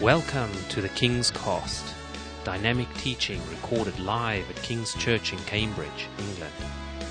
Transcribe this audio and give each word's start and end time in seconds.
Welcome 0.00 0.50
to 0.70 0.80
the 0.80 0.88
King's 0.88 1.30
Cast, 1.30 1.84
dynamic 2.42 2.88
teaching 2.94 3.38
recorded 3.50 4.00
live 4.00 4.48
at 4.48 4.56
King's 4.62 4.94
Church 4.94 5.34
in 5.34 5.38
Cambridge, 5.40 6.08
England. 6.18 6.54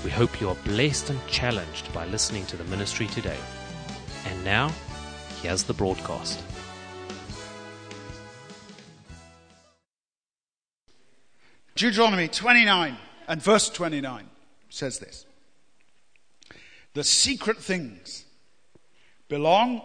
We 0.02 0.10
hope 0.10 0.40
you 0.40 0.48
are 0.48 0.56
blessed 0.64 1.10
and 1.10 1.24
challenged 1.28 1.92
by 1.94 2.06
listening 2.06 2.46
to 2.46 2.56
the 2.56 2.64
ministry 2.64 3.06
today. 3.06 3.38
And 4.26 4.44
now, 4.44 4.72
here's 5.40 5.62
the 5.62 5.72
broadcast. 5.72 6.42
Deuteronomy 11.76 12.26
29 12.26 12.96
and 13.28 13.40
verse 13.40 13.70
29 13.70 14.26
says 14.68 14.98
this 14.98 15.26
The 16.94 17.04
secret 17.04 17.58
things 17.58 18.24
belong 19.28 19.80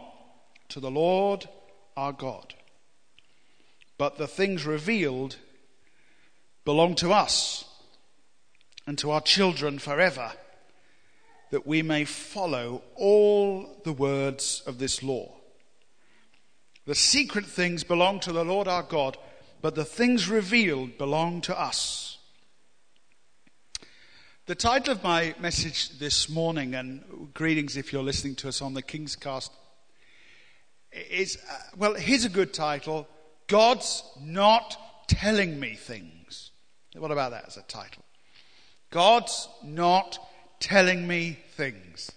to 0.69 0.79
the 0.79 0.89
Lord 0.89 1.47
our 1.95 2.11
God, 2.11 2.55
but 3.97 4.17
the 4.17 4.27
things 4.27 4.65
revealed 4.65 5.37
belong 6.63 6.95
to 6.95 7.11
us 7.11 7.65
and 8.87 8.97
to 8.97 9.11
our 9.11 9.21
children 9.21 9.79
forever, 9.79 10.31
that 11.51 11.65
we 11.65 11.81
may 11.81 12.05
follow 12.05 12.81
all 12.95 13.81
the 13.83 13.93
words 13.93 14.61
of 14.65 14.79
this 14.79 15.01
law. 15.01 15.31
The 16.85 16.95
secret 16.95 17.45
things 17.45 17.83
belong 17.83 18.19
to 18.21 18.31
the 18.31 18.45
Lord 18.45 18.67
our 18.67 18.83
God 18.83 19.17
but 19.65 19.73
the 19.73 19.83
things 19.83 20.29
revealed 20.29 20.95
belong 20.99 21.41
to 21.41 21.59
us. 21.59 22.19
The 24.45 24.53
title 24.53 24.91
of 24.91 25.01
my 25.01 25.33
message 25.39 25.97
this 25.97 26.29
morning, 26.29 26.75
and 26.75 27.33
greetings 27.33 27.75
if 27.75 27.91
you're 27.91 28.03
listening 28.03 28.35
to 28.35 28.47
us 28.47 28.61
on 28.61 28.75
the 28.75 28.83
King's 28.83 29.15
Cast, 29.15 29.51
is 31.09 31.39
uh, 31.51 31.55
well, 31.77 31.95
here's 31.95 32.25
a 32.25 32.29
good 32.29 32.53
title 32.53 33.07
God's 33.47 34.03
Not 34.21 34.77
Telling 35.07 35.59
Me 35.59 35.75
Things. 35.75 36.51
What 36.95 37.11
about 37.11 37.31
that 37.31 37.45
as 37.47 37.57
a 37.57 37.61
title? 37.63 38.03
God's 38.89 39.47
Not 39.63 40.17
Telling 40.59 41.07
Me 41.07 41.39
Things. 41.55 42.11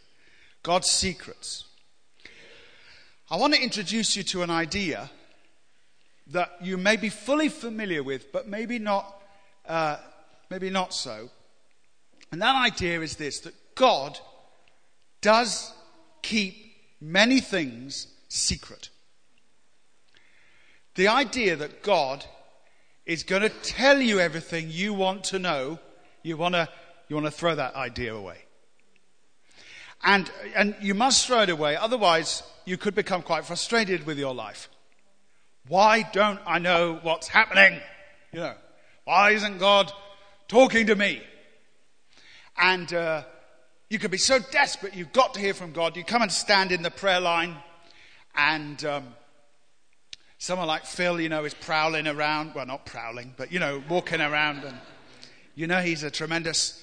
God's 0.63 0.91
Secrets. 0.91 1.65
I 3.31 3.37
want 3.37 3.55
to 3.55 3.63
introduce 3.63 4.17
you 4.17 4.23
to 4.25 4.43
an 4.43 4.51
idea 4.51 5.11
that 6.29 6.51
you 6.63 6.77
may 6.77 6.97
be 6.97 7.09
fully 7.09 7.49
familiar 7.49 8.03
with, 8.03 8.33
but 8.33 8.49
maybe 8.49 8.79
not, 8.79 9.23
uh, 9.67 9.97
maybe 10.51 10.71
not 10.71 10.95
so. 10.95 11.31
And 12.33 12.41
that 12.43 12.55
idea 12.55 13.01
is 13.01 13.17
this 13.17 13.41
that 13.41 13.55
God 13.75 14.19
does 15.21 15.73
keep 16.23 16.55
many 17.01 17.41
things 17.41 18.07
secret. 18.29 18.91
The 20.99 21.07
idea 21.07 21.55
that 21.55 21.85
God 21.85 22.25
is 23.07 23.23
going 23.23 23.43
to 23.43 23.51
tell 23.51 24.01
you 24.01 24.19
everything 24.19 24.67
you 24.69 24.93
want 24.93 25.23
to 25.27 25.39
know, 25.39 25.79
you 26.25 26.37
want 26.37 26.57
to, 26.57 26.69
you 27.09 27.15
want 27.15 27.27
to 27.27 27.31
throw 27.31 27.55
that 27.55 27.77
idea 27.77 28.13
away. 28.13 28.39
And, 30.03 30.29
and 30.57 30.75
you 30.81 30.95
must 30.95 31.25
throw 31.25 31.43
it 31.43 31.51
away, 31.51 31.77
otherwise, 31.77 32.43
you 32.65 32.77
could 32.77 32.97
become 32.97 33.23
quite 33.23 33.45
frustrated 33.45 34.07
with 34.07 34.19
your 34.19 34.35
life. 34.35 34.69
Why 35.69 36.03
don't 36.03 36.41
I 36.45 36.59
know 36.59 36.99
what's 37.03 37.29
happening? 37.29 37.81
You 38.33 38.41
know, 38.41 38.55
why 39.05 39.31
isn't 39.31 39.59
God 39.59 39.93
talking 40.49 40.89
to 40.89 40.97
me? 40.97 41.23
And 42.57 42.93
uh, 42.93 43.23
you 43.89 44.01
could 44.01 44.11
be 44.11 44.19
so 44.19 44.41
desperate, 44.51 44.97
you've 44.97 45.13
got 45.13 45.35
to 45.35 45.41
hear 45.41 45.55
from 45.55 45.71
God. 45.71 45.97
You 45.97 46.03
come 46.03 46.23
and 46.23 46.33
stand 46.33 46.73
in 46.73 46.83
the 46.83 46.91
prayer 46.91 47.21
line, 47.21 47.55
and 48.35 48.85
um, 48.85 49.05
someone 50.39 50.69
like 50.69 50.85
Phil, 50.85 51.21
you 51.21 51.29
know, 51.29 51.45
is 51.45 51.55
prowling 51.55 52.07
around. 52.07 52.55
Well, 52.55 52.67
not 52.67 52.87
prowling, 52.87 53.35
but, 53.37 53.53
you 53.53 53.59
know, 53.59 53.83
walking 53.89 54.21
around. 54.21 54.65
And 54.65 54.77
you 55.55 55.67
know, 55.67 55.81
he's 55.81 56.05
a 56.05 56.11
tremendous 56.11 56.83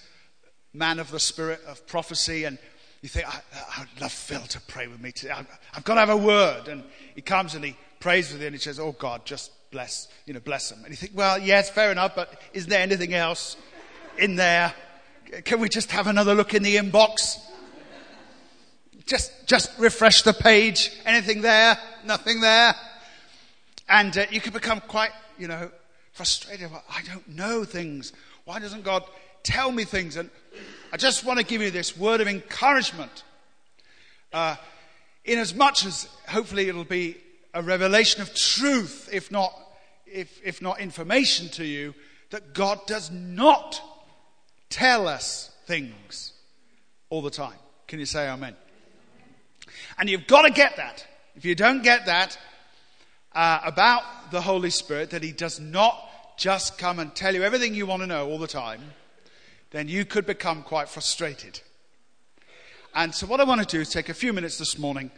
man 0.74 1.00
of 1.00 1.10
the 1.10 1.20
spirit 1.20 1.62
of 1.66 1.88
prophecy. 1.88 2.44
And 2.44 2.58
you 3.02 3.10
think, 3.10 3.28
I, 3.28 3.80
would 3.80 4.02
love 4.02 4.12
Phil 4.12 4.42
to 4.42 4.62
pray 4.62 4.88
with 4.88 5.02
me 5.02 5.12
today. 5.12 5.32
I've, 5.74 5.84
got 5.84 5.96
to 5.96 6.02
have 6.02 6.10
a 6.10 6.18
word. 6.18 6.68
And 6.68 6.84
he 7.16 7.22
comes 7.22 7.56
and 7.56 7.64
he 7.64 7.78
prays 8.00 8.32
with 8.32 8.42
you 8.42 8.48
and 8.48 8.56
he 8.56 8.60
says, 8.60 8.80
Oh 8.80 8.92
God, 8.92 9.26
just 9.26 9.52
bless, 9.72 10.08
you 10.26 10.34
know, 10.34 10.40
bless 10.40 10.70
them. 10.70 10.80
And 10.84 10.90
you 10.90 10.96
think, 10.96 11.14
well, 11.16 11.40
yes, 11.40 11.70
fair 11.70 11.92
enough, 11.92 12.16
but 12.16 12.42
isn't 12.54 12.70
there 12.70 12.82
anything 12.82 13.14
else 13.14 13.58
in 14.18 14.36
there? 14.36 14.74
Can 15.44 15.60
we 15.60 15.70
just 15.70 15.92
have 15.92 16.08
another 16.08 16.36
look 16.36 16.54
in 16.54 16.64
the 16.64 16.76
inbox? 16.76 17.38
Just, 19.06 19.48
just 19.48 19.78
refresh 19.78 20.24
the 20.24 20.34
page. 20.34 20.92
Anything 21.06 21.42
there? 21.42 21.78
Nothing 22.06 22.42
there. 22.42 22.76
And 23.88 24.18
uh, 24.18 24.26
you 24.32 24.42
can 24.42 24.54
become 24.54 24.82
quite, 24.82 25.12
you 25.38 25.48
know, 25.48 25.72
frustrated. 26.12 26.70
I 26.90 27.02
don't 27.04 27.28
know 27.28 27.64
things. 27.64 28.14
Why 28.46 28.60
doesn't 28.60 28.84
God 28.84 29.04
tell 29.44 29.72
me 29.72 29.84
things? 29.84 30.16
And 30.18 30.30
I 30.92 30.98
just 30.98 31.24
want 31.26 31.40
to 31.40 31.46
give 31.46 31.62
you 31.62 31.72
this 31.72 31.98
word 31.98 32.22
of 32.22 32.28
encouragement. 32.28 33.24
Uh, 34.34 34.56
in 35.24 35.40
as 35.40 35.54
much 35.54 35.86
as 35.86 36.08
hopefully 36.28 36.70
it'll 36.70 36.84
be 36.84 37.18
a 37.54 37.62
revelation 37.62 38.22
of 38.22 38.34
truth, 38.36 39.10
if 39.12 39.32
not, 39.32 39.54
if, 40.06 40.40
if 40.44 40.62
not 40.62 40.80
information 40.80 41.50
to 41.50 41.66
you, 41.66 41.94
that 42.32 42.54
God 42.54 42.86
does 42.86 43.12
not 43.12 43.82
tell 44.70 45.08
us 45.08 45.52
things 45.66 46.34
all 47.10 47.22
the 47.22 47.30
time. 47.30 47.58
Can 47.88 48.00
you 48.00 48.06
say 48.06 48.28
amen? 48.30 48.56
And 49.98 50.10
you've 50.10 50.28
got 50.28 50.44
to 50.44 50.52
get 50.52 50.78
that. 50.78 51.06
If 51.36 51.46
you 51.46 51.56
don't 51.56 51.84
get 51.84 52.06
that 52.06 52.38
uh, 53.36 53.60
about 53.64 54.32
the 54.32 54.42
Holy 54.42 54.70
Spirit, 54.70 55.12
that 55.12 55.22
He 55.22 55.32
does 55.32 55.60
not 55.60 56.00
just 56.38 56.78
come 56.78 57.00
and 57.00 57.14
tell 57.14 57.36
you 57.36 57.44
everything 57.44 57.76
you 57.76 57.86
want 57.86 58.02
to 58.02 58.08
know 58.08 58.28
all 58.28 58.40
the 58.40 58.48
time, 58.48 58.82
then 59.72 59.88
you 59.88 60.06
could 60.06 60.26
become 60.26 60.64
quite 60.64 60.90
frustrated. 60.90 61.60
And 62.94 63.14
so, 63.14 63.28
what 63.28 63.42
I 63.42 63.44
want 63.44 63.62
to 63.62 63.68
do 63.68 63.82
is 63.82 63.90
take 63.90 64.10
a 64.10 64.14
few 64.14 64.32
minutes 64.32 64.58
this 64.58 64.80
morning 64.80 65.12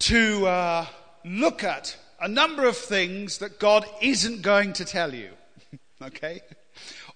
to 0.00 0.46
uh, 0.46 0.86
look 1.24 1.64
at 1.64 1.96
a 2.20 2.28
number 2.28 2.66
of 2.66 2.76
things 2.76 3.38
that 3.38 3.58
God 3.58 3.86
isn't 4.02 4.42
going 4.42 4.74
to 4.74 4.84
tell 4.84 5.14
you, 5.14 5.30
okay? 6.02 6.42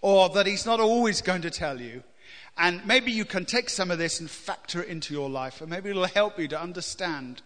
Or 0.00 0.31
that 0.31 0.47
He's 0.47 0.65
not 0.65 0.81
always 0.81 1.21
going 1.21 1.43
to 1.43 1.50
tell 1.50 1.78
you. 1.78 2.03
And 2.56 2.87
maybe 2.87 3.11
you 3.11 3.25
can 3.25 3.44
take 3.44 3.69
some 3.69 3.91
of 3.91 3.99
this 3.99 4.21
and 4.21 4.31
factor 4.31 4.83
it 4.83 4.89
into 4.89 5.12
your 5.12 5.28
life, 5.28 5.61
and 5.61 5.69
maybe 5.69 5.91
it'll 5.91 6.05
help 6.05 6.39
you 6.39 6.49
to 6.49 6.61
understand 6.61 7.43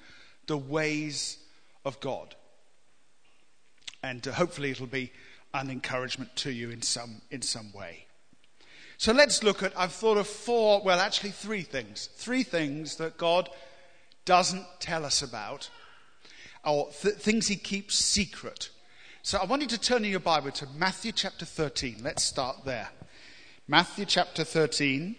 the 0.47 0.57
ways 0.57 1.39
of 1.85 2.01
God. 2.01 2.35
And 4.03 4.27
uh, 4.27 4.33
hopefully 4.33 4.71
it'll 4.71 4.87
be 4.87 5.13
an 5.55 5.71
encouragement 5.71 6.37
to 6.37 6.53
you 6.53 6.71
in 6.71 6.83
some, 6.83 7.23
in 7.31 7.43
some 7.43 7.73
way. 7.73 8.07
So 8.97 9.13
let's 9.13 9.43
look 9.43 9.63
at, 9.63 9.79
I've 9.79 9.93
thought 9.93 10.19
of 10.19 10.27
four, 10.27 10.83
well, 10.83 11.01
actually 11.01 11.31
three 11.31 11.63
things. 11.63 12.09
Three 12.17 12.43
things 12.43 12.97
that 12.97 13.17
God 13.17 13.49
doesn't 14.25 14.67
tell 14.81 15.05
us 15.05 15.23
about 15.23 15.71
or 16.65 16.89
th- 17.01 17.15
things 17.15 17.49
he 17.49 17.57
keeps 17.57 17.95
secret. 17.95 18.71
So 19.23 19.39
I 19.39 19.45
want 19.45 19.63
you 19.63 19.69
to 19.69 19.81
turn 19.81 20.05
in 20.05 20.11
your 20.11 20.21
Bible 20.21 20.51
to 20.53 20.67
Matthew 20.77 21.13
chapter 21.13 21.45
13. 21.45 21.99
Let's 22.03 22.25
start 22.25 22.65
there. 22.65 22.89
Matthew 23.67 24.05
chapter 24.05 24.45
13. 24.45 25.17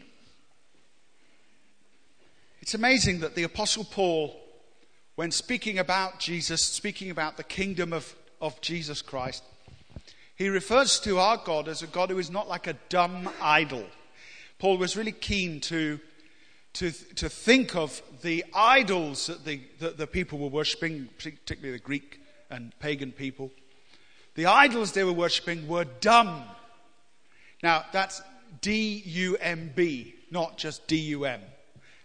It's 2.62 2.74
amazing 2.74 3.22
that 3.22 3.36
the 3.36 3.44
Apostle 3.44 3.84
Paul, 3.84 4.40
when 5.19 5.31
speaking 5.31 5.78
about 5.78 6.18
Jesus, 6.18 6.63
speaking 6.63 7.12
about 7.12 7.35
the 7.35 7.44
kingdom 7.44 7.91
of, 7.91 8.16
of 8.40 8.62
Jesus 8.62 9.02
Christ, 9.02 9.44
he 10.38 10.47
refers 10.47 10.97
to 11.02 11.19
our 11.19 11.35
God 11.35 11.68
as 11.68 11.84
a 11.84 11.88
God 11.88 12.09
who 12.09 12.19
is 12.19 12.31
not 12.31 12.47
like 12.47 12.68
a 12.68 12.78
dumb 12.88 13.29
idol. 13.41 13.84
Paul 14.59 14.78
was 14.78 14.96
really 14.96 15.12
keen 15.12 15.59
to 15.59 16.00
to, 16.72 16.91
to 17.16 17.28
think 17.28 17.75
of 17.75 18.02
the 18.22 18.46
idols 18.53 19.28
that 19.28 19.44
the, 19.44 19.59
that 19.79 19.97
the 19.97 20.08
people 20.08 20.40
were 20.40 20.47
worshipping, 20.47 21.09
particularly 21.17 21.78
the 21.78 21.84
Greek 21.84 22.22
and 22.49 22.72
pagan 22.79 23.11
people. 23.11 23.52
The 24.35 24.46
idols 24.46 24.93
they 24.93 25.03
were 25.03 25.11
worshipping 25.11 25.67
were 25.67 25.84
dumb. 25.84 26.43
Now, 27.61 27.84
that's 27.91 28.22
D 28.61 29.03
U 29.05 29.35
M 29.41 29.73
B, 29.76 30.16
not 30.32 30.58
just 30.58 30.88
D 30.88 30.96
U 30.96 31.26
M. 31.26 31.41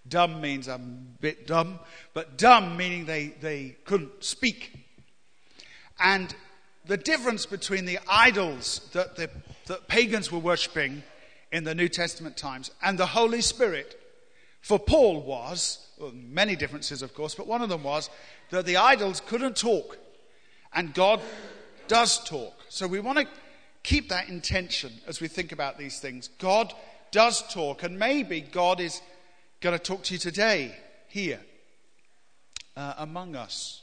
Dumb 0.06 0.41
means 0.41 0.69
I'm 0.69 1.15
a 1.19 1.23
bit 1.23 1.47
dumb, 1.47 1.79
but 2.12 2.37
dumb 2.37 2.77
meaning 2.77 3.06
they, 3.06 3.29
they 3.41 3.77
couldn't 3.85 4.23
speak. 4.23 4.73
And 5.99 6.35
the 6.87 6.97
difference 6.97 7.47
between 7.47 7.87
the 7.87 7.99
idols 8.09 8.89
that 8.93 9.17
the 9.17 9.31
that 9.67 9.89
pagans 9.89 10.31
were 10.31 10.39
worshipping 10.39 11.03
in 11.53 11.65
the 11.65 11.75
New 11.75 11.89
Testament 11.89 12.37
times 12.37 12.71
and 12.83 12.99
the 12.99 13.06
Holy 13.06 13.41
Spirit 13.41 14.01
for 14.61 14.79
Paul 14.79 15.23
was, 15.23 15.87
well, 15.99 16.12
many 16.15 16.57
differences 16.57 17.03
of 17.03 17.15
course, 17.15 17.35
but 17.35 17.47
one 17.47 17.62
of 17.62 17.69
them 17.69 17.83
was 17.83 18.11
that 18.50 18.67
the 18.67 18.77
idols 18.77 19.21
couldn't 19.21 19.57
talk 19.57 19.99
and 20.73 20.93
God 20.95 21.21
does 21.89 22.23
talk. 22.25 22.55
So 22.69 22.87
we 22.87 23.00
want 23.00 23.19
to 23.19 23.27
keep 23.83 24.09
that 24.09 24.29
intention 24.29 24.93
as 25.07 25.21
we 25.21 25.29
think 25.29 25.53
about 25.53 25.79
these 25.79 26.00
things. 26.00 26.29
God 26.39 26.73
does 27.11 27.43
talk, 27.53 27.85
and 27.85 27.99
maybe 27.99 28.41
God 28.41 28.81
is 28.81 29.00
going 29.64 29.78
to 29.78 29.82
talk 29.82 30.02
to 30.02 30.12
you 30.12 30.19
today, 30.19 30.76
here, 31.08 31.40
uh, 32.76 32.93
among 32.99 33.34
us. 33.34 33.81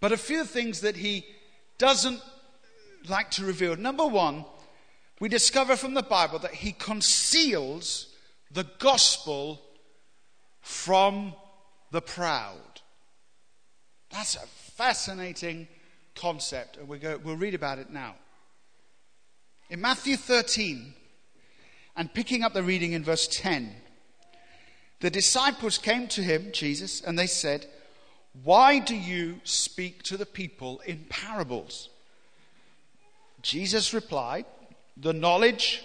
but 0.00 0.12
a 0.12 0.16
few 0.16 0.44
things 0.44 0.80
that 0.80 0.96
he 0.96 1.26
doesn't 1.76 2.22
like 3.06 3.30
to 3.30 3.44
reveal. 3.44 3.76
Number 3.76 4.06
one, 4.06 4.46
we 5.20 5.28
discover 5.28 5.76
from 5.76 5.92
the 5.92 6.02
Bible 6.02 6.38
that 6.38 6.54
he 6.54 6.72
conceals 6.72 8.06
the 8.50 8.64
gospel 8.78 9.60
from 10.62 11.34
the 11.90 12.00
proud. 12.00 12.80
That's 14.08 14.36
a 14.36 14.46
fascinating 14.46 15.68
concept, 16.14 16.78
and 16.78 16.88
we 16.88 16.98
go, 16.98 17.20
we'll 17.22 17.36
read 17.36 17.54
about 17.54 17.78
it 17.78 17.90
now. 17.90 18.14
In 19.68 19.82
Matthew 19.82 20.16
13, 20.16 20.94
and 21.94 22.14
picking 22.14 22.42
up 22.42 22.54
the 22.54 22.62
reading 22.62 22.94
in 22.94 23.04
verse 23.04 23.28
10, 23.28 23.74
the 25.00 25.10
disciples 25.10 25.78
came 25.78 26.08
to 26.08 26.22
him, 26.22 26.50
Jesus, 26.52 27.00
and 27.00 27.18
they 27.18 27.26
said, 27.26 27.66
Why 28.44 28.78
do 28.78 28.94
you 28.94 29.40
speak 29.44 30.02
to 30.04 30.16
the 30.16 30.26
people 30.26 30.80
in 30.86 31.06
parables? 31.08 31.88
Jesus 33.42 33.94
replied, 33.94 34.44
The 34.96 35.14
knowledge 35.14 35.82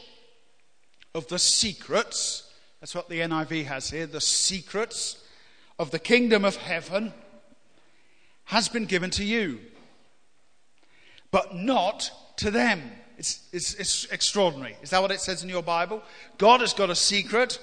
of 1.14 1.28
the 1.28 1.40
secrets, 1.40 2.52
that's 2.82 2.94
what 2.94 3.08
the 3.08 3.20
NIV 3.20 3.66
has 3.66 3.90
here, 3.90 4.06
the 4.06 4.22
secrets 4.22 5.18
of 5.80 5.92
the 5.92 6.00
kingdom 6.00 6.44
of 6.44 6.58
heaven 6.58 7.14
has 8.46 8.68
been 8.68 8.86
given 8.86 9.10
to 9.12 9.24
you, 9.24 9.60
but 11.32 11.56
not 11.56 12.12
to 12.38 12.52
them. 12.52 12.82
It's, 13.18 13.48
it's, 13.54 13.74
it's 13.76 14.06
extraordinary. 14.06 14.76
Is 14.82 14.90
that 14.90 15.02
what 15.02 15.12
it 15.12 15.22
says 15.22 15.42
in 15.42 15.50
your 15.50 15.64
Bible? 15.64 16.04
God 16.38 16.60
has 16.60 16.74
got 16.74 16.90
a 16.90 16.96
secret, 16.96 17.60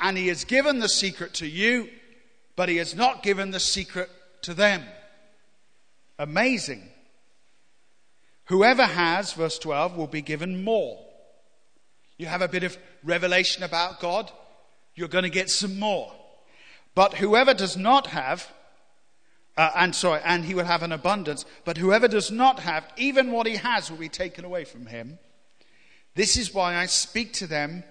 and 0.00 0.16
He 0.16 0.28
has 0.28 0.44
given 0.44 0.78
the 0.78 0.88
secret 0.88 1.34
to 1.34 1.46
you, 1.46 1.88
but 2.56 2.68
He 2.68 2.76
has 2.76 2.94
not 2.94 3.22
given 3.22 3.50
the 3.50 3.60
secret 3.60 4.10
to 4.42 4.54
them. 4.54 4.82
Amazing. 6.18 6.88
Whoever 8.46 8.84
has, 8.84 9.32
verse 9.32 9.58
12, 9.58 9.96
will 9.96 10.06
be 10.06 10.22
given 10.22 10.64
more. 10.64 10.98
You 12.18 12.26
have 12.26 12.42
a 12.42 12.48
bit 12.48 12.64
of 12.64 12.76
revelation 13.04 13.62
about 13.62 14.00
God, 14.00 14.30
you're 14.94 15.08
going 15.08 15.24
to 15.24 15.30
get 15.30 15.48
some 15.48 15.78
more. 15.78 16.12
But 16.94 17.14
whoever 17.14 17.54
does 17.54 17.76
not 17.76 18.08
have, 18.08 18.50
uh, 19.56 19.70
and 19.76 19.94
sorry, 19.94 20.20
and 20.24 20.44
he 20.44 20.54
will 20.54 20.64
have 20.64 20.82
an 20.82 20.92
abundance. 20.92 21.44
But 21.64 21.76
whoever 21.76 22.08
does 22.08 22.30
not 22.30 22.58
have, 22.58 22.84
even 22.96 23.30
what 23.30 23.46
he 23.46 23.56
has 23.56 23.90
will 23.90 23.98
be 23.98 24.08
taken 24.08 24.44
away 24.44 24.64
from 24.64 24.86
him. 24.86 25.18
This 26.14 26.36
is 26.36 26.52
why 26.52 26.76
I 26.76 26.86
speak 26.86 27.32
to 27.34 27.46
them 27.46 27.84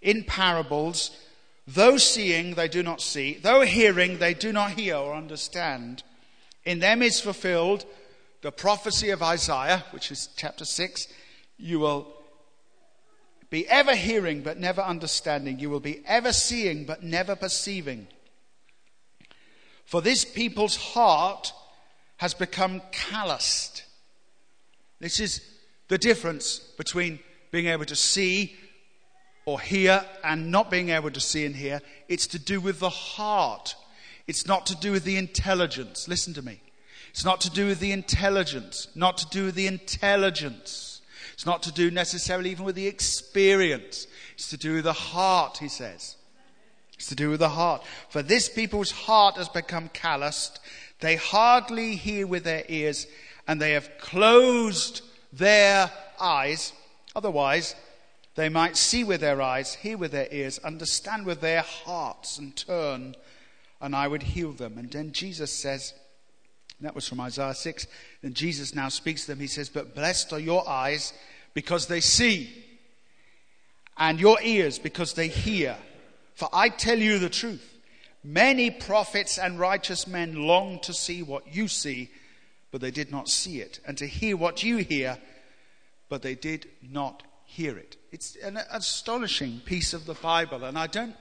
in 0.00 0.24
parables. 0.24 1.10
Though 1.66 1.96
seeing, 1.96 2.54
they 2.54 2.68
do 2.68 2.82
not 2.82 3.00
see. 3.00 3.34
Though 3.34 3.62
hearing, 3.62 4.18
they 4.18 4.34
do 4.34 4.52
not 4.52 4.72
hear 4.72 4.96
or 4.96 5.14
understand. 5.14 6.04
In 6.64 6.78
them 6.78 7.02
is 7.02 7.20
fulfilled 7.20 7.84
the 8.42 8.52
prophecy 8.52 9.10
of 9.10 9.22
Isaiah, 9.22 9.84
which 9.90 10.12
is 10.12 10.28
chapter 10.36 10.64
6. 10.64 11.08
You 11.58 11.80
will 11.80 12.06
be 13.50 13.66
ever 13.68 13.96
hearing, 13.96 14.42
but 14.42 14.58
never 14.58 14.80
understanding. 14.80 15.58
You 15.58 15.70
will 15.70 15.80
be 15.80 16.02
ever 16.06 16.32
seeing, 16.32 16.84
but 16.84 17.02
never 17.02 17.34
perceiving. 17.34 18.06
For 19.84 20.00
this 20.00 20.24
people's 20.24 20.76
heart 20.76 21.52
has 22.18 22.34
become 22.34 22.82
calloused. 22.92 23.84
This 25.00 25.20
is 25.20 25.40
the 25.88 25.98
difference 25.98 26.58
between 26.58 27.18
being 27.50 27.66
able 27.66 27.84
to 27.84 27.96
see 27.96 28.56
or 29.46 29.60
hear 29.60 30.04
and 30.24 30.50
not 30.50 30.70
being 30.70 30.90
able 30.90 31.10
to 31.10 31.20
see 31.20 31.46
and 31.46 31.56
hear. 31.56 31.80
It's 32.08 32.26
to 32.28 32.38
do 32.38 32.60
with 32.60 32.80
the 32.80 32.90
heart. 32.90 33.76
It's 34.26 34.46
not 34.46 34.66
to 34.66 34.76
do 34.76 34.92
with 34.92 35.04
the 35.04 35.16
intelligence. 35.16 36.08
Listen 36.08 36.34
to 36.34 36.42
me. 36.42 36.60
It's 37.10 37.24
not 37.24 37.40
to 37.42 37.50
do 37.50 37.66
with 37.66 37.80
the 37.80 37.92
intelligence, 37.92 38.88
not 38.94 39.16
to 39.18 39.28
do 39.30 39.46
with 39.46 39.54
the 39.54 39.68
intelligence. 39.68 41.00
It's 41.32 41.46
not 41.46 41.62
to 41.62 41.72
do 41.72 41.90
necessarily 41.90 42.50
even 42.50 42.66
with 42.66 42.74
the 42.74 42.88
experience. 42.88 44.06
It's 44.34 44.50
to 44.50 44.56
do 44.56 44.74
with 44.74 44.84
the 44.84 44.92
heart, 44.92 45.58
he 45.58 45.68
says. 45.68 46.16
It's 46.94 47.08
to 47.08 47.14
do 47.14 47.30
with 47.30 47.40
the 47.40 47.50
heart. 47.50 47.84
For 48.08 48.22
this 48.22 48.48
people's 48.48 48.90
heart 48.90 49.36
has 49.36 49.48
become 49.48 49.90
calloused. 49.90 50.60
They 51.00 51.16
hardly 51.16 51.96
hear 51.96 52.26
with 52.26 52.44
their 52.44 52.64
ears, 52.68 53.06
and 53.46 53.60
they 53.60 53.72
have 53.72 53.90
closed 53.98 55.02
their 55.32 55.90
eyes. 56.20 56.72
Otherwise, 57.14 57.74
they 58.36 58.48
might 58.48 58.76
see 58.76 59.02
with 59.02 59.20
their 59.20 59.42
eyes, 59.42 59.74
hear 59.74 59.98
with 59.98 60.12
their 60.12 60.28
ears, 60.30 60.58
understand 60.58 61.26
with 61.26 61.40
their 61.40 61.62
hearts, 61.62 62.38
and 62.38 62.54
turn, 62.54 63.16
and 63.80 63.96
I 63.96 64.08
would 64.08 64.22
heal 64.22 64.52
them. 64.52 64.78
And 64.78 64.90
then 64.90 65.12
Jesus 65.12 65.52
says, 65.52 65.94
that 66.80 66.94
was 66.94 67.08
from 67.08 67.20
Isaiah 67.20 67.54
6. 67.54 67.86
And 68.22 68.34
Jesus 68.34 68.74
now 68.74 68.88
speaks 68.88 69.22
to 69.22 69.32
them. 69.32 69.40
He 69.40 69.46
says, 69.46 69.68
But 69.68 69.94
blessed 69.94 70.32
are 70.32 70.38
your 70.38 70.68
eyes 70.68 71.12
because 71.54 71.86
they 71.86 72.00
see, 72.00 72.64
and 73.96 74.20
your 74.20 74.38
ears 74.42 74.78
because 74.78 75.14
they 75.14 75.28
hear. 75.28 75.76
For 76.34 76.50
I 76.52 76.68
tell 76.68 76.98
you 76.98 77.18
the 77.18 77.30
truth. 77.30 77.72
Many 78.22 78.70
prophets 78.70 79.38
and 79.38 79.58
righteous 79.58 80.06
men 80.06 80.46
long 80.46 80.80
to 80.80 80.92
see 80.92 81.22
what 81.22 81.54
you 81.54 81.68
see, 81.68 82.10
but 82.72 82.80
they 82.80 82.90
did 82.90 83.10
not 83.10 83.28
see 83.28 83.60
it, 83.60 83.80
and 83.86 83.96
to 83.98 84.06
hear 84.06 84.36
what 84.36 84.62
you 84.62 84.78
hear, 84.78 85.16
but 86.08 86.22
they 86.22 86.34
did 86.34 86.68
not 86.82 87.22
hear 87.56 87.76
it. 87.78 87.96
It's 88.12 88.36
an 88.36 88.58
astonishing 88.70 89.60
piece 89.64 89.94
of 89.94 90.06
the 90.06 90.14
Bible, 90.14 90.64
and 90.64 90.78
I 90.78 90.86
don't, 90.86 91.16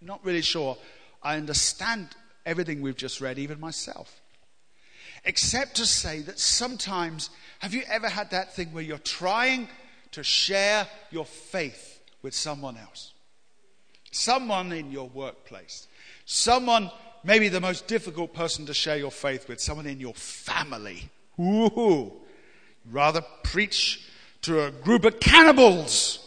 not 0.00 0.24
really 0.24 0.42
sure 0.42 0.76
I 1.22 1.36
understand 1.36 2.08
everything 2.46 2.80
we've 2.80 2.96
just 2.96 3.20
read, 3.20 3.38
even 3.38 3.58
myself. 3.60 4.20
Except 5.24 5.76
to 5.76 5.86
say 5.86 6.20
that 6.22 6.38
sometimes, 6.38 7.30
have 7.60 7.74
you 7.74 7.82
ever 7.88 8.08
had 8.08 8.30
that 8.30 8.54
thing 8.54 8.72
where 8.72 8.84
you're 8.84 8.98
trying 8.98 9.68
to 10.12 10.22
share 10.22 10.86
your 11.10 11.24
faith 11.24 12.00
with 12.22 12.34
someone 12.34 12.76
else? 12.76 13.14
someone 14.14 14.72
in 14.72 14.90
your 14.90 15.08
workplace, 15.08 15.88
someone, 16.24 16.90
maybe 17.24 17.48
the 17.48 17.60
most 17.60 17.86
difficult 17.86 18.32
person 18.32 18.66
to 18.66 18.74
share 18.74 18.96
your 18.96 19.10
faith 19.10 19.48
with, 19.48 19.60
someone 19.60 19.86
in 19.86 20.00
your 20.00 20.14
family. 20.14 21.10
Ooh, 21.38 22.12
rather 22.90 23.22
preach 23.42 24.08
to 24.44 24.64
a 24.64 24.70
group 24.70 25.04
of 25.04 25.20
cannibals 25.20 26.20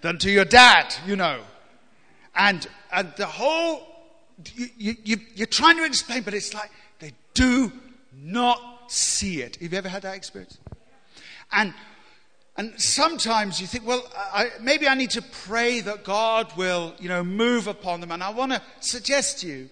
than 0.00 0.18
to 0.18 0.30
your 0.30 0.44
dad, 0.44 0.94
you 1.06 1.16
know. 1.16 1.40
And, 2.34 2.66
and 2.92 3.12
the 3.16 3.26
whole, 3.26 3.86
you, 4.54 4.94
you, 5.04 5.16
you're 5.34 5.46
trying 5.46 5.76
to 5.78 5.84
explain, 5.84 6.22
but 6.22 6.34
it's 6.34 6.52
like 6.52 6.70
they 6.98 7.12
do 7.34 7.72
not 8.12 8.90
see 8.92 9.40
it. 9.40 9.56
Have 9.56 9.72
you 9.72 9.78
ever 9.78 9.88
had 9.88 10.02
that 10.02 10.14
experience? 10.14 10.58
And 11.52 11.74
and 12.56 12.80
sometimes 12.80 13.60
you 13.60 13.66
think, 13.66 13.84
well, 13.84 14.08
I, 14.16 14.50
maybe 14.60 14.86
I 14.86 14.94
need 14.94 15.10
to 15.10 15.22
pray 15.22 15.80
that 15.80 16.04
God 16.04 16.56
will, 16.56 16.94
you 17.00 17.08
know, 17.08 17.24
move 17.24 17.66
upon 17.66 18.00
them. 18.00 18.12
And 18.12 18.22
I 18.22 18.30
want 18.30 18.52
to 18.52 18.62
suggest 18.78 19.40
to 19.40 19.48
you 19.48 19.70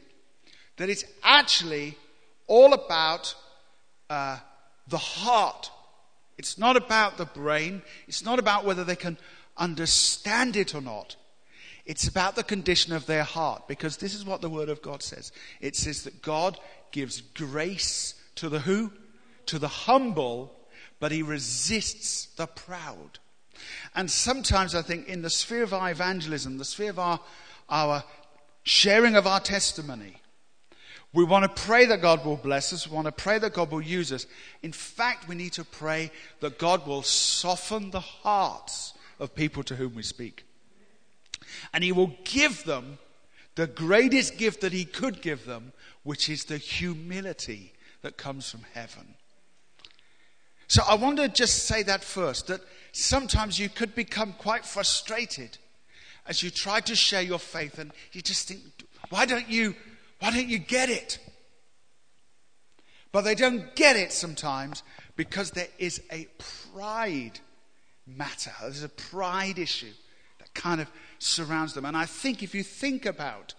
that 0.78 0.90
it's 0.90 1.04
actually 1.22 1.96
all 2.48 2.72
about 2.72 3.36
uh, 4.10 4.38
the 4.88 4.98
heart. 4.98 5.70
It's 6.38 6.58
not 6.58 6.76
about 6.76 7.16
the 7.18 7.26
brain. 7.26 7.82
It's 8.08 8.24
not 8.24 8.38
about 8.38 8.64
whether 8.64 8.84
they 8.84 8.96
can 8.96 9.18
understand 9.56 10.56
it 10.56 10.74
or 10.74 10.80
not. 10.80 11.16
It's 11.84 12.06
about 12.06 12.36
the 12.36 12.44
condition 12.44 12.92
of 12.92 13.06
their 13.06 13.24
heart. 13.24 13.68
Because 13.68 13.96
this 13.96 14.14
is 14.14 14.24
what 14.24 14.40
the 14.40 14.50
Word 14.50 14.68
of 14.68 14.82
God 14.82 15.02
says. 15.02 15.32
It 15.60 15.76
says 15.76 16.04
that 16.04 16.22
God 16.22 16.58
gives 16.90 17.20
grace 17.20 18.14
to 18.36 18.48
the 18.48 18.60
who? 18.60 18.92
To 19.46 19.58
the 19.58 19.68
humble 19.68 20.56
but 21.02 21.10
he 21.10 21.20
resists 21.20 22.26
the 22.36 22.46
proud. 22.46 23.18
And 23.92 24.08
sometimes 24.08 24.72
I 24.72 24.82
think 24.82 25.08
in 25.08 25.22
the 25.22 25.30
sphere 25.30 25.64
of 25.64 25.74
our 25.74 25.90
evangelism, 25.90 26.58
the 26.58 26.64
sphere 26.64 26.90
of 26.90 27.00
our, 27.00 27.18
our 27.68 28.04
sharing 28.62 29.16
of 29.16 29.26
our 29.26 29.40
testimony, 29.40 30.21
we 31.14 31.24
want 31.24 31.44
to 31.44 31.62
pray 31.62 31.84
that 31.86 32.00
God 32.00 32.24
will 32.24 32.36
bless 32.36 32.72
us. 32.72 32.88
We 32.88 32.94
want 32.94 33.06
to 33.06 33.12
pray 33.12 33.38
that 33.38 33.52
God 33.52 33.70
will 33.70 33.82
use 33.82 34.12
us. 34.12 34.26
In 34.62 34.72
fact, 34.72 35.28
we 35.28 35.34
need 35.34 35.52
to 35.54 35.64
pray 35.64 36.10
that 36.40 36.58
God 36.58 36.86
will 36.86 37.02
soften 37.02 37.90
the 37.90 38.00
hearts 38.00 38.94
of 39.18 39.34
people 39.34 39.62
to 39.64 39.76
whom 39.76 39.94
we 39.94 40.02
speak. 40.02 40.44
And 41.74 41.84
He 41.84 41.92
will 41.92 42.14
give 42.24 42.64
them 42.64 42.98
the 43.56 43.66
greatest 43.66 44.38
gift 44.38 44.62
that 44.62 44.72
He 44.72 44.86
could 44.86 45.20
give 45.20 45.44
them, 45.44 45.72
which 46.02 46.30
is 46.30 46.44
the 46.44 46.56
humility 46.56 47.72
that 48.00 48.16
comes 48.16 48.50
from 48.50 48.64
heaven. 48.72 49.14
So 50.66 50.82
I 50.88 50.94
want 50.94 51.18
to 51.18 51.28
just 51.28 51.66
say 51.66 51.82
that 51.82 52.02
first 52.02 52.46
that 52.46 52.62
sometimes 52.92 53.58
you 53.58 53.68
could 53.68 53.94
become 53.94 54.32
quite 54.32 54.64
frustrated 54.64 55.58
as 56.26 56.42
you 56.42 56.48
try 56.50 56.80
to 56.80 56.96
share 56.96 57.20
your 57.20 57.38
faith 57.38 57.78
and 57.78 57.92
you 58.12 58.22
just 58.22 58.48
think, 58.48 58.60
why 59.10 59.26
don't 59.26 59.50
you, 59.50 59.74
why 60.22 60.30
don't 60.30 60.48
you 60.48 60.60
get 60.60 60.88
it? 60.88 61.18
But 63.10 63.22
they 63.22 63.34
don't 63.34 63.74
get 63.74 63.96
it 63.96 64.12
sometimes 64.12 64.84
because 65.16 65.50
there 65.50 65.66
is 65.80 66.00
a 66.12 66.28
pride 66.72 67.40
matter. 68.06 68.52
There's 68.60 68.84
a 68.84 68.88
pride 68.88 69.58
issue 69.58 69.90
that 70.38 70.54
kind 70.54 70.80
of 70.80 70.88
surrounds 71.18 71.74
them. 71.74 71.84
And 71.84 71.96
I 71.96 72.04
think 72.04 72.44
if 72.44 72.54
you 72.54 72.62
think 72.62 73.04
about 73.04 73.54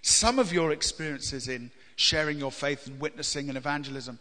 some 0.00 0.38
of 0.38 0.52
your 0.52 0.70
experiences 0.70 1.48
in 1.48 1.72
sharing 1.96 2.38
your 2.38 2.52
faith 2.52 2.86
and 2.86 3.00
witnessing 3.00 3.48
and 3.48 3.58
evangelism, 3.58 4.20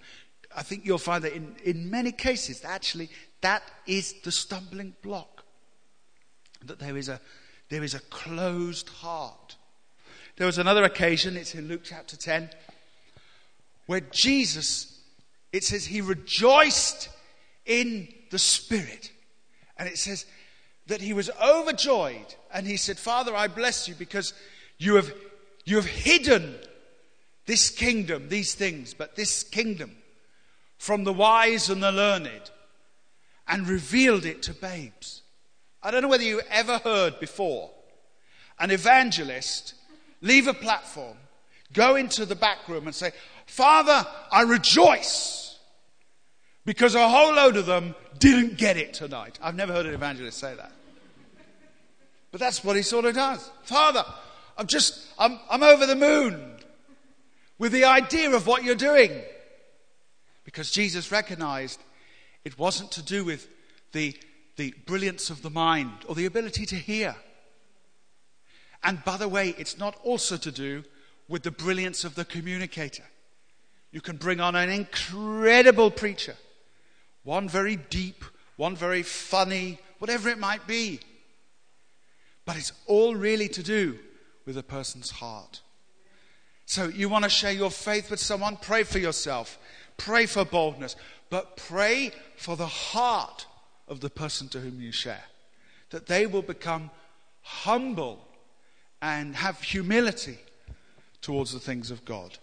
I 0.55 0.63
think 0.63 0.83
you'll 0.83 0.97
find 0.97 1.23
that 1.25 1.33
in, 1.33 1.57
in 1.63 1.91
many 1.91 2.11
cases, 2.11 2.65
actually, 2.65 3.09
that 3.41 3.61
is 3.85 4.13
the 4.23 4.31
stumbling 4.31 4.95
block. 5.03 5.43
That 6.65 6.79
there 6.79 6.97
is 6.97 7.07
a, 7.07 7.21
there 7.69 7.83
is 7.83 7.93
a 7.93 7.99
closed 7.99 8.89
heart. 8.89 9.56
There 10.37 10.45
was 10.45 10.59
another 10.59 10.83
occasion, 10.83 11.35
it's 11.35 11.55
in 11.55 11.67
Luke 11.67 11.81
chapter 11.83 12.15
10, 12.15 12.51
where 13.87 14.01
Jesus, 14.01 14.99
it 15.51 15.63
says, 15.63 15.87
he 15.87 15.99
rejoiced 15.99 17.09
in 17.65 18.07
the 18.29 18.37
Spirit. 18.37 19.11
And 19.77 19.89
it 19.89 19.97
says 19.97 20.27
that 20.85 21.01
he 21.01 21.13
was 21.13 21.31
overjoyed 21.43 22.35
and 22.53 22.67
he 22.67 22.77
said, 22.77 22.99
Father, 22.99 23.35
I 23.35 23.47
bless 23.47 23.87
you 23.87 23.95
because 23.95 24.33
you 24.77 24.95
have, 24.95 25.11
you 25.65 25.77
have 25.77 25.87
hidden 25.87 26.55
this 27.47 27.71
kingdom, 27.71 28.29
these 28.29 28.53
things, 28.53 28.93
but 28.93 29.15
this 29.15 29.41
kingdom 29.41 29.95
from 30.77 31.03
the 31.03 31.13
wise 31.13 31.69
and 31.69 31.81
the 31.81 31.91
learned 31.91 32.51
and 33.47 33.67
revealed 33.67 34.25
it 34.25 34.43
to 34.43 34.53
babes. 34.53 35.23
I 35.81 35.89
don't 35.89 36.03
know 36.03 36.09
whether 36.09 36.23
you 36.23 36.41
ever 36.49 36.77
heard 36.77 37.19
before 37.19 37.71
an 38.59 38.69
evangelist 38.69 39.73
leave 40.21 40.47
a 40.47 40.53
platform, 40.53 41.17
go 41.73 41.95
into 41.95 42.25
the 42.25 42.35
back 42.35 42.67
room 42.67 42.85
and 42.87 42.95
say, 42.95 43.11
Father, 43.45 44.05
I 44.31 44.41
rejoice 44.43 45.57
because 46.65 46.95
a 46.95 47.07
whole 47.07 47.33
load 47.33 47.55
of 47.55 47.65
them 47.65 47.95
didn't 48.19 48.57
get 48.57 48.77
it 48.77 48.93
tonight. 48.93 49.39
I've 49.41 49.55
never 49.55 49.73
heard 49.73 49.85
an 49.85 49.93
evangelist 49.93 50.37
say 50.37 50.53
that. 50.55 50.71
But 52.31 52.41
that's 52.41 52.63
what 52.63 52.75
he 52.75 52.81
sort 52.81 53.05
of 53.05 53.15
does. 53.15 53.49
Father, 53.63 54.03
I'm 54.57 54.67
just, 54.67 55.07
I'm, 55.17 55.39
I'm 55.49 55.63
over 55.63 55.85
the 55.85 55.95
moon 55.95 56.57
with 57.57 57.71
the 57.71 57.85
idea 57.85 58.31
of 58.35 58.47
what 58.47 58.63
you're 58.63 58.75
doing. 58.75 59.11
Because 60.43 60.71
Jesus 60.71 61.11
recognized 61.11 61.79
it 62.43 62.57
wasn't 62.57 62.91
to 62.91 63.01
do 63.01 63.23
with 63.23 63.47
the, 63.91 64.15
the 64.55 64.73
brilliance 64.85 65.29
of 65.29 65.41
the 65.41 65.49
mind 65.49 65.91
or 66.07 66.15
the 66.15 66.25
ability 66.25 66.65
to 66.67 66.75
hear. 66.75 67.15
And 68.83 69.03
by 69.03 69.17
the 69.17 69.27
way, 69.27 69.55
it's 69.57 69.77
not 69.77 69.95
also 70.03 70.37
to 70.37 70.51
do 70.51 70.83
with 71.27 71.43
the 71.43 71.51
brilliance 71.51 72.03
of 72.03 72.15
the 72.15 72.25
communicator. 72.25 73.03
You 73.91 74.01
can 74.01 74.17
bring 74.17 74.39
on 74.39 74.55
an 74.55 74.69
incredible 74.69 75.91
preacher, 75.91 76.35
one 77.23 77.49
very 77.49 77.75
deep, 77.75 78.23
one 78.55 78.75
very 78.75 79.03
funny, 79.03 79.79
whatever 79.99 80.29
it 80.29 80.37
might 80.37 80.67
be. 80.67 80.99
But 82.45 82.57
it's 82.57 82.73
all 82.85 83.15
really 83.15 83.49
to 83.49 83.63
do 83.63 83.97
with 84.45 84.57
a 84.57 84.63
person's 84.63 85.09
heart. 85.09 85.61
So 86.65 86.87
you 86.87 87.09
want 87.09 87.23
to 87.23 87.29
share 87.29 87.51
your 87.51 87.71
faith 87.71 88.09
with 88.09 88.19
someone? 88.19 88.57
Pray 88.57 88.83
for 88.83 88.99
yourself. 88.99 89.57
Pray 89.97 90.25
for 90.25 90.45
boldness. 90.45 90.95
But 91.29 91.57
pray 91.57 92.11
for 92.35 92.55
the 92.55 92.67
heart 92.67 93.45
of 93.87 93.99
the 93.99 94.09
person 94.09 94.47
to 94.49 94.59
whom 94.59 94.81
you 94.81 94.91
share. 94.91 95.23
That 95.89 96.07
they 96.07 96.25
will 96.25 96.41
become 96.41 96.91
humble 97.41 98.26
and 99.01 99.35
have 99.35 99.61
humility 99.61 100.39
towards 101.21 101.51
the 101.51 101.59
things 101.59 101.91
of 101.91 102.05
God. 102.05 102.37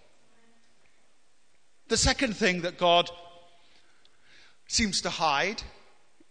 The 1.89 1.97
second 1.97 2.37
thing 2.37 2.63
that 2.63 2.79
God 2.79 3.11
seems 4.67 5.03
to 5.03 5.11
hide 5.11 5.63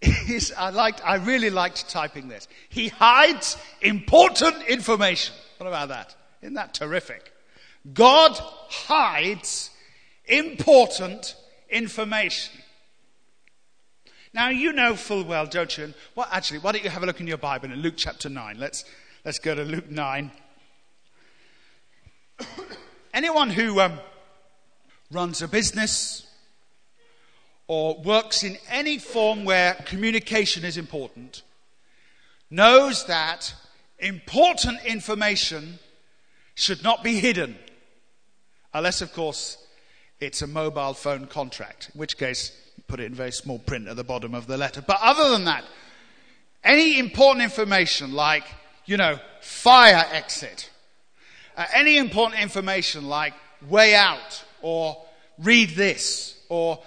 is 0.01 0.53
I 0.57 0.69
liked 0.69 1.01
I 1.05 1.15
really 1.15 1.49
liked 1.49 1.89
typing 1.89 2.27
this. 2.27 2.47
He 2.69 2.89
hides 2.89 3.57
important 3.81 4.63
information. 4.67 5.35
What 5.57 5.67
about 5.67 5.89
that? 5.89 6.15
Isn't 6.41 6.55
that 6.55 6.73
terrific? 6.73 7.31
God 7.93 8.31
hides 8.33 9.69
important 10.25 11.35
information. 11.69 12.59
Now 14.33 14.49
you 14.49 14.73
know 14.73 14.95
full 14.95 15.23
well, 15.23 15.45
don't 15.45 15.77
you? 15.77 15.85
And 15.85 15.93
Well, 16.15 16.27
actually, 16.31 16.59
why 16.59 16.71
don't 16.71 16.83
you 16.83 16.89
have 16.89 17.03
a 17.03 17.05
look 17.05 17.19
in 17.19 17.27
your 17.27 17.37
Bible 17.37 17.71
in 17.71 17.79
Luke 17.79 17.95
chapter 17.97 18.29
9? 18.29 18.57
Let's, 18.57 18.83
let's 19.25 19.39
go 19.39 19.55
to 19.55 19.63
Luke 19.63 19.89
9. 19.89 20.31
Anyone 23.13 23.49
who 23.49 23.79
um, 23.79 23.99
runs 25.11 25.41
a 25.41 25.47
business 25.47 26.27
or 27.67 28.01
works 28.01 28.43
in 28.43 28.57
any 28.69 28.97
form 28.97 29.45
where 29.45 29.75
communication 29.85 30.65
is 30.65 30.77
important 30.77 31.43
knows 32.49 33.05
that 33.05 33.53
important 33.99 34.83
information 34.83 35.79
should 36.55 36.83
not 36.83 37.03
be 37.03 37.19
hidden. 37.19 37.57
Unless, 38.73 39.01
of 39.01 39.13
course, 39.13 39.57
it's 40.19 40.41
a 40.41 40.47
mobile 40.47 40.93
phone 40.93 41.27
contract, 41.27 41.91
in 41.93 41.99
which 41.99 42.17
case 42.17 42.51
put 42.87 42.99
it 42.99 43.05
in 43.05 43.13
very 43.13 43.31
small 43.31 43.59
print 43.59 43.87
at 43.87 43.95
the 43.95 44.03
bottom 44.03 44.35
of 44.35 44.47
the 44.47 44.57
letter. 44.57 44.83
But 44.85 44.97
other 44.99 45.29
than 45.29 45.45
that, 45.45 45.63
any 46.63 46.99
important 46.99 47.43
information 47.43 48.11
like, 48.11 48.43
you 48.85 48.97
know, 48.97 49.19
fire 49.41 50.05
exit, 50.11 50.69
uh, 51.55 51.65
any 51.73 51.97
important 51.97 52.41
information 52.41 53.07
like 53.07 53.33
way 53.67 53.95
out 53.95 54.43
or 54.61 54.97
read 55.39 55.69
this 55.71 56.37
or 56.49 56.79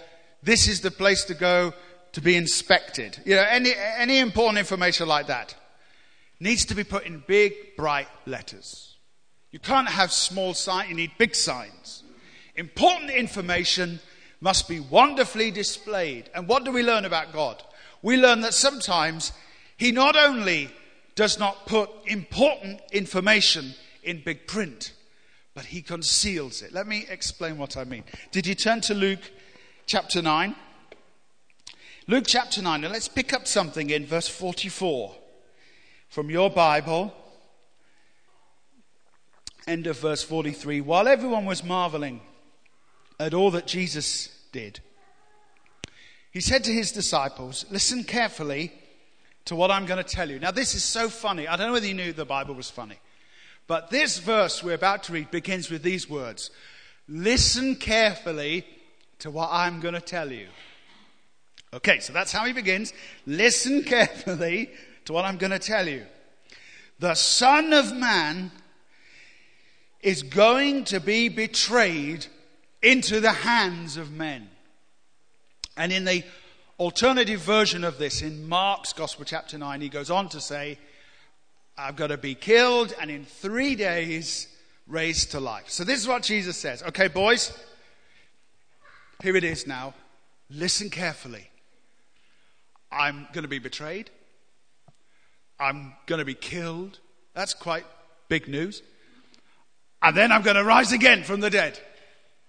this 0.43 0.69
is 0.69 0.81
the 0.81 0.91
place 0.91 1.25
to 1.25 1.35
go 1.35 1.73
to 2.12 2.21
be 2.21 2.37
inspected. 2.37 3.19
You 3.25 3.37
know, 3.37 3.47
any, 3.49 3.73
any 3.75 4.19
important 4.19 4.59
information 4.59 5.09
like 5.09 5.26
that 5.26 5.55
needs 6.41 6.65
to 6.67 6.75
be 6.75 6.85
put 6.85 7.05
in 7.07 7.23
big, 7.26 7.76
bright 7.76 8.09
letters. 8.26 8.97
You 9.50 9.59
can't 9.59 9.88
have 9.88 10.12
small 10.12 10.55
signs, 10.55 10.88
you 10.91 10.97
need 10.97 11.12
big 11.19 11.35
signs. 11.35 12.03
Important 12.55 13.11
information 13.11 14.00
must 14.41 14.69
be 14.69 14.81
wonderfully 14.81 15.50
displayed. 15.50 16.31
And 16.35 16.47
what 16.49 16.65
do 16.65 16.73
we 16.73 16.83
learn 16.83 17.05
about 17.05 17.33
God? 17.33 17.62
We 18.03 18.17
learn 18.17 18.43
that 18.43 18.55
sometimes 18.55 19.33
He 19.76 19.93
not 19.93 20.17
only 20.17 20.71
does 21.16 21.38
not 21.38 21.66
put 21.66 21.90
important 22.04 22.80
information 22.92 23.75
in 24.04 24.23
big 24.23 24.46
print, 24.46 24.92
but 25.54 25.64
He 25.64 25.82
conceals 25.82 26.62
it. 26.62 26.73
Let 26.73 26.87
me 26.87 27.06
explain 27.08 27.58
what 27.58 27.76
I 27.76 27.85
mean. 27.85 28.04
Did 28.30 28.46
you 28.46 28.54
turn 28.54 28.82
to 28.82 28.94
Luke 28.94 29.32
chapter 29.87 30.23
9? 30.23 30.54
Luke 32.06 32.25
chapter 32.26 32.62
9, 32.62 32.85
and 32.85 32.92
let's 32.92 33.08
pick 33.08 33.32
up 33.32 33.49
something 33.49 33.90
in 33.90 34.06
verse 34.06 34.28
44 34.28 35.16
from 36.08 36.30
your 36.30 36.50
Bible. 36.50 37.12
End 39.66 39.88
of 39.88 39.99
verse 39.99 40.23
43. 40.23 40.82
While 40.82 41.08
everyone 41.08 41.46
was 41.46 41.64
marveling 41.64 42.20
at 43.18 43.35
all 43.35 43.50
that 43.52 43.66
Jesus 43.66 44.28
did, 44.52 44.80
he 46.30 46.40
said 46.40 46.62
to 46.64 46.73
his 46.73 46.92
disciples, 46.92 47.64
Listen 47.70 48.04
carefully 48.04 48.70
to 49.47 49.57
what 49.57 49.71
I'm 49.71 49.87
going 49.87 50.03
to 50.03 50.09
tell 50.09 50.31
you. 50.31 50.38
Now, 50.38 50.50
this 50.50 50.75
is 50.75 50.85
so 50.85 51.09
funny. 51.09 51.49
I 51.49 51.57
don't 51.57 51.69
know 51.69 51.73
whether 51.73 51.87
you 51.87 51.95
knew 51.95 52.12
the 52.12 52.25
Bible 52.25 52.55
was 52.55 52.71
funny. 52.71 52.99
But 53.67 53.91
this 53.91 54.19
verse 54.19 54.62
we're 54.62 54.75
about 54.75 55.05
to 55.05 55.12
read 55.12 55.31
begins 55.31 55.71
with 55.71 55.83
these 55.83 56.09
words 56.09 56.50
Listen 57.09 57.76
carefully 57.76 58.67
to 59.21 59.31
what 59.31 59.49
I'm 59.50 59.81
going 59.81 59.95
to 59.95 60.00
tell 60.00 60.31
you. 60.31 60.49
Okay, 61.73 62.00
so 62.00 62.12
that's 62.12 62.33
how 62.33 62.45
he 62.45 62.53
begins. 62.53 62.93
Listen 63.26 63.83
carefully 63.85 64.71
to 65.05 65.12
what 65.12 65.25
I'm 65.25 65.37
going 65.37 65.53
to 65.53 65.59
tell 65.59 65.88
you. 65.88 66.05
The 66.99 67.15
Son 67.15 67.73
of 67.73 67.95
Man 67.95 68.50
is 70.00 70.23
going 70.23 70.85
to 70.85 71.00
be 71.00 71.29
betrayed 71.29 72.26
into 72.83 73.21
the 73.21 73.33
hands 73.33 73.97
of 73.97 74.12
men. 74.12 74.49
And 75.76 75.93
in 75.93 76.05
the 76.05 76.25
alternative 76.78 77.40
version 77.40 77.85
of 77.85 77.99
this, 77.99 78.23
in 78.23 78.49
Mark's 78.49 78.92
Gospel, 78.92 79.25
chapter 79.25 79.59
9, 79.59 79.80
he 79.80 79.88
goes 79.88 80.11
on 80.11 80.28
to 80.30 80.40
say, 80.40 80.78
I've 81.76 81.97
got 81.97 82.09
to 82.09 82.16
be 82.16 82.35
killed 82.35 82.95
and 83.00 83.11
in 83.11 83.25
three 83.25 83.75
days 83.75 84.49
raised 84.87 85.33
to 85.33 85.40
life. 85.40 85.68
So 85.68 85.85
this 85.85 86.00
is 86.00 86.09
what 86.09 86.23
Jesus 86.23 86.56
says. 86.56 86.83
Okay, 86.83 87.09
boys, 87.09 87.56
here 89.23 89.37
it 89.37 89.45
is 89.45 89.66
now. 89.66 89.95
Listen 90.50 90.90
carefully. 90.90 91.50
I'm 92.90 93.26
going 93.33 93.42
to 93.42 93.49
be 93.49 93.59
betrayed. 93.59 94.11
I'm 95.59 95.95
going 96.06 96.21
to 96.21 96.25
be 96.25 96.35
killed. 96.35 97.00
That's 97.35 97.52
quite 97.52 97.85
big 98.28 98.49
news. 98.49 98.83
And 100.02 100.16
then 100.16 100.30
I'm 100.30 100.42
going 100.42 100.56
to 100.56 100.64
rise 100.64 100.92
again 100.92 101.25
from 101.25 101.40
the 101.40 101.50
dead. 101.50 101.78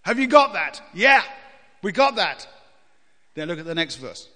Have 0.02 0.20
you 0.20 0.28
got 0.28 0.54
that? 0.54 0.82
Yeah, 0.94 1.24
we 1.82 1.92
got 1.92 2.16
that. 2.16 2.48
Then 3.38 3.50
look 3.50 3.60
at 3.60 3.66
the 3.66 3.76
next 3.76 3.98
verse. 3.98 4.28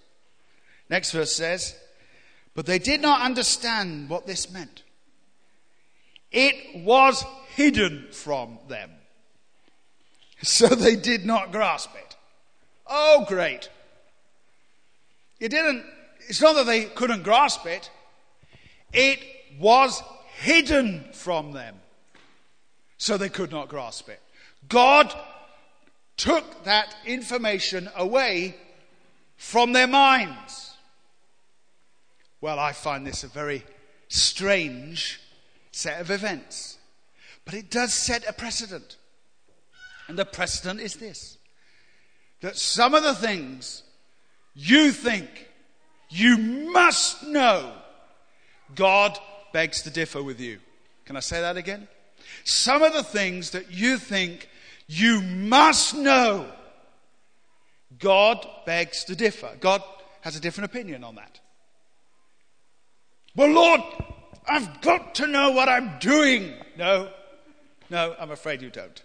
Next 0.88 1.10
verse 1.10 1.34
says, 1.34 1.76
But 2.54 2.68
they 2.68 2.78
did 2.78 3.02
not 3.02 3.22
understand 3.22 4.10
what 4.10 4.28
this 4.28 4.52
meant. 4.52 4.84
It 6.32 6.84
was 6.84 7.26
hidden 7.56 8.08
from 8.12 8.60
them. 8.68 8.92
So 10.44 10.66
they 10.68 10.96
did 10.96 11.24
not 11.24 11.52
grasp 11.52 11.92
it. 11.96 12.16
Oh, 12.88 13.26
great. 13.28 13.70
It 15.40 15.50
didn't, 15.50 15.86
it's 16.28 16.42
not 16.42 16.54
that 16.54 16.66
they 16.66 16.86
couldn't 16.86 17.22
grasp 17.22 17.68
it, 17.68 17.92
it 18.92 19.20
was 19.60 20.02
hidden 20.40 21.06
from 21.14 21.52
them. 21.52 21.76
So 22.98 23.18
they 23.18 23.30
could 23.30 23.52
not 23.52 23.70
grasp 23.70 24.10
it. 24.10 24.20
God 24.68 25.14
took 26.18 26.64
that 26.64 26.96
information 27.06 27.88
away 27.96 28.56
from 29.42 29.74
their 29.74 29.88
minds. 29.88 30.76
Well, 32.42 32.60
I 32.60 32.74
find 32.74 33.08
this 33.08 33.24
a 33.24 33.28
very 33.28 33.66
strange 34.08 35.20
set 35.72 36.00
of 36.00 36.12
events. 36.12 36.78
But 37.44 37.56
it 37.56 37.72
does 37.72 37.92
set 37.92 38.24
a 38.30 38.34
precedent. 38.34 38.98
And 40.08 40.18
the 40.18 40.26
precedent 40.26 40.80
is 40.80 40.94
this 40.96 41.40
that 42.42 42.56
some 42.56 42.94
of 42.94 43.02
the 43.02 43.16
things 43.16 43.82
you 44.54 44.92
think 44.92 45.50
you 46.12 46.38
must 46.38 47.24
know, 47.24 47.74
God 48.76 49.18
begs 49.54 49.82
to 49.82 49.90
differ 49.90 50.22
with 50.22 50.40
you. 50.40 50.60
Can 51.06 51.18
I 51.18 51.20
say 51.20 51.42
that 51.42 51.58
again? 51.58 51.88
Some 52.44 52.84
of 52.84 52.94
the 52.94 53.04
things 53.04 53.50
that 53.52 53.72
you 53.72 53.98
think 53.98 54.50
you 54.88 55.20
must 55.22 55.96
know, 55.96 56.46
God 58.00 58.48
begs 58.66 59.04
to 59.06 59.16
differ. 59.16 59.52
God 59.60 59.84
has 60.22 60.36
a 60.36 60.40
different 60.40 60.72
opinion 60.72 61.04
on 61.04 61.16
that. 61.16 61.40
Well, 63.36 63.50
Lord, 63.50 63.82
I've 64.48 64.82
got 64.82 65.16
to 65.16 65.28
know 65.28 65.52
what 65.52 65.70
I'm 65.70 66.00
doing. 66.00 66.54
No, 66.78 67.10
no, 67.90 68.16
I'm 68.20 68.32
afraid 68.32 68.62
you 68.62 68.70
don't. 68.70 69.02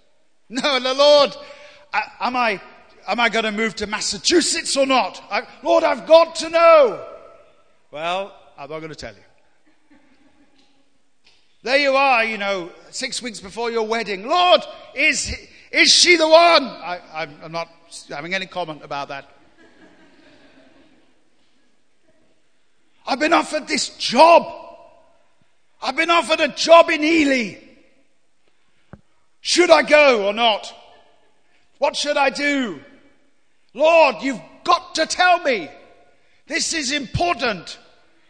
No, 0.49 0.78
Lord, 0.78 1.37
I, 1.93 2.02
am 2.21 2.37
I, 2.37 2.61
am 3.09 3.19
I 3.19 3.28
going 3.28 3.45
to 3.45 3.52
move 3.52 3.75
to 3.76 3.87
Massachusetts 3.87 4.76
or 4.76 4.87
not? 4.87 5.23
I, 5.31 5.43
Lord, 5.62 5.83
I've 5.83 6.07
got 6.07 6.37
to 6.37 6.50
know. 6.50 7.05
Well, 7.90 8.35
I'm 8.57 8.71
not 8.71 8.78
going 8.78 8.90
to 8.90 8.95
tell 8.95 9.14
you. 9.14 9.21
There 11.62 11.78
you 11.78 11.97
are, 11.97 12.25
you 12.25 12.38
know, 12.38 12.71
six 12.90 13.21
weeks 13.21 13.40
before 13.40 13.73
your 13.73 13.87
wedding. 13.88 14.28
Lord, 14.28 14.61
is, 14.95 15.35
is 15.76 15.92
she 15.92 16.16
the 16.16 16.26
one? 16.26 16.64
I, 16.64 17.28
am 17.42 17.52
not 17.52 17.68
having 18.09 18.33
any 18.33 18.47
comment 18.47 18.80
about 18.83 19.09
that. 19.09 19.28
I've 23.06 23.21
been 23.21 23.35
offered 23.35 23.68
this 23.68 23.90
job. 23.99 24.50
I've 25.83 25.95
been 25.95 26.11
offered 26.11 26.40
a 26.40 26.49
job 26.49 26.88
in 26.88 27.04
Ely. 27.04 27.59
Should 29.42 29.71
I 29.71 29.83
go 29.83 30.26
or 30.26 30.33
not? 30.33 30.75
What 31.76 31.95
should 31.95 32.16
I 32.16 32.30
do? 32.30 32.80
Lord, 33.75 34.16
you've 34.23 34.40
got 34.64 34.95
to 34.95 35.04
tell 35.04 35.40
me. 35.40 35.68
This 36.47 36.73
is 36.73 36.90
important. 36.90 37.78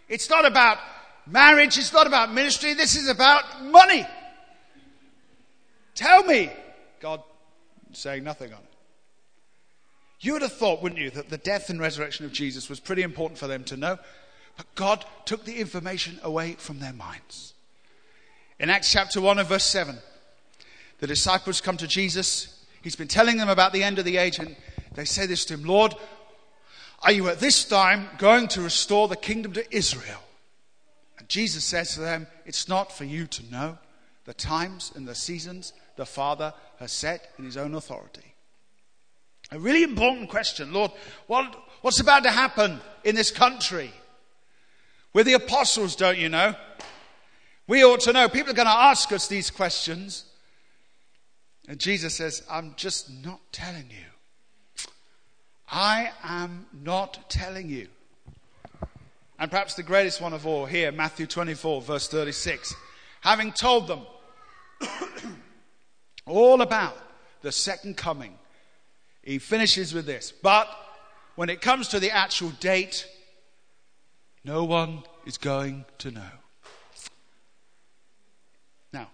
It's 0.08 0.28
not 0.28 0.44
about 0.44 0.78
marriage, 1.26 1.78
it's 1.78 1.92
not 1.92 2.08
about 2.08 2.32
ministry, 2.32 2.74
this 2.74 2.96
is 2.96 3.08
about 3.08 3.64
money. 3.64 4.04
Tell 5.94 6.24
me. 6.24 6.50
God 7.00 7.22
saying 7.96 8.24
nothing 8.24 8.52
on 8.52 8.60
it. 8.60 8.76
You 10.20 10.32
would 10.32 10.42
have 10.42 10.52
thought, 10.52 10.82
wouldn't 10.82 11.00
you, 11.00 11.10
that 11.10 11.28
the 11.28 11.38
death 11.38 11.68
and 11.68 11.80
resurrection 11.80 12.24
of 12.24 12.32
Jesus 12.32 12.68
was 12.68 12.80
pretty 12.80 13.02
important 13.02 13.38
for 13.38 13.46
them 13.46 13.64
to 13.64 13.76
know, 13.76 13.98
but 14.56 14.74
God 14.74 15.04
took 15.24 15.44
the 15.44 15.58
information 15.58 16.18
away 16.22 16.52
from 16.54 16.78
their 16.78 16.92
minds. 16.92 17.54
In 18.58 18.70
Acts 18.70 18.90
chapter 18.90 19.20
1 19.20 19.38
and 19.38 19.48
verse 19.48 19.64
7, 19.64 19.96
the 20.98 21.06
disciples 21.06 21.60
come 21.60 21.76
to 21.76 21.86
Jesus. 21.86 22.64
He's 22.82 22.96
been 22.96 23.08
telling 23.08 23.36
them 23.36 23.50
about 23.50 23.72
the 23.72 23.82
end 23.82 23.98
of 23.98 24.06
the 24.06 24.16
age, 24.16 24.38
and 24.38 24.56
they 24.94 25.04
say 25.04 25.26
this 25.26 25.44
to 25.46 25.54
him 25.54 25.64
Lord, 25.64 25.94
are 27.02 27.12
you 27.12 27.28
at 27.28 27.40
this 27.40 27.64
time 27.64 28.08
going 28.16 28.48
to 28.48 28.62
restore 28.62 29.08
the 29.08 29.16
kingdom 29.16 29.52
to 29.52 29.76
Israel? 29.76 30.22
And 31.18 31.28
Jesus 31.28 31.64
says 31.64 31.94
to 31.94 32.00
them, 32.00 32.26
It's 32.46 32.68
not 32.68 32.90
for 32.90 33.04
you 33.04 33.26
to 33.26 33.50
know 33.50 33.78
the 34.24 34.34
times 34.34 34.92
and 34.94 35.06
the 35.06 35.14
seasons 35.14 35.74
the 35.96 36.06
Father 36.06 36.52
has 36.78 36.92
set 36.92 37.30
in 37.38 37.44
his 37.44 37.56
own 37.56 37.74
authority. 37.74 38.34
A 39.50 39.58
really 39.58 39.82
important 39.82 40.28
question, 40.28 40.72
Lord. 40.72 40.90
What, 41.26 41.56
what's 41.80 42.00
about 42.00 42.25
to 42.25 42.30
happen 42.30 42.80
in 43.04 43.14
this 43.14 43.30
country? 43.30 43.92
We're 45.12 45.25
the 45.25 45.34
apostles, 45.34 45.97
don't 45.97 46.18
you 46.18 46.28
know? 46.28 46.54
We 47.66 47.84
ought 47.84 48.00
to 48.00 48.12
know. 48.12 48.28
People 48.28 48.52
are 48.52 48.56
going 48.56 48.66
to 48.66 48.73
ask 48.73 49.12
us 49.12 49.28
these 49.28 49.50
questions. 49.50 50.25
And 51.68 51.78
Jesus 51.78 52.14
says, 52.14 52.42
I'm 52.50 52.75
just 52.76 53.10
not 53.25 53.40
telling 53.52 53.86
you. 53.90 54.86
I 55.71 56.10
am 56.23 56.66
not 56.73 57.28
telling 57.28 57.68
you. 57.68 57.88
And 59.38 59.50
perhaps 59.50 59.75
the 59.75 59.82
greatest 59.82 60.21
one 60.21 60.32
of 60.32 60.47
all 60.47 60.64
here, 60.66 60.92
Matthew 60.92 61.26
24, 61.26 61.82
verse 61.82 62.08
36. 62.08 62.75
Having 63.21 63.52
told 63.52 63.88
them 63.88 64.00
all 66.26 66.60
about 66.60 66.97
the 67.43 67.52
second 67.52 67.97
coming, 67.97 68.34
he 69.23 69.39
finishes 69.39 69.95
with 69.95 70.06
this. 70.06 70.32
But 70.32 70.69
when 71.36 71.49
it 71.49 71.60
comes 71.60 71.89
to 71.89 72.00
the 72.00 72.10
actual 72.10 72.50
date, 72.60 73.06
no 74.45 74.65
one 74.65 75.02
is 75.25 75.39
going 75.39 75.84
to 75.99 76.10
know. 76.10 76.30
Now, 78.93 79.08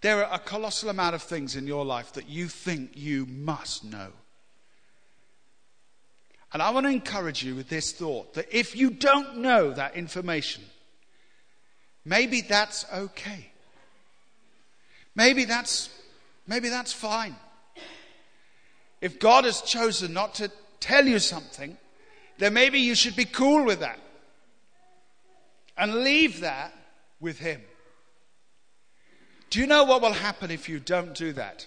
there 0.00 0.24
are 0.24 0.34
a 0.34 0.38
colossal 0.38 0.90
amount 0.90 1.14
of 1.14 1.22
things 1.22 1.56
in 1.56 1.66
your 1.66 1.84
life 1.84 2.12
that 2.12 2.28
you 2.28 2.48
think 2.48 2.90
you 2.94 3.26
must 3.26 3.84
know. 3.84 4.08
And 6.52 6.62
I 6.62 6.70
want 6.70 6.86
to 6.86 6.90
encourage 6.90 7.44
you 7.44 7.54
with 7.54 7.68
this 7.68 7.92
thought 7.92 8.34
that 8.34 8.46
if 8.50 8.76
you 8.76 8.90
don't 8.90 9.38
know 9.38 9.72
that 9.72 9.94
information, 9.94 10.64
maybe 12.04 12.40
that's 12.40 12.86
okay. 12.92 13.50
Maybe 15.16 15.44
that's, 15.44 15.90
maybe 16.46 16.68
that's 16.68 16.92
fine. 16.92 17.34
If 19.00 19.18
God 19.18 19.44
has 19.44 19.62
chosen 19.62 20.12
not 20.12 20.34
to 20.36 20.50
tell 20.78 21.06
you 21.06 21.18
something, 21.18 21.76
then 22.38 22.54
maybe 22.54 22.78
you 22.78 22.94
should 22.94 23.16
be 23.16 23.24
cool 23.24 23.64
with 23.64 23.80
that 23.80 23.98
and 25.76 26.04
leave 26.04 26.40
that 26.40 26.72
with 27.18 27.38
Him. 27.40 27.60
Do 29.50 29.58
you 29.58 29.66
know 29.66 29.84
what 29.84 30.02
will 30.02 30.12
happen 30.12 30.50
if 30.50 30.68
you 30.68 30.78
don't 30.78 31.14
do 31.14 31.32
that? 31.32 31.66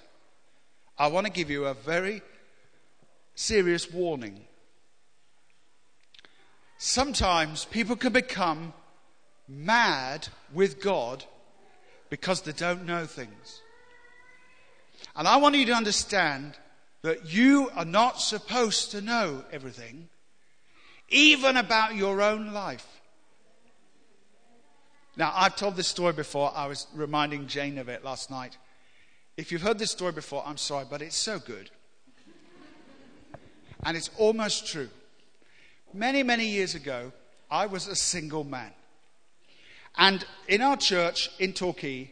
I 0.98 1.08
want 1.08 1.28
to 1.28 1.32
give 1.32 1.50
you 1.50 1.66
a 1.66 1.74
very 1.74 2.22
serious 3.36 3.92
warning 3.92 4.46
sometimes 6.80 7.66
people 7.66 7.96
can 7.98 8.14
become 8.14 8.74
mad 9.48 10.28
with 10.54 10.82
God 10.82 11.26
because 12.10 12.41
they 12.41 12.52
don't 12.52 12.86
know 12.86 13.06
things. 13.06 13.62
And 15.15 15.28
I 15.28 15.38
want 15.38 15.56
you 15.56 15.65
to 15.65 15.74
understand 15.74 16.58
that 17.02 17.32
you 17.32 17.69
are 17.76 17.86
not 17.86 18.19
supposed 18.19 18.91
to 18.91 19.02
know 19.02 19.43
everything, 19.52 20.10
even 21.10 21.58
about 21.58 21.95
your 21.95 22.22
own 22.22 22.54
life. 22.54 22.86
Now, 25.15 25.34
I've 25.36 25.56
told 25.56 25.76
this 25.76 25.88
story 25.88 26.13
before. 26.13 26.52
I 26.56 26.67
was 26.67 26.88
reminding 26.93 27.48
Jane 27.48 27.78
of 27.78 27.89
it 27.89 28.04
last 28.04 28.32
night. 28.32 28.58
If 29.38 29.52
you've 29.52 29.62
heard 29.62 29.80
this 29.80 29.91
story 29.91 30.12
before, 30.12 30.43
I'm 30.45 30.58
sorry, 30.58 30.86
but 30.89 31.02
it's 31.02 31.17
so 31.17 31.39
good. 31.39 31.69
And 33.84 33.95
it's 33.95 34.10
almost 34.17 34.67
true. 34.67 34.89
Many, 35.93 36.24
many 36.24 36.48
years 36.48 36.76
ago, 36.76 37.12
I 37.50 37.65
was 37.65 37.88
a 37.88 37.95
single 37.95 38.43
man. 38.43 38.72
And 39.97 40.25
in 40.47 40.62
our 40.62 40.78
church 40.78 41.30
in 41.39 41.54
Torquay, 41.54 42.12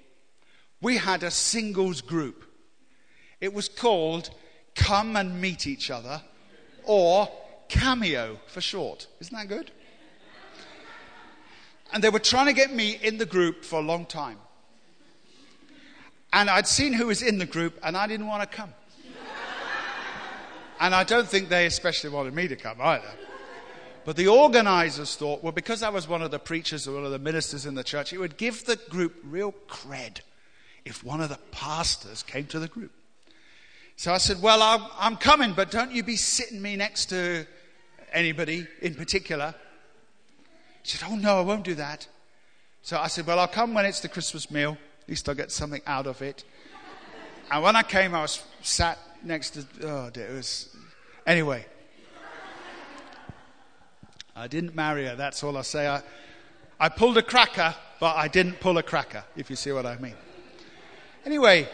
we 0.81 0.97
had 0.97 1.23
a 1.23 1.31
singles 1.31 2.01
group. 2.01 2.43
It 3.39 3.53
was 3.53 3.69
called 3.69 4.29
Come 4.75 5.15
and 5.15 5.39
Meet 5.41 5.67
Each 5.67 5.89
Other, 5.89 6.21
or 6.83 7.29
Cameo 7.69 8.39
for 8.47 8.61
short. 8.61 9.07
Isn't 9.19 9.35
that 9.35 9.47
good? 9.47 9.71
And 11.93 12.03
they 12.03 12.09
were 12.09 12.19
trying 12.19 12.47
to 12.47 12.53
get 12.53 12.73
me 12.73 12.99
in 13.01 13.17
the 13.17 13.25
group 13.25 13.63
for 13.63 13.79
a 13.79 13.83
long 13.83 14.05
time. 14.05 14.37
And 16.33 16.49
I'd 16.49 16.67
seen 16.67 16.93
who 16.93 17.07
was 17.07 17.21
in 17.21 17.37
the 17.37 17.45
group, 17.45 17.79
and 17.83 17.95
I 17.95 18.07
didn't 18.07 18.27
want 18.27 18.49
to 18.49 18.57
come. 18.57 18.73
and 20.79 20.93
I 20.93 21.03
don't 21.03 21.27
think 21.27 21.49
they 21.49 21.65
especially 21.65 22.09
wanted 22.09 22.33
me 22.33 22.47
to 22.49 22.55
come 22.55 22.81
either. 22.81 23.07
But 24.07 24.15
the 24.15 24.29
organizers 24.29 25.17
thought, 25.17 25.43
well, 25.43 25.51
because 25.51 25.83
I 25.83 25.89
was 25.89 26.07
one 26.07 26.21
of 26.21 26.31
the 26.31 26.39
preachers 26.39 26.87
or 26.87 26.93
one 26.93 27.03
of 27.03 27.11
the 27.11 27.19
ministers 27.19 27.65
in 27.65 27.75
the 27.75 27.83
church, 27.83 28.13
it 28.13 28.19
would 28.19 28.37
give 28.37 28.63
the 28.63 28.77
group 28.89 29.13
real 29.21 29.53
cred 29.67 30.21
if 30.85 31.03
one 31.03 31.19
of 31.19 31.27
the 31.27 31.37
pastors 31.51 32.23
came 32.23 32.45
to 32.45 32.59
the 32.59 32.69
group. 32.69 32.93
So 33.97 34.13
I 34.13 34.17
said, 34.17 34.41
well, 34.41 34.63
I'm, 34.63 34.89
I'm 34.97 35.17
coming, 35.17 35.51
but 35.51 35.71
don't 35.71 35.91
you 35.91 36.03
be 36.03 36.15
sitting 36.15 36.61
me 36.61 36.77
next 36.77 37.07
to 37.07 37.45
anybody 38.13 38.65
in 38.81 38.95
particular. 38.95 39.53
He 40.83 40.91
said, 40.91 41.05
oh, 41.11 41.17
no, 41.17 41.39
I 41.39 41.41
won't 41.41 41.65
do 41.65 41.75
that. 41.75 42.07
So 42.83 42.97
I 42.97 43.07
said, 43.07 43.27
well, 43.27 43.39
I'll 43.39 43.47
come 43.49 43.73
when 43.73 43.85
it's 43.85 43.99
the 43.99 44.07
Christmas 44.07 44.49
meal. 44.49 44.77
At 45.01 45.09
least 45.09 45.27
I'll 45.27 45.35
get 45.35 45.51
something 45.51 45.81
out 45.85 46.07
of 46.07 46.21
it. 46.21 46.45
And 47.51 47.61
when 47.61 47.75
I 47.75 47.83
came, 47.83 48.15
I 48.15 48.21
was 48.21 48.41
sat 48.61 48.99
next 49.21 49.49
to, 49.49 49.65
oh, 49.83 50.09
dear, 50.11 50.27
it 50.27 50.33
was, 50.33 50.73
anyway. 51.25 51.65
I 54.37 54.45
didn't 54.45 54.75
marry 54.75 55.07
her, 55.07 55.15
that's 55.15 55.43
all 55.43 55.57
I 55.57 55.63
say. 55.63 55.87
I, 55.87 56.03
I 56.79 56.89
pulled 56.89 57.17
a 57.17 57.23
cracker, 57.23 57.73
but 57.99 58.15
I 58.15 58.27
didn't 58.27 58.59
pull 58.59 58.77
a 58.77 58.83
cracker, 58.83 59.23
if 59.35 59.49
you 59.49 59.55
see 59.55 59.71
what 59.71 59.87
I 59.87 59.97
mean. 59.97 60.13
Anyway, 61.25 61.67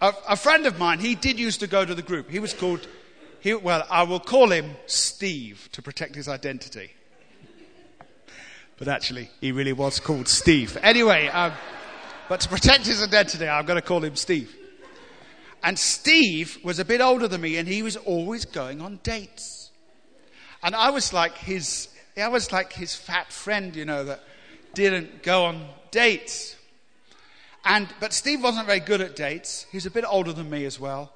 a, 0.00 0.14
a 0.30 0.36
friend 0.36 0.64
of 0.64 0.78
mine, 0.78 0.98
he 0.98 1.14
did 1.14 1.38
used 1.38 1.60
to 1.60 1.66
go 1.66 1.84
to 1.84 1.94
the 1.94 2.00
group. 2.00 2.30
He 2.30 2.38
was 2.38 2.54
called, 2.54 2.88
he, 3.40 3.52
well, 3.52 3.86
I 3.90 4.04
will 4.04 4.20
call 4.20 4.50
him 4.50 4.74
Steve 4.86 5.68
to 5.72 5.82
protect 5.82 6.14
his 6.14 6.28
identity. 6.28 6.92
But 8.78 8.88
actually, 8.88 9.28
he 9.42 9.52
really 9.52 9.74
was 9.74 10.00
called 10.00 10.28
Steve. 10.28 10.78
Anyway, 10.82 11.28
um, 11.28 11.52
but 12.26 12.40
to 12.40 12.48
protect 12.48 12.86
his 12.86 13.02
identity, 13.02 13.46
I'm 13.46 13.66
going 13.66 13.78
to 13.78 13.86
call 13.86 14.02
him 14.02 14.16
Steve. 14.16 14.56
And 15.62 15.78
Steve 15.78 16.56
was 16.64 16.78
a 16.78 16.86
bit 16.86 17.02
older 17.02 17.28
than 17.28 17.42
me, 17.42 17.58
and 17.58 17.68
he 17.68 17.82
was 17.82 17.98
always 17.98 18.46
going 18.46 18.80
on 18.80 18.98
dates. 19.02 19.59
And 20.62 20.74
I 20.74 20.90
was 20.90 21.12
like 21.12 21.36
his, 21.36 21.88
I 22.16 22.28
was 22.28 22.52
like 22.52 22.72
his 22.72 22.94
fat 22.94 23.32
friend, 23.32 23.74
you 23.74 23.84
know, 23.84 24.04
that 24.04 24.20
didn't 24.74 25.22
go 25.22 25.44
on 25.44 25.66
dates. 25.90 26.56
And, 27.64 27.88
but 27.98 28.12
Steve 28.12 28.42
wasn't 28.42 28.66
very 28.66 28.80
good 28.80 29.00
at 29.00 29.16
dates. 29.16 29.66
He's 29.72 29.86
a 29.86 29.90
bit 29.90 30.04
older 30.06 30.32
than 30.32 30.48
me 30.48 30.64
as 30.64 30.78
well. 30.78 31.12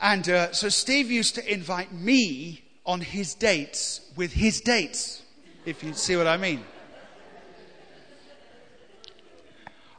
And 0.00 0.28
uh, 0.28 0.52
so 0.52 0.68
Steve 0.68 1.10
used 1.10 1.34
to 1.36 1.52
invite 1.52 1.92
me 1.92 2.62
on 2.84 3.00
his 3.00 3.34
dates 3.34 4.00
with 4.14 4.32
his 4.32 4.60
dates, 4.60 5.22
if 5.64 5.82
you 5.82 5.92
see 5.94 6.16
what 6.16 6.26
I 6.26 6.36
mean. 6.36 6.62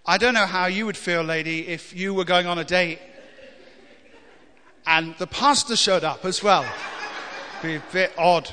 I 0.06 0.18
don't 0.18 0.34
know 0.34 0.46
how 0.46 0.68
you 0.68 0.86
would 0.86 0.96
feel, 0.96 1.22
lady, 1.22 1.68
if 1.68 1.94
you 1.94 2.14
were 2.14 2.24
going 2.24 2.48
on 2.48 2.58
a 2.58 2.64
date 2.64 3.00
and 4.86 5.14
the 5.18 5.28
pastor 5.28 5.76
showed 5.76 6.06
up 6.06 6.24
as 6.24 6.42
well. 6.42 6.66
Be 7.62 7.76
a 7.76 7.84
bit 7.92 8.14
odd. 8.18 8.50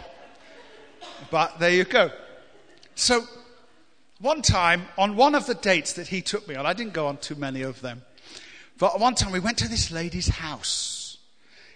But 1.31 1.59
there 1.59 1.71
you 1.71 1.85
go. 1.85 2.11
So 2.95 3.25
one 4.19 4.41
time, 4.41 4.87
on 4.97 5.15
one 5.17 5.35
of 5.35 5.47
the 5.47 5.55
dates 5.55 5.93
that 5.95 6.07
he 6.07 6.23
took 6.23 6.49
me 6.49 6.55
on, 6.55 6.65
I 6.65 6.73
didn't 6.73 6.95
go 6.95 7.07
on 7.09 7.19
too 7.19 7.35
many 7.35 7.61
of 7.61 7.83
them, 7.83 8.03
but 8.79 8.99
one 8.99 9.15
time 9.15 9.33
we 9.33 9.41
went 9.41 9.59
to 9.59 9.69
this 9.69 9.91
lady's 9.91 10.29
house 10.29 11.19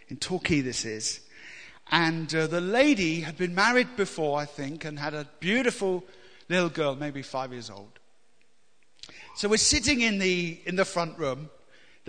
in 0.09 0.17
Torquay, 0.17 0.63
this 0.63 0.87
is, 0.87 1.21
and 1.91 2.35
uh, 2.35 2.47
the 2.47 2.63
lady 2.63 3.21
had 3.21 3.37
been 3.37 3.55
married 3.55 3.95
before, 3.97 4.39
I 4.39 4.47
think, 4.47 4.87
and 4.87 4.99
had 4.99 5.13
a 5.13 5.27
beautiful 5.39 6.05
little 6.49 6.71
girl, 6.71 6.97
maybe 6.97 7.21
five 7.21 7.53
years 7.53 7.69
old. 7.69 7.99
So 9.37 9.49
we're 9.49 9.59
sitting 9.59 10.01
in 10.01 10.19
the, 10.19 10.59
in 10.65 10.77
the 10.77 10.85
front 10.87 11.19
room. 11.19 11.51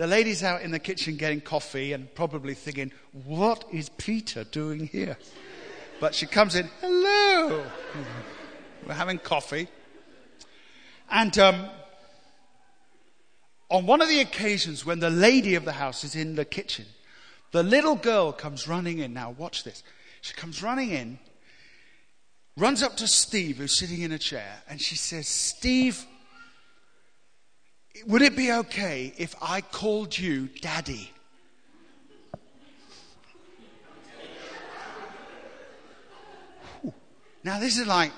The 0.00 0.06
lady's 0.06 0.42
out 0.42 0.62
in 0.62 0.70
the 0.70 0.78
kitchen 0.78 1.16
getting 1.16 1.42
coffee 1.42 1.92
and 1.92 2.14
probably 2.14 2.54
thinking, 2.54 2.90
what 3.12 3.66
is 3.70 3.90
Peter 3.90 4.44
doing 4.44 4.86
here? 4.86 5.18
But 6.00 6.14
she 6.14 6.24
comes 6.24 6.54
in, 6.54 6.70
hello. 6.80 7.62
We're 8.86 8.94
having 8.94 9.18
coffee. 9.18 9.68
And 11.10 11.38
um, 11.38 11.68
on 13.68 13.84
one 13.84 14.00
of 14.00 14.08
the 14.08 14.20
occasions 14.20 14.86
when 14.86 15.00
the 15.00 15.10
lady 15.10 15.54
of 15.54 15.66
the 15.66 15.72
house 15.72 16.02
is 16.02 16.16
in 16.16 16.34
the 16.34 16.46
kitchen, 16.46 16.86
the 17.52 17.62
little 17.62 17.96
girl 17.96 18.32
comes 18.32 18.66
running 18.66 19.00
in. 19.00 19.12
Now, 19.12 19.32
watch 19.32 19.64
this. 19.64 19.82
She 20.22 20.32
comes 20.32 20.62
running 20.62 20.92
in, 20.92 21.18
runs 22.56 22.82
up 22.82 22.96
to 22.96 23.06
Steve, 23.06 23.58
who's 23.58 23.78
sitting 23.78 24.00
in 24.00 24.12
a 24.12 24.18
chair, 24.18 24.62
and 24.66 24.80
she 24.80 24.96
says, 24.96 25.28
Steve, 25.28 26.06
would 28.06 28.22
it 28.22 28.36
be 28.36 28.52
okay 28.52 29.12
if 29.18 29.34
I 29.42 29.60
called 29.60 30.16
you 30.16 30.48
Daddy? 30.60 31.10
Now, 37.42 37.58
this 37.58 37.78
is 37.78 37.86
like 37.86 38.12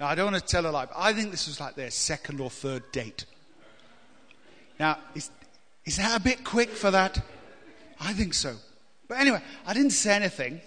I 0.00 0.14
don't 0.14 0.32
want 0.32 0.42
to 0.42 0.48
tell 0.48 0.66
a 0.66 0.70
lie, 0.70 0.86
but 0.86 0.94
I 0.96 1.12
think 1.12 1.30
this 1.30 1.46
was 1.46 1.60
like 1.60 1.74
their 1.74 1.90
second 1.90 2.40
or 2.40 2.48
third 2.48 2.90
date. 2.90 3.26
Now, 4.78 4.98
is, 5.14 5.30
is 5.84 5.98
that 5.98 6.18
a 6.18 6.22
bit 6.22 6.42
quick 6.42 6.70
for 6.70 6.90
that? 6.90 7.20
I 8.00 8.14
think 8.14 8.32
so. 8.32 8.56
But 9.08 9.18
anyway, 9.18 9.42
I 9.66 9.74
didn't 9.74 9.90
say 9.90 10.14
anything. 10.14 10.62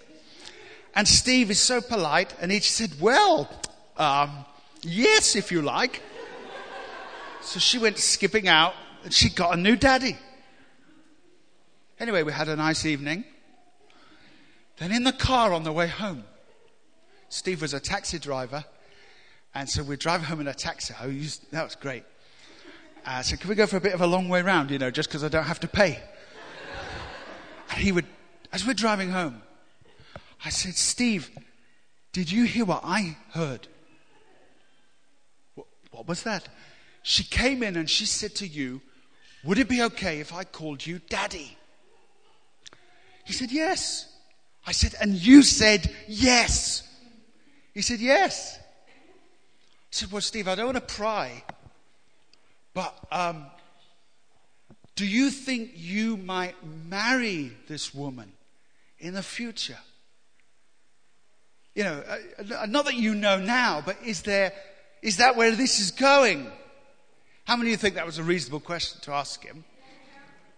And 0.94 1.08
Steve 1.08 1.50
is 1.50 1.58
so 1.58 1.80
polite, 1.80 2.32
and 2.40 2.52
he 2.52 2.60
said, 2.60 2.92
Well, 3.00 3.50
um, 3.96 4.44
yes, 4.82 5.34
if 5.34 5.50
you 5.50 5.62
like. 5.62 6.00
So 7.44 7.60
she 7.60 7.78
went 7.78 7.98
skipping 7.98 8.48
out, 8.48 8.74
and 9.04 9.12
she 9.12 9.28
got 9.28 9.52
a 9.52 9.56
new 9.60 9.76
daddy. 9.76 10.16
Anyway, 12.00 12.22
we 12.22 12.32
had 12.32 12.48
a 12.48 12.56
nice 12.56 12.86
evening. 12.86 13.24
Then 14.78 14.90
in 14.90 15.04
the 15.04 15.12
car 15.12 15.52
on 15.52 15.62
the 15.62 15.72
way 15.72 15.86
home, 15.86 16.24
Steve 17.28 17.60
was 17.60 17.74
a 17.74 17.80
taxi 17.80 18.18
driver, 18.18 18.64
and 19.54 19.68
so 19.68 19.82
we're 19.82 19.96
driving 19.96 20.26
home 20.26 20.40
in 20.40 20.48
a 20.48 20.54
taxi. 20.54 20.94
Oh, 21.00 21.06
used, 21.06 21.50
that 21.52 21.62
was 21.62 21.76
great. 21.76 22.04
Uh, 23.04 23.22
so 23.22 23.36
can 23.36 23.50
we 23.50 23.54
go 23.54 23.66
for 23.66 23.76
a 23.76 23.80
bit 23.80 23.92
of 23.92 24.00
a 24.00 24.06
long 24.06 24.30
way 24.30 24.40
round, 24.40 24.70
you 24.70 24.78
know, 24.78 24.90
just 24.90 25.10
because 25.10 25.22
I 25.22 25.28
don't 25.28 25.44
have 25.44 25.60
to 25.60 25.68
pay? 25.68 26.02
and 27.70 27.78
he 27.78 27.92
would, 27.92 28.06
as 28.52 28.66
we're 28.66 28.72
driving 28.72 29.10
home, 29.10 29.42
I 30.44 30.48
said, 30.48 30.74
Steve, 30.74 31.30
did 32.12 32.32
you 32.32 32.44
hear 32.44 32.64
what 32.64 32.80
I 32.84 33.18
heard? 33.32 33.68
What, 35.54 35.66
what 35.90 36.08
was 36.08 36.22
that? 36.22 36.48
She 37.06 37.22
came 37.22 37.62
in 37.62 37.76
and 37.76 37.88
she 37.88 38.06
said 38.06 38.34
to 38.36 38.46
you, 38.46 38.80
Would 39.44 39.58
it 39.58 39.68
be 39.68 39.82
okay 39.82 40.20
if 40.20 40.32
I 40.32 40.42
called 40.44 40.84
you 40.84 41.00
Daddy? 41.10 41.56
He 43.24 43.34
said, 43.34 43.52
Yes. 43.52 44.10
I 44.66 44.72
said, 44.72 44.94
And 44.98 45.14
you 45.14 45.42
said 45.42 45.94
yes. 46.08 46.82
He 47.74 47.82
said, 47.82 48.00
Yes 48.00 48.58
I 48.58 48.62
said, 49.90 50.10
Well, 50.10 50.22
Steve, 50.22 50.48
I 50.48 50.54
don't 50.54 50.64
want 50.64 50.88
to 50.88 50.94
pry, 50.94 51.44
but 52.72 52.96
um, 53.12 53.44
do 54.96 55.06
you 55.06 55.28
think 55.28 55.72
you 55.74 56.16
might 56.16 56.54
marry 56.88 57.52
this 57.68 57.94
woman 57.94 58.32
in 58.98 59.12
the 59.12 59.22
future? 59.22 59.78
You 61.74 61.84
know, 61.84 62.02
uh, 62.08 62.64
not 62.66 62.86
that 62.86 62.94
you 62.94 63.14
know 63.14 63.38
now, 63.38 63.82
but 63.84 63.98
is 64.02 64.22
there, 64.22 64.54
is 65.02 65.18
that 65.18 65.36
where 65.36 65.50
this 65.50 65.80
is 65.80 65.90
going? 65.90 66.50
How 67.44 67.56
many 67.56 67.70
of 67.70 67.72
you 67.72 67.76
think 67.76 67.94
that 67.96 68.06
was 68.06 68.18
a 68.18 68.22
reasonable 68.22 68.60
question 68.60 69.00
to 69.02 69.12
ask 69.12 69.44
him? 69.44 69.64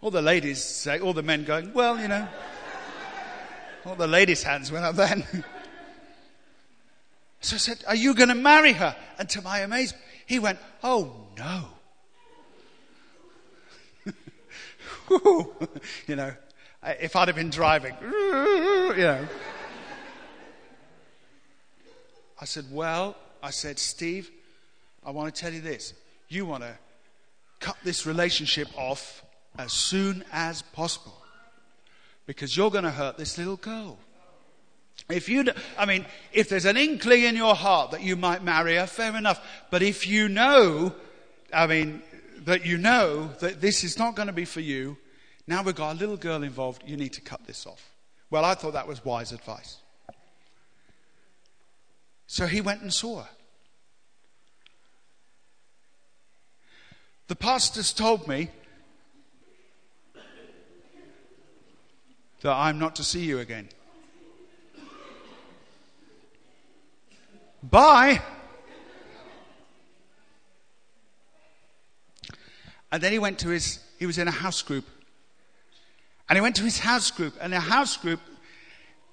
All 0.00 0.10
the 0.10 0.22
ladies 0.22 0.62
say, 0.62 1.00
all 1.00 1.12
the 1.12 1.22
men 1.22 1.44
going, 1.44 1.72
well, 1.72 1.98
you 1.98 2.08
know. 2.08 2.28
All 3.84 3.96
the 3.96 4.06
ladies' 4.06 4.42
hands 4.42 4.70
went 4.72 4.84
up 4.84 4.96
then. 4.96 5.24
So 7.40 7.54
I 7.54 7.58
said, 7.58 7.84
Are 7.86 7.94
you 7.94 8.14
going 8.14 8.30
to 8.30 8.34
marry 8.34 8.72
her? 8.72 8.96
And 9.18 9.28
to 9.30 9.40
my 9.42 9.60
amazement, 9.60 10.02
he 10.26 10.40
went, 10.40 10.58
Oh, 10.82 11.28
no. 11.38 11.66
you 16.08 16.16
know, 16.16 16.34
if 16.82 17.14
I'd 17.14 17.28
have 17.28 17.36
been 17.36 17.50
driving, 17.50 17.94
you 18.02 18.96
know. 18.96 19.28
I 22.40 22.44
said, 22.44 22.64
Well, 22.72 23.16
I 23.40 23.50
said, 23.50 23.78
Steve, 23.78 24.30
I 25.04 25.12
want 25.12 25.32
to 25.32 25.40
tell 25.40 25.52
you 25.52 25.60
this. 25.60 25.94
You 26.28 26.46
want 26.46 26.62
to 26.62 26.76
cut 27.60 27.76
this 27.84 28.06
relationship 28.06 28.68
off 28.76 29.24
as 29.58 29.72
soon 29.72 30.24
as 30.32 30.62
possible 30.62 31.16
because 32.26 32.56
you're 32.56 32.70
going 32.70 32.84
to 32.84 32.90
hurt 32.90 33.16
this 33.16 33.38
little 33.38 33.56
girl. 33.56 33.98
If 35.08 35.28
you, 35.28 35.44
I 35.78 35.86
mean, 35.86 36.04
if 36.32 36.48
there's 36.48 36.64
an 36.64 36.76
inkling 36.76 37.22
in 37.22 37.36
your 37.36 37.54
heart 37.54 37.92
that 37.92 38.02
you 38.02 38.16
might 38.16 38.42
marry 38.42 38.76
her, 38.76 38.86
fair 38.86 39.16
enough. 39.16 39.40
But 39.70 39.82
if 39.82 40.06
you 40.06 40.28
know, 40.28 40.94
I 41.52 41.66
mean, 41.66 42.02
that 42.44 42.66
you 42.66 42.78
know 42.78 43.28
that 43.40 43.60
this 43.60 43.84
is 43.84 43.98
not 43.98 44.16
going 44.16 44.26
to 44.26 44.32
be 44.32 44.44
for 44.44 44.60
you, 44.60 44.96
now 45.46 45.62
we've 45.62 45.74
got 45.74 45.94
a 45.94 45.98
little 45.98 46.16
girl 46.16 46.42
involved, 46.42 46.82
you 46.86 46.96
need 46.96 47.12
to 47.12 47.20
cut 47.20 47.46
this 47.46 47.66
off. 47.66 47.92
Well, 48.30 48.44
I 48.44 48.54
thought 48.54 48.72
that 48.72 48.88
was 48.88 49.04
wise 49.04 49.32
advice. 49.32 49.78
So 52.26 52.46
he 52.46 52.60
went 52.60 52.82
and 52.82 52.92
saw 52.92 53.22
her. 53.22 53.28
The 57.28 57.36
pastors 57.36 57.92
told 57.92 58.28
me 58.28 58.50
that 62.42 62.52
I'm 62.52 62.78
not 62.78 62.96
to 62.96 63.04
see 63.04 63.24
you 63.24 63.40
again. 63.40 63.68
Bye. 67.62 68.22
And 72.92 73.02
then 73.02 73.10
he 73.10 73.18
went 73.18 73.40
to 73.40 73.48
his, 73.48 73.80
he 73.98 74.06
was 74.06 74.18
in 74.18 74.28
a 74.28 74.32
house 74.32 74.62
group. 74.62 74.84
And 76.28 76.36
he 76.36 76.40
went 76.40 76.56
to 76.56 76.62
his 76.62 76.78
house 76.78 77.10
group. 77.10 77.34
And 77.40 77.52
a 77.52 77.60
house 77.60 77.96
group, 77.96 78.20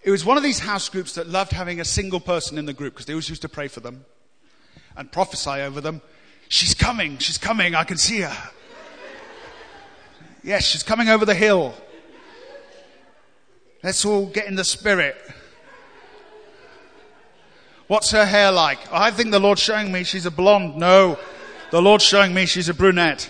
it 0.03 0.11
was 0.11 0.23
one 0.23 0.37
of 0.37 0.43
these 0.43 0.59
house 0.59 0.87
groups 0.89 1.15
that 1.15 1.27
loved 1.27 1.51
having 1.51 1.79
a 1.79 1.85
single 1.85 2.19
person 2.19 2.59
in 2.59 2.65
the 2.65 2.73
group 2.73 2.93
because 2.93 3.07
they 3.07 3.13
always 3.13 3.29
used 3.29 3.41
to 3.41 3.49
pray 3.49 3.67
for 3.67 3.79
them 3.79 4.05
and 4.95 5.11
prophesy 5.11 5.61
over 5.61 5.81
them. 5.81 6.01
She's 6.49 6.73
coming, 6.73 7.17
she's 7.17 7.37
coming, 7.37 7.75
I 7.75 7.83
can 7.83 7.97
see 7.97 8.21
her. 8.21 8.49
Yes, 10.43 10.65
she's 10.65 10.83
coming 10.83 11.09
over 11.09 11.25
the 11.25 11.35
hill. 11.35 11.73
Let's 13.81 14.05
all 14.05 14.25
get 14.27 14.47
in 14.47 14.55
the 14.55 14.63
spirit. 14.63 15.15
What's 17.87 18.11
her 18.11 18.25
hair 18.25 18.51
like? 18.51 18.79
I 18.91 19.11
think 19.11 19.31
the 19.31 19.39
Lord's 19.39 19.61
showing 19.61 19.91
me 19.91 20.03
she's 20.03 20.25
a 20.25 20.31
blonde. 20.31 20.77
No, 20.77 21.17
the 21.71 21.81
Lord's 21.81 22.03
showing 22.03 22.33
me 22.33 22.45
she's 22.45 22.69
a 22.69 22.73
brunette. 22.73 23.29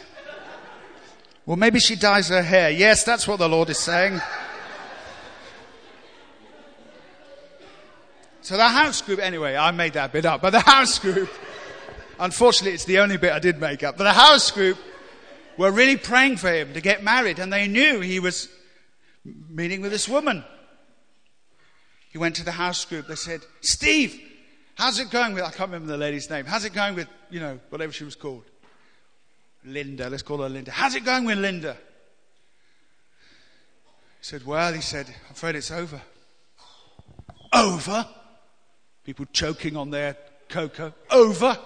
Well, 1.45 1.57
maybe 1.57 1.79
she 1.79 1.95
dyes 1.95 2.29
her 2.29 2.41
hair. 2.41 2.69
Yes, 2.69 3.03
that's 3.03 3.27
what 3.27 3.39
the 3.39 3.49
Lord 3.49 3.69
is 3.69 3.77
saying. 3.77 4.21
so 8.41 8.55
the 8.55 8.67
house 8.67 9.01
group, 9.01 9.19
anyway, 9.19 9.55
I 9.55 9.71
made 9.71 9.93
that 9.93 10.13
bit 10.13 10.25
up, 10.25 10.41
but 10.41 10.51
the 10.51 10.59
house 10.65 10.99
group, 10.99 11.29
unfortunately, 12.19 12.73
it's 12.73 12.85
the 12.85 12.99
only 12.99 13.17
bit 13.17 13.31
I 13.33 13.39
did 13.39 13.59
make 13.59 13.83
up, 13.83 13.97
but 13.97 14.03
the 14.05 14.13
house 14.13 14.51
group 14.51 14.77
were 15.57 15.71
really 15.71 15.97
praying 15.97 16.37
for 16.37 16.51
him 16.51 16.73
to 16.73 16.81
get 16.81 17.03
married, 17.03 17.39
and 17.39 17.51
they 17.51 17.67
knew 17.67 17.99
he 17.99 18.19
was 18.19 18.49
meeting 19.49 19.81
with 19.81 19.91
this 19.91 20.07
woman. 20.09 20.43
He 22.09 22.17
went 22.17 22.35
to 22.35 22.45
the 22.45 22.51
house 22.51 22.85
group. 22.85 23.07
They 23.07 23.15
said, 23.15 23.41
Steve, 23.61 24.19
how's 24.75 24.99
it 24.99 25.09
going 25.09 25.33
with, 25.33 25.43
I 25.43 25.49
can't 25.49 25.71
remember 25.71 25.87
the 25.87 25.97
lady's 25.97 26.29
name. 26.29 26.45
How's 26.45 26.65
it 26.65 26.73
going 26.73 26.95
with, 26.95 27.07
you 27.29 27.39
know, 27.39 27.59
whatever 27.69 27.91
she 27.91 28.03
was 28.03 28.15
called? 28.15 28.43
Linda, 29.65 30.09
let's 30.09 30.23
call 30.23 30.39
her 30.39 30.49
Linda. 30.49 30.71
How's 30.71 30.95
it 30.95 31.05
going 31.05 31.25
with 31.25 31.37
Linda? 31.37 31.77
He 34.19 34.25
said, 34.25 34.45
Well, 34.45 34.73
he 34.73 34.81
said, 34.81 35.07
I'm 35.07 35.31
afraid 35.31 35.55
it's 35.55 35.71
over. 35.71 36.01
Over? 37.53 38.07
People 39.03 39.25
choking 39.31 39.75
on 39.77 39.89
their 39.89 40.17
cocoa. 40.49 40.93
Over? 41.09 41.57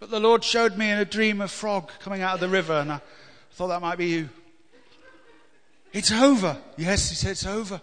But 0.00 0.10
the 0.10 0.18
Lord 0.18 0.42
showed 0.42 0.78
me 0.78 0.90
in 0.90 0.98
a 0.98 1.04
dream 1.04 1.42
a 1.42 1.48
frog 1.48 1.90
coming 2.00 2.22
out 2.22 2.34
of 2.34 2.40
the 2.40 2.48
river, 2.48 2.72
and 2.72 2.90
I 2.90 3.00
thought 3.52 3.68
that 3.68 3.82
might 3.82 3.98
be 3.98 4.06
you. 4.06 4.28
It's 5.92 6.10
over. 6.10 6.56
Yes, 6.78 7.10
he 7.10 7.16
said, 7.16 7.32
it's 7.32 7.46
over. 7.46 7.82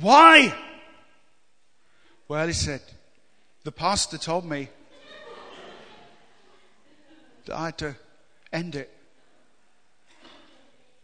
Why? 0.00 0.52
Well, 2.26 2.46
he 2.46 2.52
said, 2.52 2.82
the 3.62 3.70
pastor 3.70 4.18
told 4.18 4.44
me 4.44 4.68
that 7.46 7.56
I 7.56 7.66
had 7.66 7.78
to 7.78 7.96
end 8.52 8.74
it. 8.74 8.90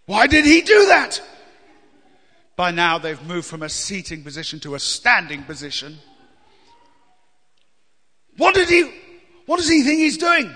Why 0.07 0.27
did 0.27 0.45
he 0.45 0.63
do 0.63 0.87
that? 0.87 1.23
By 2.57 2.73
now, 2.73 2.99
they've 2.99 3.23
moved 3.23 3.47
from 3.47 3.63
a 3.63 3.69
seating 3.69 4.25
position 4.25 4.59
to 4.61 4.75
a 4.75 4.81
standing 4.81 5.45
position. 5.45 5.99
What 8.37 8.55
did 8.57 8.69
he, 8.69 8.91
what 9.49 9.57
does 9.57 9.69
he 9.69 9.83
think 9.83 9.99
he's 9.99 10.19
doing? 10.19 10.55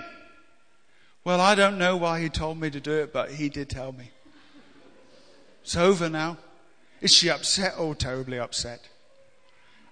Well, 1.25 1.41
I 1.41 1.55
don't 1.55 1.77
know 1.77 1.97
why 1.97 2.21
he 2.21 2.29
told 2.29 2.59
me 2.59 2.69
to 2.69 2.79
do 2.79 2.91
it, 2.91 3.11
but 3.11 3.31
he 3.31 3.49
did 3.49 3.69
tell 3.69 3.91
me. 3.91 4.11
It's 5.63 5.75
over 5.75 6.09
now. 6.09 6.37
Is 7.01 7.11
she 7.11 7.29
upset? 7.29 7.73
Oh, 7.77 7.93
terribly 7.93 8.37
upset. 8.37 8.87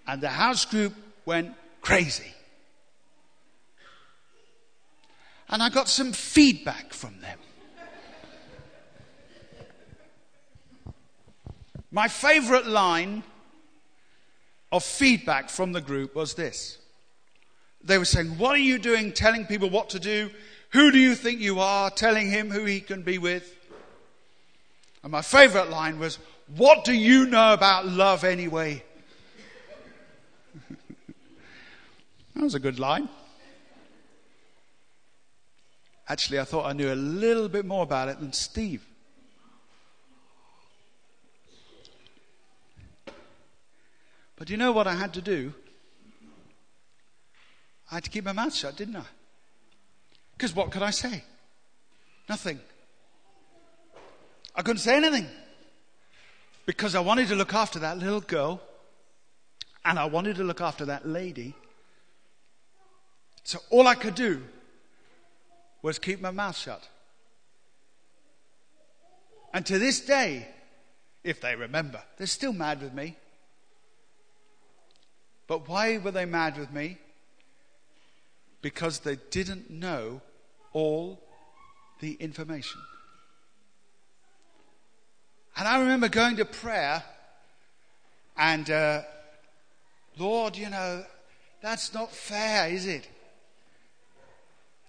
And 0.05 0.21
the 0.21 0.29
house 0.29 0.65
group 0.65 0.93
went 1.25 1.55
crazy. 1.81 2.33
and 5.51 5.61
I 5.61 5.69
got 5.69 5.89
some 5.89 6.13
feedback 6.13 6.93
from 6.93 7.19
them. 7.19 7.37
My 11.91 12.07
favorite 12.07 12.67
line 12.67 13.23
of 14.71 14.83
feedback 14.85 15.49
from 15.49 15.73
the 15.73 15.81
group 15.81 16.15
was 16.15 16.35
this. 16.35 16.77
They 17.83 17.97
were 17.97 18.05
saying, 18.05 18.37
What 18.37 18.55
are 18.55 18.59
you 18.59 18.77
doing 18.79 19.11
telling 19.11 19.45
people 19.45 19.69
what 19.69 19.89
to 19.89 19.99
do? 19.99 20.29
Who 20.71 20.91
do 20.91 20.99
you 20.99 21.15
think 21.15 21.39
you 21.39 21.59
are 21.59 21.89
telling 21.89 22.29
him 22.29 22.49
who 22.49 22.65
he 22.65 22.79
can 22.79 23.01
be 23.01 23.17
with? 23.17 23.57
And 25.03 25.11
my 25.11 25.21
favorite 25.21 25.69
line 25.69 25.99
was, 25.99 26.19
What 26.55 26.83
do 26.83 26.93
you 26.93 27.25
know 27.25 27.53
about 27.53 27.87
love 27.87 28.23
anyway? 28.23 28.83
that 32.35 32.43
was 32.43 32.55
a 32.55 32.59
good 32.59 32.79
line. 32.79 33.09
Actually, 36.07 36.39
I 36.39 36.43
thought 36.43 36.65
I 36.65 36.73
knew 36.73 36.91
a 36.91 36.95
little 36.95 37.47
bit 37.47 37.65
more 37.65 37.83
about 37.83 38.09
it 38.09 38.19
than 38.19 38.33
Steve. 38.33 38.85
But 44.35 44.49
you 44.49 44.57
know 44.57 44.71
what 44.71 44.87
I 44.87 44.95
had 44.95 45.13
to 45.13 45.21
do? 45.21 45.53
I 47.91 47.95
had 47.95 48.05
to 48.05 48.09
keep 48.09 48.23
my 48.23 48.31
mouth 48.31 48.55
shut, 48.55 48.77
didn't 48.77 48.95
I? 48.95 49.03
Because 50.37 50.55
what 50.55 50.71
could 50.71 50.81
I 50.81 50.91
say? 50.91 51.23
Nothing. 52.29 52.59
I 54.55 54.61
couldn't 54.61 54.79
say 54.79 54.95
anything. 54.95 55.27
Because 56.65 56.95
I 56.95 57.01
wanted 57.01 57.27
to 57.27 57.35
look 57.35 57.53
after 57.53 57.79
that 57.79 57.97
little 57.97 58.21
girl 58.21 58.61
and 59.83 59.99
I 59.99 60.05
wanted 60.05 60.37
to 60.37 60.43
look 60.43 60.61
after 60.61 60.85
that 60.85 61.07
lady. 61.07 61.53
So 63.43 63.59
all 63.69 63.87
I 63.87 63.95
could 63.95 64.15
do 64.15 64.41
was 65.81 65.99
keep 65.99 66.21
my 66.21 66.31
mouth 66.31 66.55
shut. 66.55 66.87
And 69.53 69.65
to 69.65 69.79
this 69.79 69.99
day, 69.99 70.47
if 71.23 71.41
they 71.41 71.55
remember, 71.55 72.01
they're 72.17 72.27
still 72.27 72.53
mad 72.53 72.81
with 72.81 72.93
me. 72.93 73.17
But 75.47 75.67
why 75.67 75.97
were 75.97 76.11
they 76.11 76.25
mad 76.25 76.57
with 76.57 76.71
me? 76.71 76.97
Because 78.61 78.99
they 78.99 79.17
didn't 79.29 79.69
know 79.69 80.21
all 80.73 81.19
the 81.99 82.13
information. 82.13 82.81
And 85.57 85.67
I 85.67 85.79
remember 85.79 86.09
going 86.09 86.37
to 86.37 86.45
prayer 86.45 87.03
and, 88.37 88.69
uh, 88.69 89.01
Lord, 90.17 90.57
you 90.57 90.69
know, 90.69 91.03
that's 91.61 91.93
not 91.93 92.11
fair, 92.11 92.69
is 92.69 92.87
it? 92.87 93.07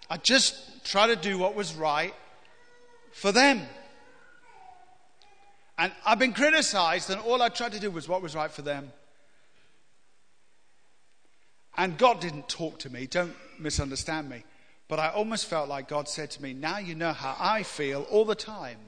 I 0.09 0.17
just 0.17 0.85
try 0.85 1.07
to 1.07 1.17
do 1.17 1.39
what 1.39 1.55
was 1.55 1.75
right 1.75 2.15
for 3.13 3.33
them. 3.33 3.63
And 5.79 5.93
I've 6.07 6.19
been 6.19 6.33
criticized, 6.33 7.11
and 7.11 7.21
all 7.21 7.43
I 7.43 7.49
tried 7.49 7.73
to 7.73 7.81
do 7.81 7.91
was 7.91 8.09
what 8.09 8.23
was 8.23 8.35
right 8.35 8.51
for 8.51 8.63
them. 8.63 8.93
And 11.77 11.97
God 11.97 12.21
didn't 12.21 12.49
talk 12.49 12.79
to 12.81 12.91
me, 12.91 13.07
don't 13.07 13.35
misunderstand 13.59 14.29
me. 14.29 14.45
But 14.89 14.99
I 14.99 15.09
almost 15.09 15.47
felt 15.47 15.69
like 15.69 15.89
God 15.89 16.09
said 16.09 16.31
to 16.33 16.43
me, 16.43 16.53
Now 16.53 16.79
you 16.79 16.95
know 16.95 17.13
how 17.13 17.35
I 17.39 17.63
feel 17.63 18.03
all 18.11 18.25
the 18.25 18.35
time. 18.35 18.79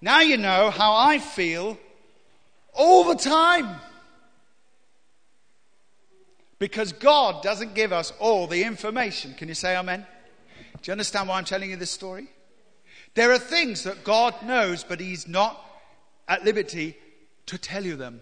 Now 0.00 0.20
you 0.20 0.36
know 0.36 0.70
how 0.70 0.94
I 0.94 1.18
feel 1.18 1.76
all 2.72 3.04
the 3.04 3.16
time. 3.16 3.80
Because 6.60 6.92
God 6.92 7.42
doesn't 7.42 7.74
give 7.74 7.92
us 7.92 8.12
all 8.18 8.46
the 8.46 8.62
information. 8.62 9.34
Can 9.34 9.48
you 9.48 9.54
say 9.54 9.76
amen? 9.76 10.06
Do 10.82 10.90
you 10.90 10.92
understand 10.92 11.28
why 11.28 11.38
I'm 11.38 11.44
telling 11.44 11.70
you 11.70 11.76
this 11.76 11.90
story? 11.90 12.28
There 13.14 13.32
are 13.32 13.38
things 13.38 13.84
that 13.84 14.04
God 14.04 14.34
knows, 14.44 14.84
but 14.84 15.00
He's 15.00 15.26
not 15.26 15.60
at 16.28 16.44
liberty 16.44 16.96
to 17.46 17.58
tell 17.58 17.84
you 17.84 17.96
them. 17.96 18.20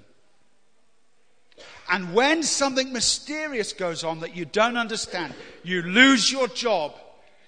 And 1.90 2.14
when 2.14 2.42
something 2.42 2.92
mysterious 2.92 3.72
goes 3.72 4.04
on 4.04 4.20
that 4.20 4.36
you 4.36 4.44
don't 4.44 4.76
understand, 4.76 5.34
you 5.62 5.82
lose 5.82 6.30
your 6.30 6.48
job, 6.48 6.94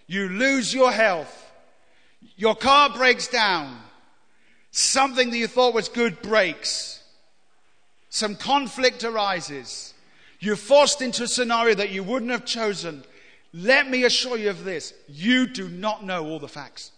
you 0.07 0.29
lose 0.29 0.73
your 0.73 0.93
health, 0.93 1.53
your 2.37 2.55
car 2.55 2.91
breaks 2.91 3.29
down, 3.29 3.79
something 4.71 5.31
that 5.31 5.37
you 5.37 5.47
thought 5.47 5.75
was 5.75 5.89
good 5.89 6.23
breaks, 6.23 7.03
some 8.11 8.37
conflict 8.37 9.05
arises 9.05 9.95
you're 10.41 10.57
forced 10.57 11.03
into 11.03 11.25
a 11.25 11.29
scenario 11.29 11.75
that 11.75 11.91
you 11.91 12.05
wouldn't 12.05 12.31
have 12.31 12.45
chosen. 12.45 13.05
Let 13.53 13.89
me 13.89 14.05
assure 14.05 14.37
you 14.37 14.51
of 14.51 14.65
this 14.65 14.95
you 15.09 15.47
do 15.47 15.69
not 15.69 16.05
know 16.05 16.27
all 16.27 16.39
the 16.39 16.49
facts. 16.49 16.93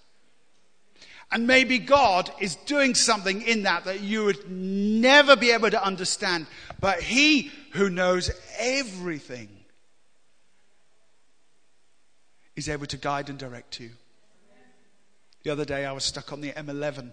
And 1.32 1.46
maybe 1.46 1.78
God 1.78 2.30
is 2.40 2.56
doing 2.56 2.94
something 2.94 3.42
in 3.42 3.62
that 3.62 3.84
that 3.84 4.00
you 4.00 4.24
would 4.24 4.50
never 4.50 5.36
be 5.36 5.52
able 5.52 5.70
to 5.70 5.82
understand. 5.82 6.46
But 6.80 7.02
He 7.02 7.50
who 7.72 7.90
knows 7.90 8.30
everything 8.58 9.48
is 12.56 12.68
able 12.68 12.86
to 12.86 12.96
guide 12.96 13.28
and 13.28 13.38
direct 13.38 13.80
you. 13.80 13.90
The 15.42 15.50
other 15.50 15.64
day 15.64 15.86
I 15.86 15.92
was 15.92 16.04
stuck 16.04 16.32
on 16.32 16.40
the 16.40 16.52
M11. 16.52 17.12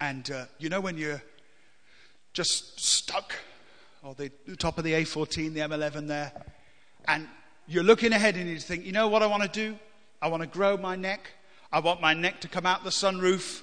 And 0.00 0.30
uh, 0.30 0.44
you 0.58 0.68
know 0.68 0.80
when 0.80 0.96
you're 0.96 1.22
just 2.32 2.80
stuck 2.80 3.34
or 4.02 4.14
the 4.14 4.30
top 4.56 4.78
of 4.78 4.84
the 4.84 4.92
A14, 4.92 5.52
the 5.52 5.60
M11 5.60 6.08
there, 6.08 6.32
and 7.06 7.28
you're 7.68 7.84
looking 7.84 8.12
ahead 8.12 8.36
and 8.36 8.48
you 8.48 8.58
think, 8.58 8.84
you 8.84 8.92
know 8.92 9.08
what 9.08 9.22
I 9.22 9.26
want 9.26 9.42
to 9.42 9.48
do? 9.48 9.78
I 10.20 10.28
want 10.28 10.42
to 10.42 10.48
grow 10.48 10.76
my 10.76 10.96
neck. 10.96 11.30
I 11.72 11.80
want 11.80 12.00
my 12.00 12.14
neck 12.14 12.40
to 12.40 12.48
come 12.48 12.66
out 12.66 12.84
the 12.84 12.90
sunroof. 12.90 13.62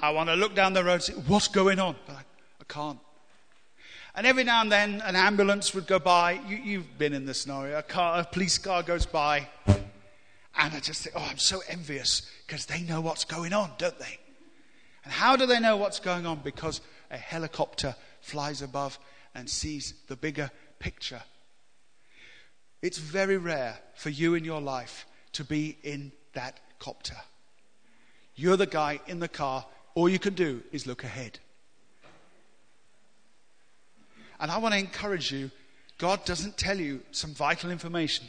I 0.00 0.10
want 0.10 0.28
to 0.28 0.34
look 0.34 0.54
down 0.54 0.74
the 0.74 0.84
road 0.84 0.94
and 0.94 1.02
say, 1.02 1.12
what's 1.14 1.48
going 1.48 1.78
on? 1.78 1.96
But 2.06 2.16
I, 2.16 2.20
I 2.60 2.64
can't. 2.68 2.98
And 4.18 4.26
every 4.26 4.42
now 4.42 4.62
and 4.62 4.72
then, 4.72 5.00
an 5.02 5.14
ambulance 5.14 5.72
would 5.74 5.86
go 5.86 6.00
by. 6.00 6.40
You, 6.48 6.78
have 6.78 6.98
been 6.98 7.12
in 7.12 7.24
this 7.24 7.42
scenario. 7.42 7.78
A, 7.78 7.84
car, 7.84 8.18
a 8.18 8.24
police 8.24 8.58
car 8.58 8.82
goes 8.82 9.06
by. 9.06 9.46
And 9.68 10.74
I 10.74 10.80
just 10.80 11.04
think, 11.04 11.14
oh, 11.16 11.24
I'm 11.30 11.38
so 11.38 11.60
envious 11.68 12.28
because 12.44 12.66
they 12.66 12.80
know 12.80 13.00
what's 13.00 13.24
going 13.24 13.52
on, 13.52 13.70
don't 13.78 13.96
they? 14.00 14.18
And 15.04 15.12
how 15.12 15.36
do 15.36 15.46
they 15.46 15.60
know 15.60 15.76
what's 15.76 16.00
going 16.00 16.26
on? 16.26 16.40
Because 16.42 16.80
a 17.12 17.16
helicopter 17.16 17.94
flies 18.20 18.60
above 18.60 18.98
and 19.36 19.48
sees 19.48 19.94
the 20.08 20.16
bigger 20.16 20.50
picture. 20.80 21.22
It's 22.82 22.98
very 22.98 23.36
rare 23.36 23.78
for 23.94 24.10
you 24.10 24.34
in 24.34 24.44
your 24.44 24.60
life 24.60 25.06
to 25.34 25.44
be 25.44 25.78
in 25.84 26.10
that 26.32 26.58
copter. 26.80 27.18
You're 28.34 28.56
the 28.56 28.66
guy 28.66 28.98
in 29.06 29.20
the 29.20 29.28
car. 29.28 29.64
All 29.94 30.08
you 30.08 30.18
can 30.18 30.34
do 30.34 30.64
is 30.72 30.88
look 30.88 31.04
ahead. 31.04 31.38
And 34.40 34.50
I 34.50 34.58
want 34.58 34.74
to 34.74 34.78
encourage 34.78 35.32
you 35.32 35.50
God 35.98 36.24
doesn't 36.24 36.56
tell 36.56 36.78
you 36.78 37.02
some 37.10 37.34
vital 37.34 37.70
information. 37.70 38.26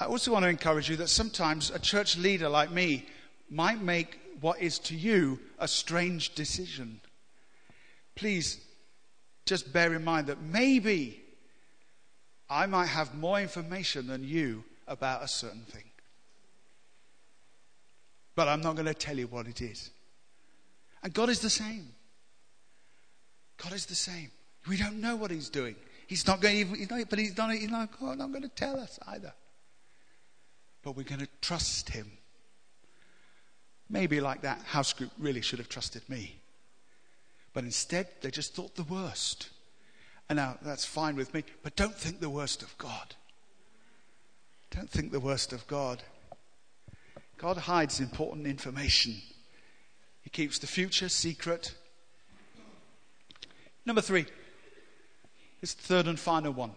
I 0.00 0.06
also 0.06 0.32
want 0.32 0.44
to 0.44 0.48
encourage 0.48 0.88
you 0.88 0.96
that 0.96 1.08
sometimes 1.08 1.70
a 1.70 1.78
church 1.78 2.16
leader 2.16 2.48
like 2.48 2.70
me 2.70 3.06
might 3.50 3.80
make 3.80 4.18
what 4.40 4.60
is 4.60 4.78
to 4.80 4.96
you 4.96 5.38
a 5.58 5.68
strange 5.68 6.34
decision. 6.34 7.00
Please 8.14 8.58
just 9.44 9.72
bear 9.72 9.92
in 9.92 10.02
mind 10.02 10.26
that 10.28 10.40
maybe 10.40 11.22
I 12.48 12.66
might 12.66 12.86
have 12.86 13.14
more 13.14 13.40
information 13.40 14.06
than 14.06 14.24
you 14.24 14.64
about 14.88 15.22
a 15.22 15.28
certain 15.28 15.64
thing. 15.64 15.84
But 18.34 18.48
I'm 18.48 18.62
not 18.62 18.74
going 18.74 18.86
to 18.86 18.94
tell 18.94 19.18
you 19.18 19.26
what 19.26 19.46
it 19.46 19.60
is. 19.60 19.90
And 21.02 21.12
God 21.12 21.28
is 21.28 21.40
the 21.40 21.50
same. 21.50 21.93
God 23.62 23.72
is 23.72 23.86
the 23.86 23.94
same. 23.94 24.30
We 24.68 24.76
don't 24.76 25.00
know 25.00 25.16
what 25.16 25.30
He's 25.30 25.48
doing. 25.48 25.76
He's 26.06 26.26
not 26.26 26.40
going 26.40 26.68
to, 26.68 26.78
he's 26.78 26.90
not, 26.90 27.08
but 27.08 27.18
He's 27.18 27.36
not, 27.36 27.52
he's 27.52 27.70
not, 27.70 27.90
oh, 28.00 28.14
not 28.14 28.30
going 28.30 28.42
to 28.42 28.48
tell 28.48 28.78
us 28.78 28.98
either. 29.08 29.32
But 30.82 30.96
we're 30.96 31.04
going 31.04 31.20
to 31.20 31.28
trust 31.40 31.90
Him. 31.90 32.10
Maybe 33.88 34.20
like 34.20 34.42
that 34.42 34.60
house 34.62 34.92
group 34.92 35.10
really 35.18 35.40
should 35.40 35.58
have 35.58 35.68
trusted 35.68 36.08
me. 36.08 36.36
But 37.52 37.64
instead, 37.64 38.08
they 38.20 38.30
just 38.30 38.54
thought 38.54 38.74
the 38.74 38.82
worst. 38.82 39.50
And 40.28 40.38
now 40.38 40.58
that's 40.62 40.84
fine 40.84 41.16
with 41.16 41.32
me, 41.34 41.44
but 41.62 41.76
don't 41.76 41.94
think 41.94 42.20
the 42.20 42.30
worst 42.30 42.62
of 42.62 42.76
God. 42.78 43.14
Don't 44.70 44.90
think 44.90 45.12
the 45.12 45.20
worst 45.20 45.52
of 45.52 45.66
God. 45.66 46.02
God 47.36 47.56
hides 47.58 48.00
important 48.00 48.46
information. 48.46 49.14
He 50.22 50.30
keeps 50.30 50.58
the 50.58 50.66
future 50.66 51.08
secret. 51.08 51.74
Number 53.86 54.00
three, 54.00 54.26
this 55.60 55.74
third 55.74 56.06
and 56.06 56.18
final 56.18 56.52
one. 56.52 56.72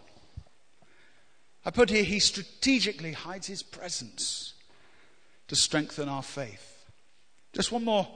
I 1.66 1.70
put 1.70 1.90
here, 1.90 2.04
he 2.04 2.20
strategically 2.20 3.14
hides 3.14 3.48
his 3.48 3.64
presence 3.64 4.54
to 5.48 5.56
strengthen 5.56 6.10
our 6.10 6.24
faith. 6.24 6.86
Just 7.54 7.72
one 7.72 7.84
more, 7.84 8.08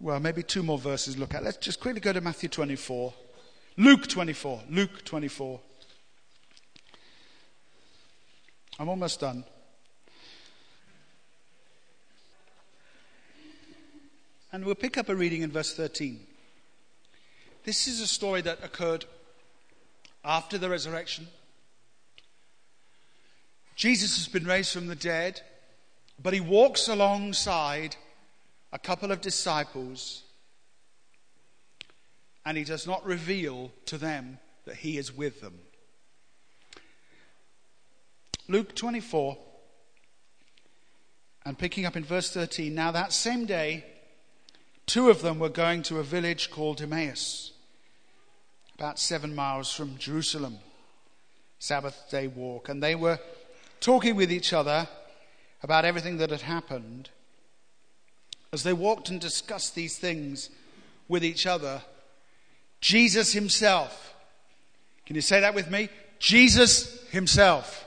well, 0.00 0.20
maybe 0.20 0.42
two 0.42 0.62
more 0.62 0.78
verses 0.78 1.16
look 1.16 1.34
at. 1.34 1.42
Let's 1.42 1.58
just 1.58 1.80
quickly 1.80 2.00
go 2.00 2.12
to 2.12 2.20
Matthew 2.20 2.48
24. 2.48 3.14
Luke 3.78 4.06
24. 4.06 4.62
Luke 4.68 5.04
24. 5.04 5.60
I'm 8.78 8.88
almost 8.88 9.20
done. 9.20 9.44
And 14.52 14.64
we'll 14.64 14.74
pick 14.74 14.98
up 14.98 15.08
a 15.08 15.14
reading 15.14 15.42
in 15.42 15.50
verse 15.50 15.74
13. 15.74 16.26
This 17.64 17.86
is 17.86 18.00
a 18.00 18.06
story 18.06 18.40
that 18.42 18.64
occurred 18.64 19.04
after 20.24 20.58
the 20.58 20.68
resurrection. 20.68 21.28
Jesus 23.76 24.16
has 24.16 24.28
been 24.28 24.44
raised 24.44 24.72
from 24.72 24.86
the 24.86 24.96
dead, 24.96 25.40
but 26.22 26.34
he 26.34 26.40
walks 26.40 26.88
alongside 26.88 27.96
a 28.72 28.78
couple 28.78 29.12
of 29.12 29.20
disciples 29.20 30.22
and 32.44 32.56
he 32.56 32.64
does 32.64 32.86
not 32.86 33.04
reveal 33.04 33.70
to 33.86 33.98
them 33.98 34.38
that 34.64 34.76
he 34.76 34.98
is 34.98 35.16
with 35.16 35.40
them. 35.40 35.60
Luke 38.48 38.74
24, 38.74 39.38
and 41.44 41.58
picking 41.58 41.86
up 41.86 41.96
in 41.96 42.04
verse 42.04 42.30
13. 42.30 42.74
Now, 42.74 42.90
that 42.90 43.12
same 43.12 43.46
day, 43.46 43.84
two 44.86 45.10
of 45.10 45.22
them 45.22 45.38
were 45.38 45.48
going 45.48 45.82
to 45.84 45.98
a 45.98 46.04
village 46.04 46.50
called 46.50 46.80
Emmaus, 46.80 47.51
about 48.82 48.98
seven 48.98 49.32
miles 49.32 49.72
from 49.72 49.96
Jerusalem, 49.96 50.58
Sabbath 51.60 52.04
day 52.10 52.26
walk, 52.26 52.68
and 52.68 52.82
they 52.82 52.96
were 52.96 53.20
talking 53.78 54.16
with 54.16 54.32
each 54.32 54.52
other 54.52 54.88
about 55.62 55.84
everything 55.84 56.16
that 56.16 56.30
had 56.30 56.40
happened. 56.40 57.08
As 58.52 58.64
they 58.64 58.72
walked 58.72 59.08
and 59.08 59.20
discussed 59.20 59.76
these 59.76 59.98
things 59.98 60.50
with 61.06 61.24
each 61.24 61.46
other, 61.46 61.80
Jesus 62.80 63.32
Himself. 63.32 64.16
Can 65.06 65.14
you 65.14 65.22
say 65.22 65.38
that 65.38 65.54
with 65.54 65.70
me? 65.70 65.88
Jesus 66.18 67.08
Himself. 67.10 67.84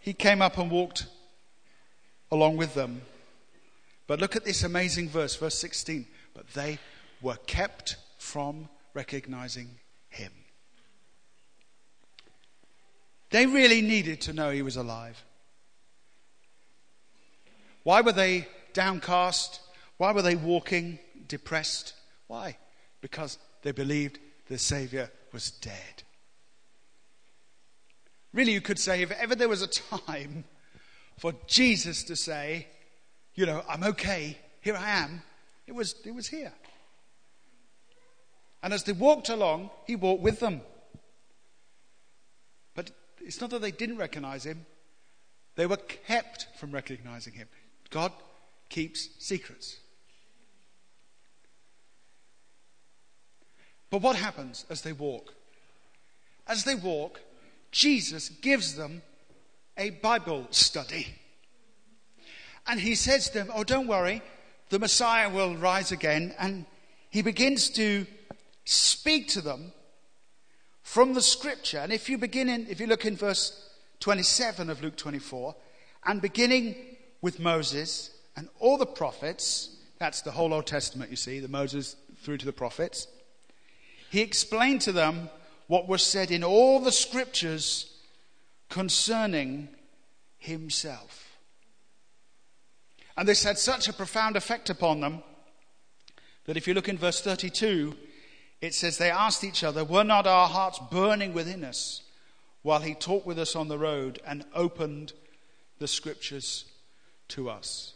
He 0.00 0.14
came 0.14 0.42
up 0.42 0.58
and 0.58 0.68
walked 0.68 1.06
along 2.32 2.56
with 2.56 2.74
them. 2.74 3.02
But 4.08 4.18
look 4.18 4.34
at 4.34 4.44
this 4.44 4.64
amazing 4.64 5.10
verse, 5.10 5.36
verse 5.36 5.56
16. 5.60 6.06
But 6.34 6.48
they 6.54 6.80
were 7.20 7.38
kept 7.46 7.98
from 8.18 8.68
recognizing 8.94 9.68
Him. 10.08 10.32
They 13.30 13.46
really 13.46 13.80
needed 13.80 14.20
to 14.22 14.32
know 14.32 14.50
He 14.50 14.62
was 14.62 14.76
alive. 14.76 15.24
Why 17.82 18.00
were 18.00 18.12
they 18.12 18.46
downcast? 18.72 19.60
Why 19.96 20.12
were 20.12 20.22
they 20.22 20.36
walking 20.36 20.98
depressed? 21.28 21.94
Why? 22.26 22.56
because 23.02 23.36
they 23.62 23.72
believed 23.72 24.18
the 24.48 24.56
Savior 24.56 25.10
was 25.32 25.50
dead. 25.50 26.04
Really, 28.32 28.52
you 28.52 28.62
could 28.62 28.78
say 28.78 29.02
if 29.02 29.10
ever 29.10 29.34
there 29.34 29.48
was 29.48 29.60
a 29.60 29.66
time 29.66 30.44
for 31.18 31.34
Jesus 31.46 32.04
to 32.04 32.16
say, 32.16 32.68
you 33.34 33.44
know, 33.44 33.62
I'm 33.68 33.84
okay, 33.84 34.38
here 34.62 34.76
I 34.76 34.88
am, 34.88 35.22
it 35.66 35.74
was, 35.74 35.96
it 36.06 36.14
was 36.14 36.28
here. 36.28 36.52
And 38.62 38.72
as 38.72 38.84
they 38.84 38.92
walked 38.92 39.28
along, 39.28 39.70
he 39.86 39.96
walked 39.96 40.22
with 40.22 40.40
them. 40.40 40.60
But 42.74 42.90
it's 43.20 43.40
not 43.40 43.50
that 43.50 43.60
they 43.60 43.72
didn't 43.72 43.96
recognize 43.96 44.44
him, 44.44 44.66
they 45.56 45.66
were 45.66 45.76
kept 45.76 46.46
from 46.56 46.72
recognizing 46.72 47.34
him. 47.34 47.48
God 47.90 48.12
keeps 48.68 49.10
secrets. 49.18 49.78
But 53.90 54.00
what 54.00 54.16
happens 54.16 54.64
as 54.70 54.80
they 54.80 54.92
walk? 54.92 55.34
As 56.46 56.64
they 56.64 56.74
walk, 56.74 57.20
Jesus 57.70 58.30
gives 58.30 58.74
them 58.74 59.02
a 59.76 59.90
Bible 59.90 60.46
study. 60.50 61.06
And 62.66 62.80
he 62.80 62.94
says 62.94 63.28
to 63.28 63.34
them, 63.34 63.50
Oh, 63.54 63.64
don't 63.64 63.86
worry, 63.86 64.22
the 64.70 64.78
Messiah 64.78 65.28
will 65.28 65.56
rise 65.56 65.92
again. 65.92 66.34
And 66.38 66.64
he 67.10 67.20
begins 67.20 67.68
to 67.70 68.06
speak 68.64 69.28
to 69.28 69.40
them 69.40 69.72
from 70.82 71.14
the 71.14 71.22
scripture. 71.22 71.78
And 71.78 71.92
if 71.92 72.08
you 72.08 72.18
begin 72.18 72.48
in, 72.48 72.66
if 72.68 72.80
you 72.80 72.86
look 72.86 73.06
in 73.06 73.16
verse 73.16 73.70
27 74.00 74.70
of 74.70 74.82
Luke 74.82 74.96
24, 74.96 75.54
and 76.04 76.20
beginning 76.20 76.74
with 77.20 77.38
Moses 77.38 78.10
and 78.36 78.48
all 78.58 78.78
the 78.78 78.86
prophets, 78.86 79.76
that's 79.98 80.22
the 80.22 80.32
whole 80.32 80.52
Old 80.52 80.66
Testament, 80.66 81.10
you 81.10 81.16
see, 81.16 81.38
the 81.40 81.48
Moses 81.48 81.96
through 82.22 82.38
to 82.38 82.46
the 82.46 82.52
prophets 82.52 83.06
he 84.12 84.20
explained 84.20 84.82
to 84.82 84.92
them 84.92 85.30
what 85.68 85.88
was 85.88 86.02
said 86.02 86.30
in 86.30 86.44
all 86.44 86.80
the 86.80 86.92
scriptures 86.92 87.98
concerning 88.68 89.70
himself. 90.36 91.38
And 93.16 93.26
this 93.26 93.42
had 93.42 93.56
such 93.56 93.88
a 93.88 93.94
profound 93.94 94.36
effect 94.36 94.68
upon 94.68 95.00
them 95.00 95.22
that 96.44 96.58
if 96.58 96.68
you 96.68 96.74
look 96.74 96.90
in 96.90 96.98
verse 96.98 97.22
32, 97.22 97.96
it 98.62 98.74
says, 98.74 98.96
They 98.96 99.10
asked 99.10 99.44
each 99.44 99.62
other, 99.62 99.84
Were 99.84 100.04
not 100.04 100.26
our 100.26 100.48
hearts 100.48 100.78
burning 100.90 101.34
within 101.34 101.64
us 101.64 102.02
while 102.62 102.80
he 102.80 102.94
talked 102.94 103.26
with 103.26 103.38
us 103.38 103.54
on 103.54 103.68
the 103.68 103.76
road 103.76 104.22
and 104.26 104.46
opened 104.54 105.12
the 105.80 105.88
scriptures 105.88 106.64
to 107.28 107.50
us? 107.50 107.94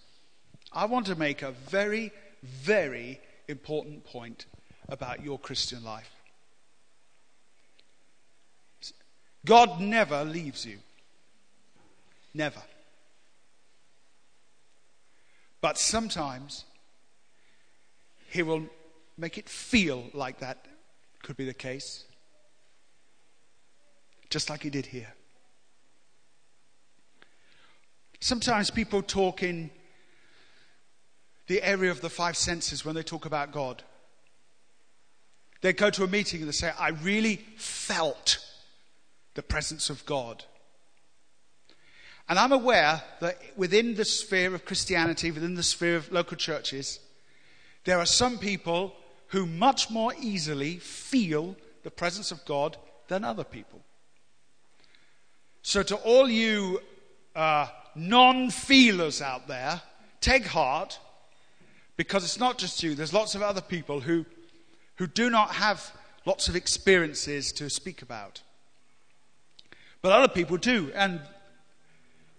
I 0.73 0.85
want 0.85 1.07
to 1.07 1.15
make 1.15 1.41
a 1.41 1.53
very, 1.53 2.13
very 2.43 3.21
important 3.49 4.05
point 4.05 4.45
about 4.89 5.25
your 5.25 5.39
Christian 5.39 5.85
life. 5.85 6.11
God 9.45 9.81
never 9.81 10.25
leaves 10.25 10.67
you. 10.67 10.79
Never. 12.35 12.61
But 15.61 15.79
sometimes 15.79 16.65
He 18.31 18.43
will 18.43 18.65
make 19.19 19.39
it 19.39 19.49
feel 19.49 20.05
like 20.13 20.41
that 20.41 20.67
could 21.23 21.37
be 21.37 21.45
the 21.45 21.55
case, 21.55 22.05
just 24.31 24.51
like 24.51 24.63
He 24.63 24.71
did 24.71 24.87
here. 24.87 25.15
Sometimes 28.21 28.71
people 28.71 29.03
talk 29.03 29.43
in 29.43 29.71
the 31.47 31.63
area 31.63 31.91
of 31.91 32.01
the 32.01 32.11
five 32.11 32.37
senses 32.37 32.85
when 32.85 32.95
they 32.95 33.03
talk 33.03 33.27
about 33.27 33.53
God. 33.53 33.83
They 35.61 35.73
go 35.73 35.91
to 35.91 36.05
a 36.05 36.09
meeting 36.09 36.41
and 36.41 36.49
they 36.49 36.53
say, 36.53 36.73
I 36.79 36.91
really 36.91 37.37
felt 37.57 38.39
the 39.35 39.43
presence 39.43 39.91
of 39.91 40.05
God. 40.07 40.45
And 42.29 42.39
I'm 42.39 42.53
aware 42.53 43.03
that 43.21 43.41
within 43.57 43.95
the 43.95 44.05
sphere 44.05 44.55
of 44.55 44.65
Christianity, 44.65 45.31
within 45.31 45.55
the 45.55 45.63
sphere 45.63 45.97
of 45.97 46.11
local 46.11 46.37
churches, 46.37 46.99
there 47.85 47.99
are 47.99 48.07
some 48.07 48.39
people 48.39 48.95
who 49.29 49.47
much 49.47 49.91
more 49.91 50.13
easily 50.21 50.77
feel 50.79 51.57
the 51.83 51.91
presence 51.91 52.31
of 52.31 52.45
God 52.45 52.77
than 53.09 53.25
other 53.25 53.45
people. 53.45 53.81
So, 55.63 55.83
to 55.83 55.97
all 55.97 56.29
you 56.29 56.81
uh, 57.35 57.69
non 57.95 58.51
feelers 58.51 59.21
out 59.21 59.49
there, 59.49 59.83
take 60.21 60.47
heart 60.47 60.99
because 61.97 62.25
it's 62.25 62.39
not 62.39 62.59
just 62.59 62.83
you, 62.83 62.95
there's 62.95 63.13
lots 63.13 63.35
of 63.35 63.43
other 63.43 63.61
people 63.61 64.01
who, 64.01 64.27
who 64.97 65.07
do 65.07 65.31
not 65.31 65.55
have 65.55 65.93
lots 66.25 66.49
of 66.49 66.57
experiences 66.57 67.53
to 67.53 67.71
speak 67.71 68.03
about. 68.03 68.43
But 70.03 70.13
other 70.13 70.29
people 70.29 70.57
do, 70.57 70.93
and 70.95 71.21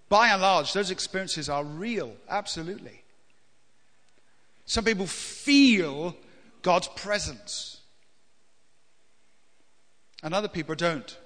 by 0.09 0.29
and 0.29 0.41
large, 0.41 0.73
those 0.73 0.91
experiences 0.91 1.49
are 1.49 1.63
real, 1.63 2.15
absolutely. 2.29 3.03
Some 4.65 4.83
people 4.83 5.07
feel 5.07 6.15
God's 6.62 6.88
presence, 6.89 7.82
and 10.24 10.34
other 10.34 10.47
people 10.47 10.76
don't. 10.76 11.18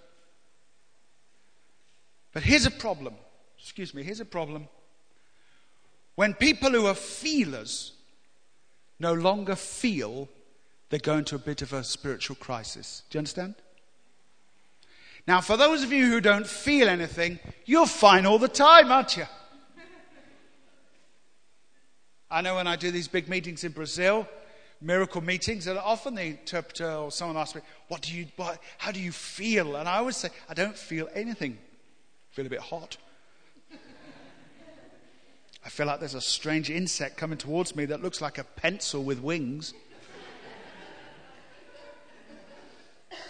But 2.34 2.44
here's 2.44 2.66
a 2.66 2.72
problem. 2.72 3.16
Excuse 3.58 3.94
me, 3.94 4.04
here's 4.04 4.20
a 4.20 4.26
problem. 4.26 4.68
When 6.16 6.34
people 6.34 6.72
who 6.72 6.88
are 6.88 6.96
feelers 6.96 7.94
no 9.00 9.14
longer 9.14 9.56
feel 9.56 10.30
they're 10.90 11.00
going 11.00 11.26
to 11.26 11.36
a 11.36 11.40
bit 11.40 11.62
of 11.62 11.74
a 11.74 11.84
spiritual 11.84 12.36
crisis. 12.36 13.04
Do 13.10 13.16
you 13.16 13.20
understand? 13.20 13.56
Now, 15.26 15.40
for 15.40 15.56
those 15.56 15.84
of 15.84 15.92
you 15.92 16.08
who 16.08 16.22
don't 16.22 16.46
feel 16.46 16.90
anything, 16.90 17.40
you're 17.66 17.88
fine 17.88 18.26
all 18.26 18.40
the 18.40 18.50
time, 18.50 18.92
aren't 18.92 19.16
you? 19.16 19.24
I 22.32 22.42
know 22.42 22.56
when 22.56 22.68
I 22.68 22.76
do 22.76 22.92
these 22.92 23.08
big 23.08 23.30
meetings 23.30 23.64
in 23.64 23.72
Brazil, 23.72 24.28
miracle 24.82 25.22
meetings, 25.22 25.68
and 25.68 25.78
often 25.78 26.16
the 26.16 26.24
interpreter 26.24 26.92
or 26.92 27.12
someone 27.12 27.38
asks 27.38 27.56
me, 27.56 27.62
"What 27.88 28.02
do 28.02 28.14
you? 28.14 28.28
What, 28.36 28.60
how 28.78 28.92
do 28.92 29.00
you 29.00 29.12
feel?" 29.12 29.76
And 29.76 29.88
I 29.88 29.98
always 29.98 30.18
say, 30.18 30.30
"I 30.50 30.54
don't 30.54 30.78
feel 30.78 31.08
anything. 31.14 31.58
I 32.32 32.36
feel 32.36 32.46
a 32.46 32.50
bit 32.50 32.60
hot. 32.60 32.98
I 35.64 35.70
feel 35.70 35.86
like 35.86 36.00
there's 36.00 36.16
a 36.16 36.22
strange 36.22 36.72
insect 36.72 37.18
coming 37.18 37.38
towards 37.38 37.76
me 37.76 37.86
that 37.86 38.02
looks 38.02 38.20
like 38.20 38.38
a 38.38 38.44
pencil 38.44 39.04
with 39.04 39.20
wings." 39.20 39.74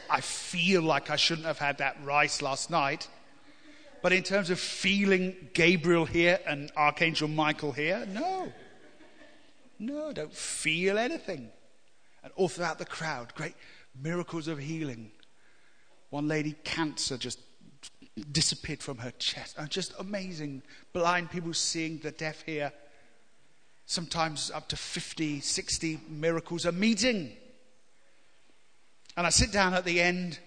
I 0.09 0.19
feel 0.19 0.81
like 0.81 1.09
I 1.09 1.15
shouldn't 1.15 1.47
have 1.47 1.59
had 1.59 1.77
that 1.77 1.95
rice 2.03 2.41
last 2.41 2.69
night. 2.69 3.07
But 4.01 4.11
in 4.11 4.23
terms 4.23 4.49
of 4.49 4.59
feeling 4.59 5.49
Gabriel 5.53 6.05
here 6.05 6.39
and 6.45 6.71
Archangel 6.75 7.27
Michael 7.27 7.71
here, 7.71 8.05
no. 8.07 8.51
No, 9.81 10.13
don't 10.13 10.31
feel 10.31 10.99
anything. 10.99 11.49
And 12.23 12.31
all 12.35 12.47
throughout 12.47 12.77
the 12.77 12.85
crowd, 12.85 13.33
great 13.33 13.55
miracles 13.99 14.47
of 14.47 14.59
healing. 14.59 15.11
One 16.11 16.27
lady, 16.27 16.55
cancer 16.63 17.17
just 17.17 17.39
disappeared 18.31 18.83
from 18.83 18.99
her 18.99 19.09
chest. 19.17 19.55
Oh, 19.57 19.65
just 19.65 19.93
amazing. 19.97 20.61
Blind 20.93 21.31
people 21.31 21.55
seeing, 21.55 21.97
the 21.97 22.11
deaf 22.11 22.43
hear. 22.43 22.71
Sometimes 23.87 24.51
up 24.51 24.69
to 24.69 24.77
50, 24.77 25.39
60 25.39 25.99
miracles 26.07 26.65
a 26.65 26.71
meeting. 26.71 27.31
And 29.17 29.25
I 29.25 29.31
sit 29.31 29.51
down 29.51 29.73
at 29.73 29.83
the 29.83 29.99
end. 29.99 30.37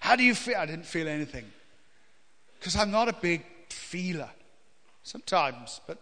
How 0.00 0.14
do 0.14 0.22
you 0.22 0.34
feel? 0.34 0.58
I 0.58 0.66
didn't 0.66 0.84
feel 0.84 1.08
anything. 1.08 1.46
Because 2.58 2.76
I'm 2.76 2.90
not 2.90 3.08
a 3.08 3.14
big 3.14 3.46
feeler. 3.70 4.28
Sometimes, 5.02 5.80
but, 5.86 5.98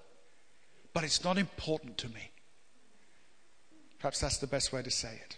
but 0.93 1.05
it's 1.05 1.22
not 1.22 1.39
important 1.39 1.97
to 1.99 2.09
me. 2.09 2.32
Perhaps 4.03 4.19
that's 4.19 4.39
the 4.39 4.49
best 4.49 4.73
way 4.73 4.83
to 4.83 4.91
say 4.91 5.15
it. 5.15 5.37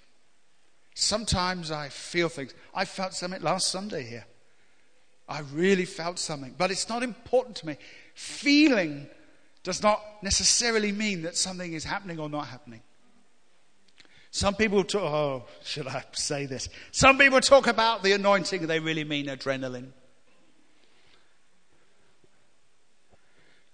Sometimes 0.95 1.71
I 1.71 1.91
feel 1.91 2.31
things. 2.31 2.55
I 2.75 2.87
felt 2.87 3.13
something 3.13 3.43
last 3.43 3.69
Sunday 3.69 4.05
here. 4.05 4.25
I 5.29 5.41
really 5.53 5.85
felt 5.85 6.19
something, 6.19 6.55
but 6.57 6.71
it's 6.71 6.89
not 6.89 7.03
important 7.03 7.57
to 7.57 7.67
me. 7.67 7.77
Feeling 8.15 9.07
does 9.65 9.83
not 9.83 10.03
necessarily 10.23 10.93
mean 10.93 11.23
that 11.23 11.37
something 11.37 11.75
is 11.75 11.85
happening 11.85 12.19
or 12.19 12.31
not 12.31 12.47
happening. 12.47 12.81
Some 14.31 14.55
people 14.55 14.83
talk, 14.83 15.03
oh, 15.03 15.45
should 15.63 15.87
I 15.87 16.03
say 16.13 16.47
this? 16.47 16.71
Some 16.91 17.19
people 17.19 17.43
talk 17.43 17.67
about 17.67 18.03
the 18.03 18.13
anointing, 18.13 18.67
they 18.67 18.81
really 18.81 19.05
mean 19.05 19.27
adrenaline. 19.27 19.91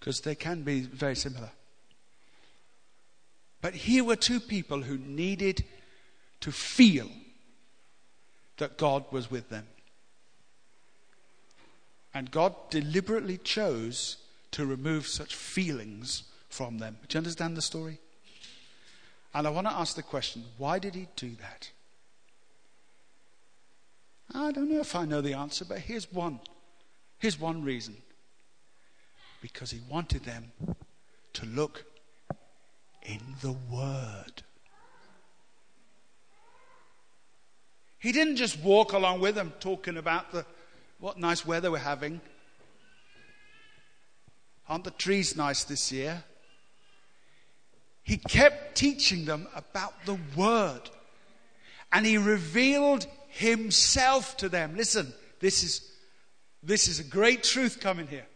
Because 0.01 0.21
they 0.21 0.35
can 0.35 0.63
be 0.63 0.81
very 0.81 1.15
similar. 1.15 1.51
But 3.61 3.75
here 3.75 4.05
were 4.05 4.17
two 4.17 4.41
people 4.41 4.83
who 4.83 4.99
needed 4.99 5.65
to 6.41 6.51
feel 6.51 7.09
that 8.57 8.79
God 8.79 9.05
was 9.11 9.31
with 9.31 9.49
them. 9.51 9.67
And 12.15 12.31
God 12.31 12.55
deliberately 12.71 13.39
chose 13.39 14.17
to 14.53 14.67
remove 14.67 15.07
such 15.07 15.35
feelings 15.35 16.25
from 16.49 16.79
them. 16.79 16.97
Do 17.09 17.17
you 17.17 17.19
understand 17.19 17.57
the 17.57 17.63
story? 17.63 17.99
And 19.33 19.47
I 19.47 19.51
want 19.51 19.69
to 19.69 19.73
ask 19.73 19.95
the 19.95 20.03
question 20.03 20.45
why 20.59 20.79
did 20.79 20.95
he 20.95 21.07
do 21.15 21.31
that? 21.41 21.71
I 24.33 24.53
don't 24.53 24.71
know 24.71 24.81
if 24.81 24.95
I 24.95 25.05
know 25.05 25.21
the 25.21 25.35
answer, 25.35 25.65
but 25.65 25.79
here's 25.79 26.13
one. 26.13 26.41
Here's 27.19 27.39
one 27.39 27.65
reason. 27.65 27.97
Because 29.41 29.71
he 29.71 29.81
wanted 29.89 30.25
them 30.25 30.53
to 31.35 31.47
look 31.47 31.85
in 33.03 33.21
the 33.41 33.53
Word. 33.53 34.43
He 37.99 38.13
didn't 38.13 38.37
just 38.37 38.59
walk 38.61 38.93
along 38.93 39.21
with 39.21 39.35
them 39.35 39.53
talking 39.61 39.97
about 39.97 40.33
the 40.33 40.47
what 40.99 41.19
nice 41.19 41.47
weather 41.47 41.71
we're 41.71 41.79
having. 41.79 42.21
Aren't 44.69 44.85
the 44.85 44.91
trees 44.91 45.37
nice 45.37 45.65
this 45.65 45.91
year? 45.91 46.25
he 48.11 48.17
kept 48.17 48.77
teaching 48.77 49.25
them 49.25 49.47
about 49.55 49.95
the 50.05 50.19
Word. 50.35 50.81
And 51.93 52.05
he 52.05 52.19
revealed 52.19 53.07
himself 53.29 54.37
to 54.39 54.49
them. 54.49 54.77
Listen, 54.77 55.13
this 55.39 55.63
is, 55.63 55.93
this 56.61 56.89
is 56.89 56.99
a 56.99 57.05
great 57.05 57.45
truth 57.45 57.79
coming 57.79 58.09
here. 58.09 58.27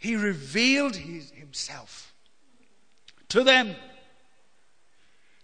He 0.00 0.16
revealed 0.16 0.96
his, 0.96 1.30
himself 1.30 2.12
to 3.28 3.44
them, 3.44 3.76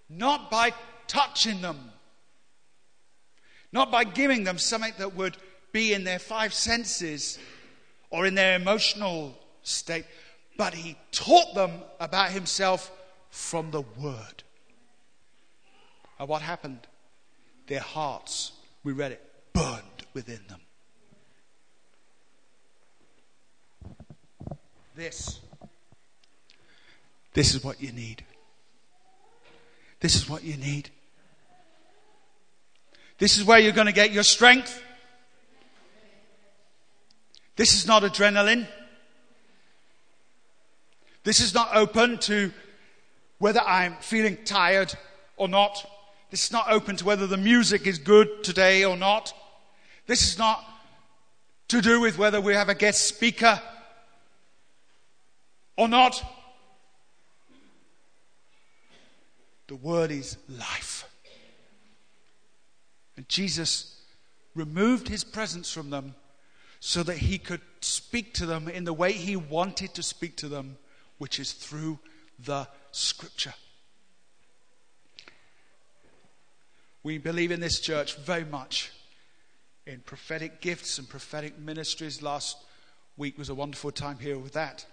not 0.08 0.50
by 0.50 0.72
touching 1.06 1.60
them, 1.60 1.92
not 3.72 3.90
by 3.90 4.04
giving 4.04 4.44
them 4.44 4.58
something 4.58 4.92
that 4.98 5.14
would 5.14 5.36
be 5.72 5.92
in 5.92 6.04
their 6.04 6.18
five 6.18 6.54
senses 6.54 7.38
or 8.10 8.26
in 8.26 8.34
their 8.34 8.56
emotional 8.56 9.38
state, 9.62 10.06
but 10.56 10.74
he 10.74 10.96
taught 11.12 11.54
them 11.54 11.72
about 12.00 12.30
himself 12.30 12.90
from 13.30 13.70
the 13.70 13.82
Word. 13.82 14.42
And 16.18 16.28
what 16.28 16.42
happened? 16.42 16.80
Their 17.66 17.80
hearts, 17.80 18.52
we 18.82 18.92
read 18.92 19.12
it, 19.12 19.22
burned 19.52 19.82
within 20.14 20.40
them. 20.48 20.60
This, 24.96 25.38
this 27.34 27.54
is 27.54 27.62
what 27.62 27.80
you 27.80 27.92
need. 27.92 28.24
This 30.00 30.14
is 30.14 30.28
what 30.28 30.44
you 30.44 30.56
need. 30.56 30.90
This 33.18 33.36
is 33.36 33.44
where 33.44 33.58
you're 33.58 33.72
going 33.72 33.86
to 33.86 33.92
get 33.92 34.12
your 34.12 34.22
strength. 34.22 34.80
This 37.56 37.74
is 37.74 37.86
not 37.86 38.04
adrenaline. 38.04 38.68
This 41.24 41.40
is 41.40 41.52
not 41.52 41.74
open 41.74 42.18
to 42.18 42.52
whether 43.38 43.60
I'm 43.60 43.96
feeling 43.96 44.38
tired 44.44 44.94
or 45.36 45.48
not. 45.48 45.84
This 46.30 46.44
is 46.44 46.52
not 46.52 46.70
open 46.70 46.96
to 46.96 47.04
whether 47.04 47.26
the 47.26 47.36
music 47.36 47.86
is 47.86 47.98
good 47.98 48.44
today 48.44 48.84
or 48.84 48.96
not. 48.96 49.32
This 50.06 50.22
is 50.22 50.38
not 50.38 50.64
to 51.68 51.80
do 51.80 52.00
with 52.00 52.18
whether 52.18 52.40
we 52.40 52.54
have 52.54 52.68
a 52.68 52.74
guest 52.74 53.06
speaker 53.06 53.60
or 55.76 55.88
not. 55.88 56.22
The 59.68 59.76
word 59.76 60.10
is 60.10 60.38
life. 60.48 61.04
And 63.16 63.28
Jesus 63.28 64.00
removed 64.54 65.08
his 65.08 65.24
presence 65.24 65.70
from 65.70 65.90
them 65.90 66.14
so 66.80 67.02
that 67.02 67.18
he 67.18 67.38
could 67.38 67.60
speak 67.80 68.34
to 68.34 68.46
them 68.46 68.68
in 68.68 68.84
the 68.84 68.92
way 68.92 69.12
he 69.12 69.36
wanted 69.36 69.94
to 69.94 70.02
speak 70.02 70.36
to 70.36 70.48
them, 70.48 70.78
which 71.18 71.38
is 71.38 71.52
through 71.52 71.98
the 72.38 72.66
Scripture. 72.92 73.54
We 77.02 77.18
believe 77.18 77.50
in 77.50 77.60
this 77.60 77.80
church 77.80 78.16
very 78.16 78.44
much 78.44 78.90
in 79.86 80.00
prophetic 80.00 80.60
gifts 80.60 80.98
and 80.98 81.08
prophetic 81.08 81.58
ministries. 81.58 82.22
Last 82.22 82.56
week 83.16 83.36
was 83.36 83.48
a 83.48 83.54
wonderful 83.54 83.90
time 83.90 84.18
here 84.18 84.38
with 84.38 84.52
that. 84.52 84.86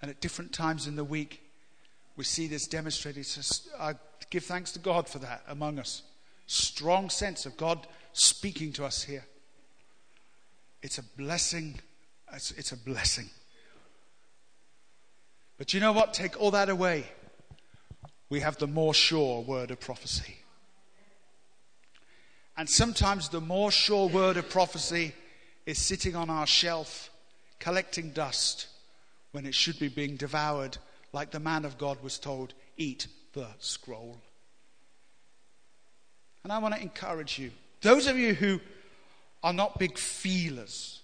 And 0.00 0.10
at 0.10 0.20
different 0.20 0.52
times 0.52 0.86
in 0.86 0.96
the 0.96 1.04
week, 1.04 1.42
we 2.16 2.24
see 2.24 2.46
this 2.46 2.66
demonstrated. 2.66 3.26
I 3.78 3.94
give 4.30 4.44
thanks 4.44 4.72
to 4.72 4.78
God 4.78 5.08
for 5.08 5.18
that 5.20 5.42
among 5.48 5.78
us. 5.78 6.02
Strong 6.46 7.10
sense 7.10 7.46
of 7.46 7.56
God 7.56 7.86
speaking 8.12 8.72
to 8.74 8.84
us 8.84 9.02
here. 9.02 9.24
It's 10.82 10.98
a 10.98 11.02
blessing. 11.16 11.80
It's, 12.32 12.50
it's 12.52 12.72
a 12.72 12.76
blessing. 12.76 13.30
But 15.58 15.72
you 15.72 15.80
know 15.80 15.92
what? 15.92 16.12
Take 16.12 16.40
all 16.40 16.50
that 16.50 16.68
away. 16.68 17.04
We 18.28 18.40
have 18.40 18.58
the 18.58 18.66
more 18.66 18.94
sure 18.94 19.42
word 19.42 19.70
of 19.70 19.80
prophecy. 19.80 20.36
And 22.56 22.68
sometimes 22.68 23.28
the 23.28 23.40
more 23.40 23.70
sure 23.70 24.08
word 24.08 24.36
of 24.36 24.50
prophecy 24.50 25.14
is 25.64 25.78
sitting 25.78 26.16
on 26.16 26.28
our 26.28 26.46
shelf, 26.46 27.10
collecting 27.58 28.10
dust, 28.10 28.66
when 29.32 29.46
it 29.46 29.54
should 29.54 29.78
be 29.78 29.88
being 29.88 30.16
devoured, 30.16 30.76
like 31.12 31.30
the 31.30 31.40
man 31.40 31.64
of 31.64 31.78
God 31.78 32.02
was 32.02 32.18
told 32.18 32.54
eat 32.76 33.06
the 33.32 33.46
scroll. 33.58 34.18
And 36.42 36.52
I 36.52 36.58
want 36.58 36.74
to 36.74 36.80
encourage 36.80 37.38
you, 37.38 37.50
those 37.82 38.06
of 38.06 38.18
you 38.18 38.34
who 38.34 38.60
are 39.42 39.52
not 39.52 39.78
big 39.78 39.98
feelers, 39.98 41.02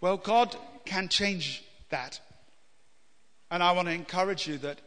well, 0.00 0.16
God 0.16 0.56
can 0.84 1.08
change 1.08 1.64
that. 1.90 2.20
And 3.50 3.62
I 3.62 3.72
want 3.72 3.88
to 3.88 3.94
encourage 3.94 4.46
you 4.46 4.58
that 4.58 4.80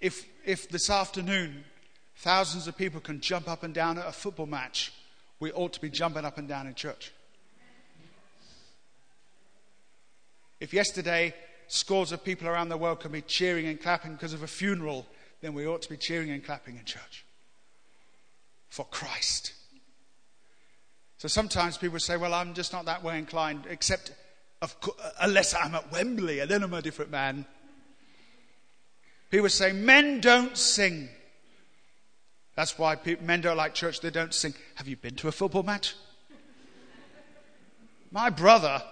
if, 0.00 0.26
if 0.44 0.68
this 0.68 0.90
afternoon 0.90 1.64
thousands 2.16 2.66
of 2.66 2.76
people 2.76 3.00
can 3.00 3.20
jump 3.20 3.48
up 3.48 3.62
and 3.62 3.72
down 3.72 3.98
at 3.98 4.06
a 4.06 4.12
football 4.12 4.46
match, 4.46 4.92
we 5.40 5.52
ought 5.52 5.72
to 5.72 5.80
be 5.80 5.90
jumping 5.90 6.24
up 6.24 6.38
and 6.38 6.48
down 6.48 6.66
in 6.66 6.74
church. 6.74 7.12
If 10.60 10.74
yesterday 10.74 11.34
scores 11.68 12.12
of 12.12 12.24
people 12.24 12.48
around 12.48 12.70
the 12.70 12.76
world 12.76 13.00
can 13.00 13.12
be 13.12 13.22
cheering 13.22 13.66
and 13.66 13.80
clapping 13.80 14.12
because 14.14 14.32
of 14.32 14.42
a 14.42 14.46
funeral, 14.46 15.06
then 15.40 15.54
we 15.54 15.66
ought 15.66 15.82
to 15.82 15.88
be 15.88 15.96
cheering 15.96 16.30
and 16.30 16.44
clapping 16.44 16.76
in 16.76 16.84
church 16.84 17.24
for 18.68 18.84
Christ. 18.86 19.52
So 21.18 21.28
sometimes 21.28 21.76
people 21.78 21.98
say, 21.98 22.16
Well, 22.16 22.34
I'm 22.34 22.54
just 22.54 22.72
not 22.72 22.86
that 22.86 23.02
way 23.02 23.18
inclined, 23.18 23.64
except 23.68 24.12
co- 24.80 24.96
uh, 25.02 25.10
unless 25.20 25.54
I'm 25.54 25.74
at 25.74 25.90
Wembley, 25.92 26.40
and 26.40 26.50
then 26.50 26.62
I'm 26.62 26.74
a 26.74 26.82
different 26.82 27.10
man. 27.10 27.44
People 29.30 29.48
say, 29.48 29.72
Men 29.72 30.20
don't 30.20 30.56
sing. 30.56 31.08
That's 32.54 32.78
why 32.78 32.96
people, 32.96 33.24
men 33.24 33.40
don't 33.40 33.56
like 33.56 33.74
church, 33.74 34.00
they 34.00 34.10
don't 34.10 34.34
sing. 34.34 34.54
Have 34.76 34.88
you 34.88 34.96
been 34.96 35.14
to 35.16 35.28
a 35.28 35.32
football 35.32 35.62
match? 35.62 35.94
My 38.10 38.30
brother, 38.30 38.82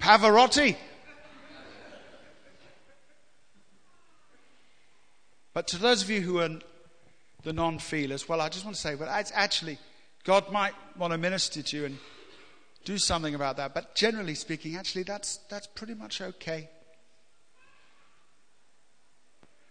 Pavarotti. 0.00 0.76
But 5.52 5.66
to 5.68 5.78
those 5.78 6.02
of 6.02 6.10
you 6.10 6.20
who 6.20 6.38
are 6.38 6.50
the 7.42 7.52
non 7.52 7.78
feelers, 7.78 8.28
well, 8.28 8.40
I 8.40 8.48
just 8.48 8.64
want 8.64 8.76
to 8.76 8.80
say, 8.80 8.94
well, 8.94 9.08
actually, 9.08 9.78
God 10.24 10.50
might 10.52 10.74
want 10.96 11.12
to 11.12 11.18
minister 11.18 11.62
to 11.62 11.76
you 11.76 11.84
and 11.86 11.98
do 12.84 12.98
something 12.98 13.34
about 13.34 13.56
that. 13.56 13.74
But 13.74 13.94
generally 13.94 14.34
speaking, 14.34 14.76
actually, 14.76 15.02
that's, 15.02 15.38
that's 15.48 15.66
pretty 15.66 15.94
much 15.94 16.20
okay. 16.20 16.68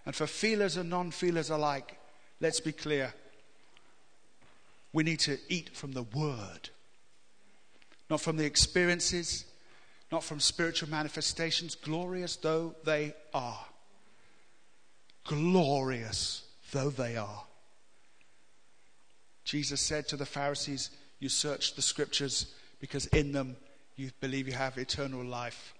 And 0.05 0.15
for 0.15 0.27
feelers 0.27 0.77
and 0.77 0.89
non 0.89 1.11
feelers 1.11 1.49
alike, 1.49 1.97
let's 2.39 2.59
be 2.59 2.71
clear. 2.71 3.13
We 4.91 5.03
need 5.03 5.19
to 5.21 5.37
eat 5.49 5.75
from 5.77 5.91
the 5.91 6.03
Word, 6.03 6.69
not 8.09 8.21
from 8.21 8.37
the 8.37 8.45
experiences, 8.45 9.45
not 10.11 10.23
from 10.23 10.39
spiritual 10.39 10.89
manifestations, 10.89 11.75
glorious 11.75 12.35
though 12.37 12.75
they 12.83 13.13
are. 13.33 13.65
Glorious 15.25 16.43
though 16.71 16.89
they 16.89 17.17
are. 17.17 17.43
Jesus 19.43 19.81
said 19.81 20.07
to 20.09 20.17
the 20.17 20.25
Pharisees, 20.25 20.91
You 21.19 21.29
search 21.29 21.75
the 21.75 21.81
scriptures 21.81 22.53
because 22.79 23.07
in 23.07 23.31
them 23.31 23.55
you 23.95 24.11
believe 24.21 24.47
you 24.47 24.53
have 24.53 24.77
eternal 24.77 25.23
life. 25.23 25.73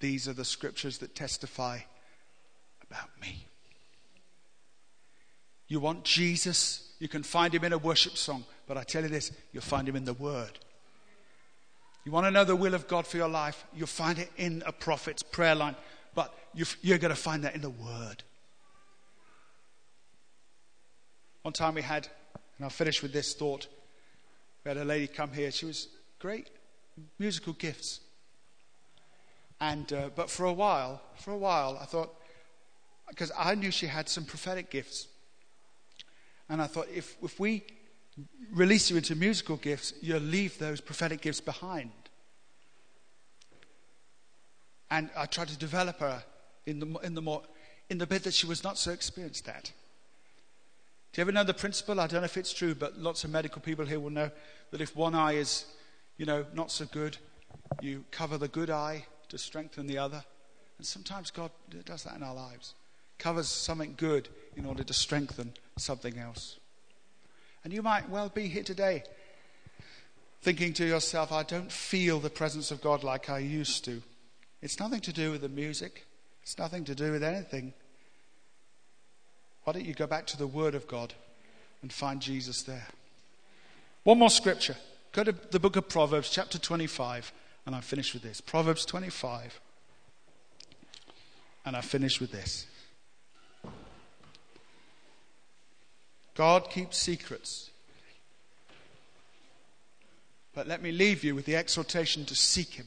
These 0.00 0.26
are 0.26 0.32
the 0.32 0.44
scriptures 0.44 0.98
that 0.98 1.14
testify 1.14 1.80
about 2.82 3.10
me. 3.20 3.46
You 5.68 5.80
want 5.80 6.04
Jesus? 6.04 6.92
You 6.98 7.08
can 7.08 7.22
find 7.22 7.54
him 7.54 7.64
in 7.64 7.72
a 7.72 7.78
worship 7.78 8.16
song, 8.16 8.44
but 8.66 8.76
I 8.76 8.82
tell 8.82 9.02
you 9.02 9.08
this 9.08 9.32
you'll 9.52 9.62
find 9.62 9.88
him 9.88 9.96
in 9.96 10.04
the 10.04 10.12
Word. 10.12 10.58
You 12.04 12.10
want 12.10 12.26
to 12.26 12.30
know 12.30 12.44
the 12.44 12.56
will 12.56 12.74
of 12.74 12.88
God 12.88 13.06
for 13.06 13.16
your 13.16 13.28
life? 13.28 13.64
You'll 13.74 13.86
find 13.86 14.18
it 14.18 14.30
in 14.36 14.62
a 14.66 14.72
prophet's 14.72 15.22
prayer 15.22 15.54
line, 15.54 15.76
but 16.14 16.34
you're 16.54 16.98
going 16.98 17.14
to 17.14 17.20
find 17.20 17.44
that 17.44 17.54
in 17.54 17.60
the 17.60 17.70
Word. 17.70 18.22
One 21.42 21.52
time 21.52 21.74
we 21.74 21.82
had, 21.82 22.08
and 22.56 22.64
I'll 22.64 22.70
finish 22.70 23.02
with 23.02 23.12
this 23.12 23.34
thought. 23.34 23.66
We 24.64 24.68
had 24.68 24.78
a 24.78 24.84
lady 24.84 25.08
come 25.08 25.32
here. 25.32 25.50
She 25.50 25.66
was 25.66 25.88
great 26.18 26.48
musical 27.18 27.52
gifts. 27.54 28.00
And, 29.60 29.92
uh, 29.92 30.10
but 30.14 30.30
for 30.30 30.46
a 30.46 30.52
while, 30.52 31.00
for 31.16 31.32
a 31.32 31.38
while, 31.38 31.78
I 31.80 31.84
thought, 31.84 32.14
because 33.08 33.32
I 33.36 33.54
knew 33.54 33.70
she 33.70 33.86
had 33.86 34.08
some 34.08 34.24
prophetic 34.24 34.70
gifts. 34.70 35.08
And 36.48 36.60
I 36.60 36.66
thought, 36.66 36.88
if, 36.94 37.16
if 37.22 37.38
we 37.40 37.64
release 38.52 38.90
you 38.90 38.96
into 38.96 39.14
musical 39.14 39.56
gifts, 39.56 39.94
you'll 40.00 40.20
leave 40.20 40.58
those 40.58 40.80
prophetic 40.80 41.20
gifts 41.20 41.40
behind. 41.40 41.90
And 44.90 45.10
I 45.16 45.26
tried 45.26 45.48
to 45.48 45.58
develop 45.58 45.98
her 46.00 46.22
in 46.66 46.78
the, 46.78 46.86
in 47.02 47.14
the, 47.14 47.22
more, 47.22 47.42
in 47.88 47.98
the 47.98 48.06
bit 48.06 48.24
that 48.24 48.34
she 48.34 48.46
was 48.46 48.62
not 48.62 48.78
so 48.78 48.92
experienced 48.92 49.48
at. 49.48 49.72
Do 51.12 51.20
you 51.20 51.22
ever 51.22 51.32
know 51.32 51.44
the 51.44 51.52
principle? 51.52 52.00
I 52.00 52.06
don't 52.06 52.20
know 52.20 52.24
if 52.24 52.38
it's 52.38 52.54
true, 52.54 52.74
but 52.74 52.98
lots 52.98 53.22
of 53.24 53.30
medical 53.30 53.60
people 53.60 53.84
here 53.84 54.00
will 54.00 54.10
know 54.10 54.30
that 54.70 54.80
if 54.80 54.96
one 54.96 55.14
eye 55.14 55.32
is, 55.32 55.66
you 56.16 56.24
know, 56.24 56.46
not 56.54 56.70
so 56.70 56.86
good, 56.86 57.18
you 57.82 58.04
cover 58.10 58.38
the 58.38 58.48
good 58.48 58.70
eye 58.70 59.04
to 59.28 59.36
strengthen 59.36 59.86
the 59.86 59.98
other. 59.98 60.24
And 60.78 60.86
sometimes 60.86 61.30
God 61.30 61.50
does 61.84 62.04
that 62.04 62.16
in 62.16 62.22
our 62.22 62.34
lives. 62.34 62.74
Covers 63.18 63.48
something 63.48 63.92
good 63.98 64.30
in 64.56 64.64
order 64.64 64.82
to 64.82 64.94
strengthen 64.94 65.52
something 65.76 66.18
else. 66.18 66.58
And 67.62 67.74
you 67.74 67.82
might 67.82 68.08
well 68.08 68.30
be 68.30 68.48
here 68.48 68.64
today 68.64 69.04
thinking 70.40 70.72
to 70.72 70.84
yourself, 70.84 71.30
I 71.30 71.42
don't 71.42 71.70
feel 71.70 72.20
the 72.20 72.30
presence 72.30 72.70
of 72.70 72.80
God 72.80 73.04
like 73.04 73.28
I 73.28 73.38
used 73.38 73.84
to. 73.84 74.02
It's 74.60 74.80
nothing 74.80 75.00
to 75.02 75.12
do 75.12 75.30
with 75.30 75.42
the 75.42 75.48
music, 75.48 76.06
it's 76.42 76.58
nothing 76.58 76.84
to 76.84 76.94
do 76.94 77.12
with 77.12 77.22
anything. 77.22 77.74
Why 79.64 79.72
don't 79.72 79.84
you 79.84 79.94
go 79.94 80.06
back 80.06 80.26
to 80.28 80.36
the 80.36 80.46
Word 80.46 80.74
of 80.74 80.88
God 80.88 81.14
and 81.82 81.92
find 81.92 82.20
Jesus 82.20 82.62
there? 82.62 82.88
One 84.04 84.18
more 84.18 84.30
scripture. 84.30 84.76
Go 85.12 85.24
to 85.24 85.32
the 85.50 85.60
book 85.60 85.76
of 85.76 85.88
Proverbs, 85.88 86.30
chapter 86.30 86.58
25, 86.58 87.32
and 87.66 87.74
I 87.74 87.80
finish 87.80 88.12
with 88.12 88.22
this. 88.22 88.40
Proverbs 88.40 88.84
25, 88.84 89.60
and 91.64 91.76
I 91.76 91.80
finish 91.80 92.20
with 92.20 92.32
this. 92.32 92.66
God 96.34 96.70
keeps 96.70 96.96
secrets. 96.96 97.70
But 100.54 100.66
let 100.66 100.82
me 100.82 100.92
leave 100.92 101.24
you 101.24 101.34
with 101.34 101.46
the 101.46 101.56
exhortation 101.56 102.24
to 102.26 102.34
seek 102.34 102.74
Him. 102.74 102.86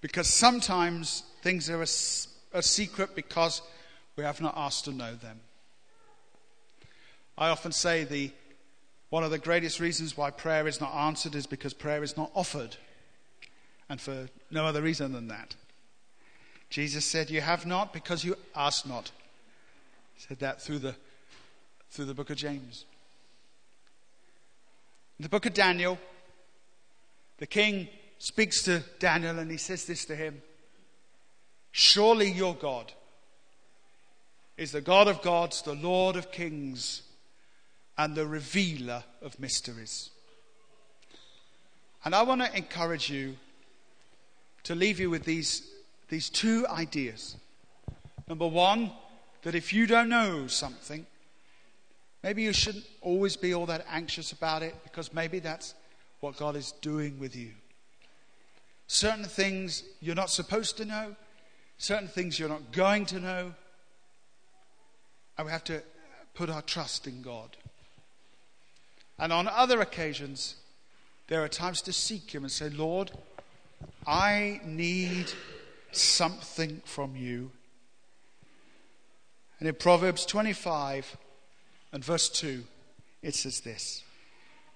Because 0.00 0.26
sometimes 0.26 1.22
things 1.42 1.70
are 1.70 1.80
a, 1.80 2.58
a, 2.58 2.62
secret 2.62 3.14
because 3.14 3.62
we 4.16 4.24
have 4.24 4.40
not 4.40 4.54
asked 4.56 4.84
to 4.84 4.92
know 4.92 5.14
them. 5.14 5.40
I 7.36 7.48
often 7.48 7.72
say 7.72 8.04
the 8.04 8.30
one 9.10 9.24
of 9.24 9.30
the 9.30 9.38
greatest 9.38 9.78
reasons 9.78 10.16
why 10.16 10.30
prayer 10.30 10.66
is 10.66 10.80
not 10.80 10.94
answered 10.94 11.34
is 11.34 11.46
because 11.46 11.74
prayer 11.74 12.02
is 12.02 12.16
not 12.16 12.30
offered, 12.34 12.76
and 13.88 14.00
for 14.00 14.28
no 14.50 14.64
other 14.64 14.80
reason 14.80 15.12
than 15.12 15.28
that. 15.28 15.54
Jesus 16.70 17.04
said, 17.04 17.30
You 17.30 17.42
have 17.42 17.66
not 17.66 17.92
because 17.92 18.24
you 18.24 18.36
ask 18.56 18.86
not. 18.86 19.10
He 20.14 20.22
said 20.22 20.38
that 20.38 20.62
through 20.62 20.78
the 20.78 20.94
through 21.90 22.06
the 22.06 22.14
book 22.14 22.30
of 22.30 22.36
James. 22.36 22.86
In 25.18 25.24
the 25.24 25.28
book 25.28 25.44
of 25.44 25.52
Daniel, 25.52 25.98
the 27.36 27.46
king 27.46 27.88
speaks 28.18 28.62
to 28.62 28.82
Daniel 28.98 29.38
and 29.38 29.50
he 29.50 29.58
says 29.58 29.84
this 29.84 30.06
to 30.06 30.16
him 30.16 30.40
Surely 31.70 32.30
your 32.30 32.54
God 32.54 32.92
is 34.56 34.72
the 34.72 34.80
God 34.80 35.08
of 35.08 35.22
gods, 35.22 35.62
the 35.62 35.74
Lord 35.74 36.16
of 36.16 36.30
kings, 36.30 37.02
and 37.98 38.14
the 38.14 38.26
revealer 38.26 39.04
of 39.20 39.38
mysteries. 39.38 40.10
And 42.04 42.14
I 42.14 42.22
want 42.22 42.42
to 42.42 42.56
encourage 42.56 43.10
you 43.10 43.36
to 44.64 44.74
leave 44.74 44.98
you 44.98 45.10
with 45.10 45.24
these, 45.24 45.70
these 46.08 46.28
two 46.28 46.66
ideas. 46.68 47.36
Number 48.28 48.46
one, 48.46 48.92
that 49.42 49.54
if 49.54 49.72
you 49.72 49.86
don't 49.86 50.08
know 50.08 50.46
something, 50.46 51.06
Maybe 52.22 52.42
you 52.42 52.52
shouldn't 52.52 52.84
always 53.00 53.36
be 53.36 53.52
all 53.52 53.66
that 53.66 53.84
anxious 53.90 54.32
about 54.32 54.62
it 54.62 54.74
because 54.84 55.12
maybe 55.12 55.40
that's 55.40 55.74
what 56.20 56.36
God 56.36 56.54
is 56.54 56.72
doing 56.80 57.18
with 57.18 57.34
you. 57.34 57.50
Certain 58.86 59.24
things 59.24 59.82
you're 60.00 60.14
not 60.14 60.30
supposed 60.30 60.76
to 60.76 60.84
know, 60.84 61.16
certain 61.78 62.06
things 62.06 62.38
you're 62.38 62.48
not 62.48 62.72
going 62.72 63.06
to 63.06 63.18
know. 63.18 63.54
And 65.42 65.48
we 65.48 65.52
have 65.52 65.64
to 65.64 65.82
put 66.34 66.50
our 66.50 66.62
trust 66.62 67.08
in 67.08 67.20
God. 67.20 67.56
And 69.18 69.32
on 69.32 69.48
other 69.48 69.80
occasions, 69.80 70.54
there 71.26 71.42
are 71.42 71.48
times 71.48 71.82
to 71.82 71.92
seek 71.92 72.32
Him 72.32 72.44
and 72.44 72.52
say, 72.52 72.68
Lord, 72.68 73.10
I 74.06 74.60
need 74.64 75.32
something 75.90 76.80
from 76.84 77.16
you. 77.16 77.50
And 79.58 79.68
in 79.68 79.74
Proverbs 79.74 80.24
25 80.26 81.16
and 81.92 82.04
verse 82.04 82.28
2, 82.28 82.62
it 83.22 83.34
says 83.34 83.62
this 83.62 84.04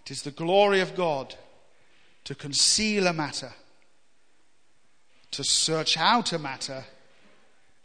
It 0.04 0.10
is 0.10 0.22
the 0.22 0.32
glory 0.32 0.80
of 0.80 0.96
God 0.96 1.36
to 2.24 2.34
conceal 2.34 3.06
a 3.06 3.12
matter 3.12 3.52
to 5.30 5.44
search 5.44 5.96
out 5.96 6.32
a 6.32 6.40
matter 6.40 6.84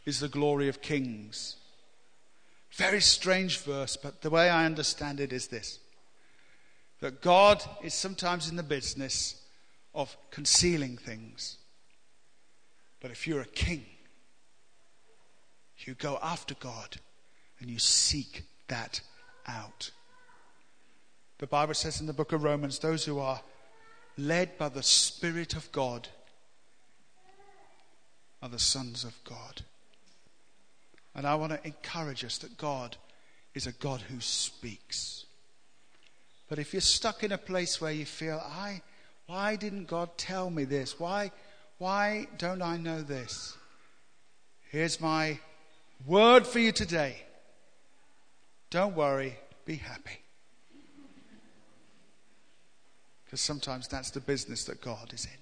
is 0.04 0.18
the 0.18 0.28
glory 0.28 0.68
of 0.68 0.82
kings. 0.82 1.58
Very 2.74 3.00
strange 3.00 3.60
verse, 3.60 3.96
but 3.96 4.22
the 4.22 4.30
way 4.30 4.48
I 4.48 4.64
understand 4.66 5.20
it 5.20 5.32
is 5.32 5.48
this 5.48 5.78
that 7.00 7.20
God 7.20 7.62
is 7.82 7.94
sometimes 7.94 8.48
in 8.48 8.54
the 8.54 8.62
business 8.62 9.42
of 9.92 10.16
concealing 10.30 10.96
things. 10.96 11.58
But 13.00 13.10
if 13.10 13.26
you're 13.26 13.40
a 13.40 13.46
king, 13.46 13.84
you 15.78 15.94
go 15.94 16.18
after 16.22 16.54
God 16.54 16.98
and 17.58 17.68
you 17.68 17.80
seek 17.80 18.44
that 18.68 19.00
out. 19.48 19.90
The 21.38 21.48
Bible 21.48 21.74
says 21.74 22.00
in 22.00 22.06
the 22.06 22.12
book 22.12 22.32
of 22.32 22.44
Romans, 22.44 22.78
those 22.78 23.04
who 23.04 23.18
are 23.18 23.40
led 24.16 24.56
by 24.56 24.68
the 24.68 24.84
Spirit 24.84 25.56
of 25.56 25.70
God 25.72 26.06
are 28.40 28.48
the 28.48 28.60
sons 28.60 29.02
of 29.02 29.14
God. 29.24 29.62
And 31.14 31.26
I 31.26 31.34
want 31.34 31.52
to 31.52 31.66
encourage 31.66 32.24
us 32.24 32.38
that 32.38 32.56
God 32.56 32.96
is 33.54 33.66
a 33.66 33.72
God 33.72 34.00
who 34.00 34.20
speaks. 34.20 35.26
But 36.48 36.58
if 36.58 36.72
you're 36.72 36.80
stuck 36.80 37.22
in 37.22 37.32
a 37.32 37.38
place 37.38 37.80
where 37.80 37.92
you 37.92 38.04
feel, 38.04 38.42
I, 38.44 38.82
why 39.26 39.56
didn't 39.56 39.88
God 39.88 40.16
tell 40.16 40.50
me 40.50 40.64
this? 40.64 40.98
Why, 40.98 41.30
why 41.78 42.28
don't 42.38 42.62
I 42.62 42.76
know 42.76 43.02
this? 43.02 43.56
Here's 44.70 45.00
my 45.00 45.38
word 46.06 46.46
for 46.46 46.58
you 46.58 46.72
today. 46.72 47.16
Don't 48.70 48.96
worry, 48.96 49.38
be 49.66 49.76
happy. 49.76 50.18
Because 53.24 53.40
sometimes 53.40 53.88
that's 53.88 54.10
the 54.10 54.20
business 54.20 54.64
that 54.64 54.80
God 54.80 55.12
is 55.12 55.26
in. 55.26 55.41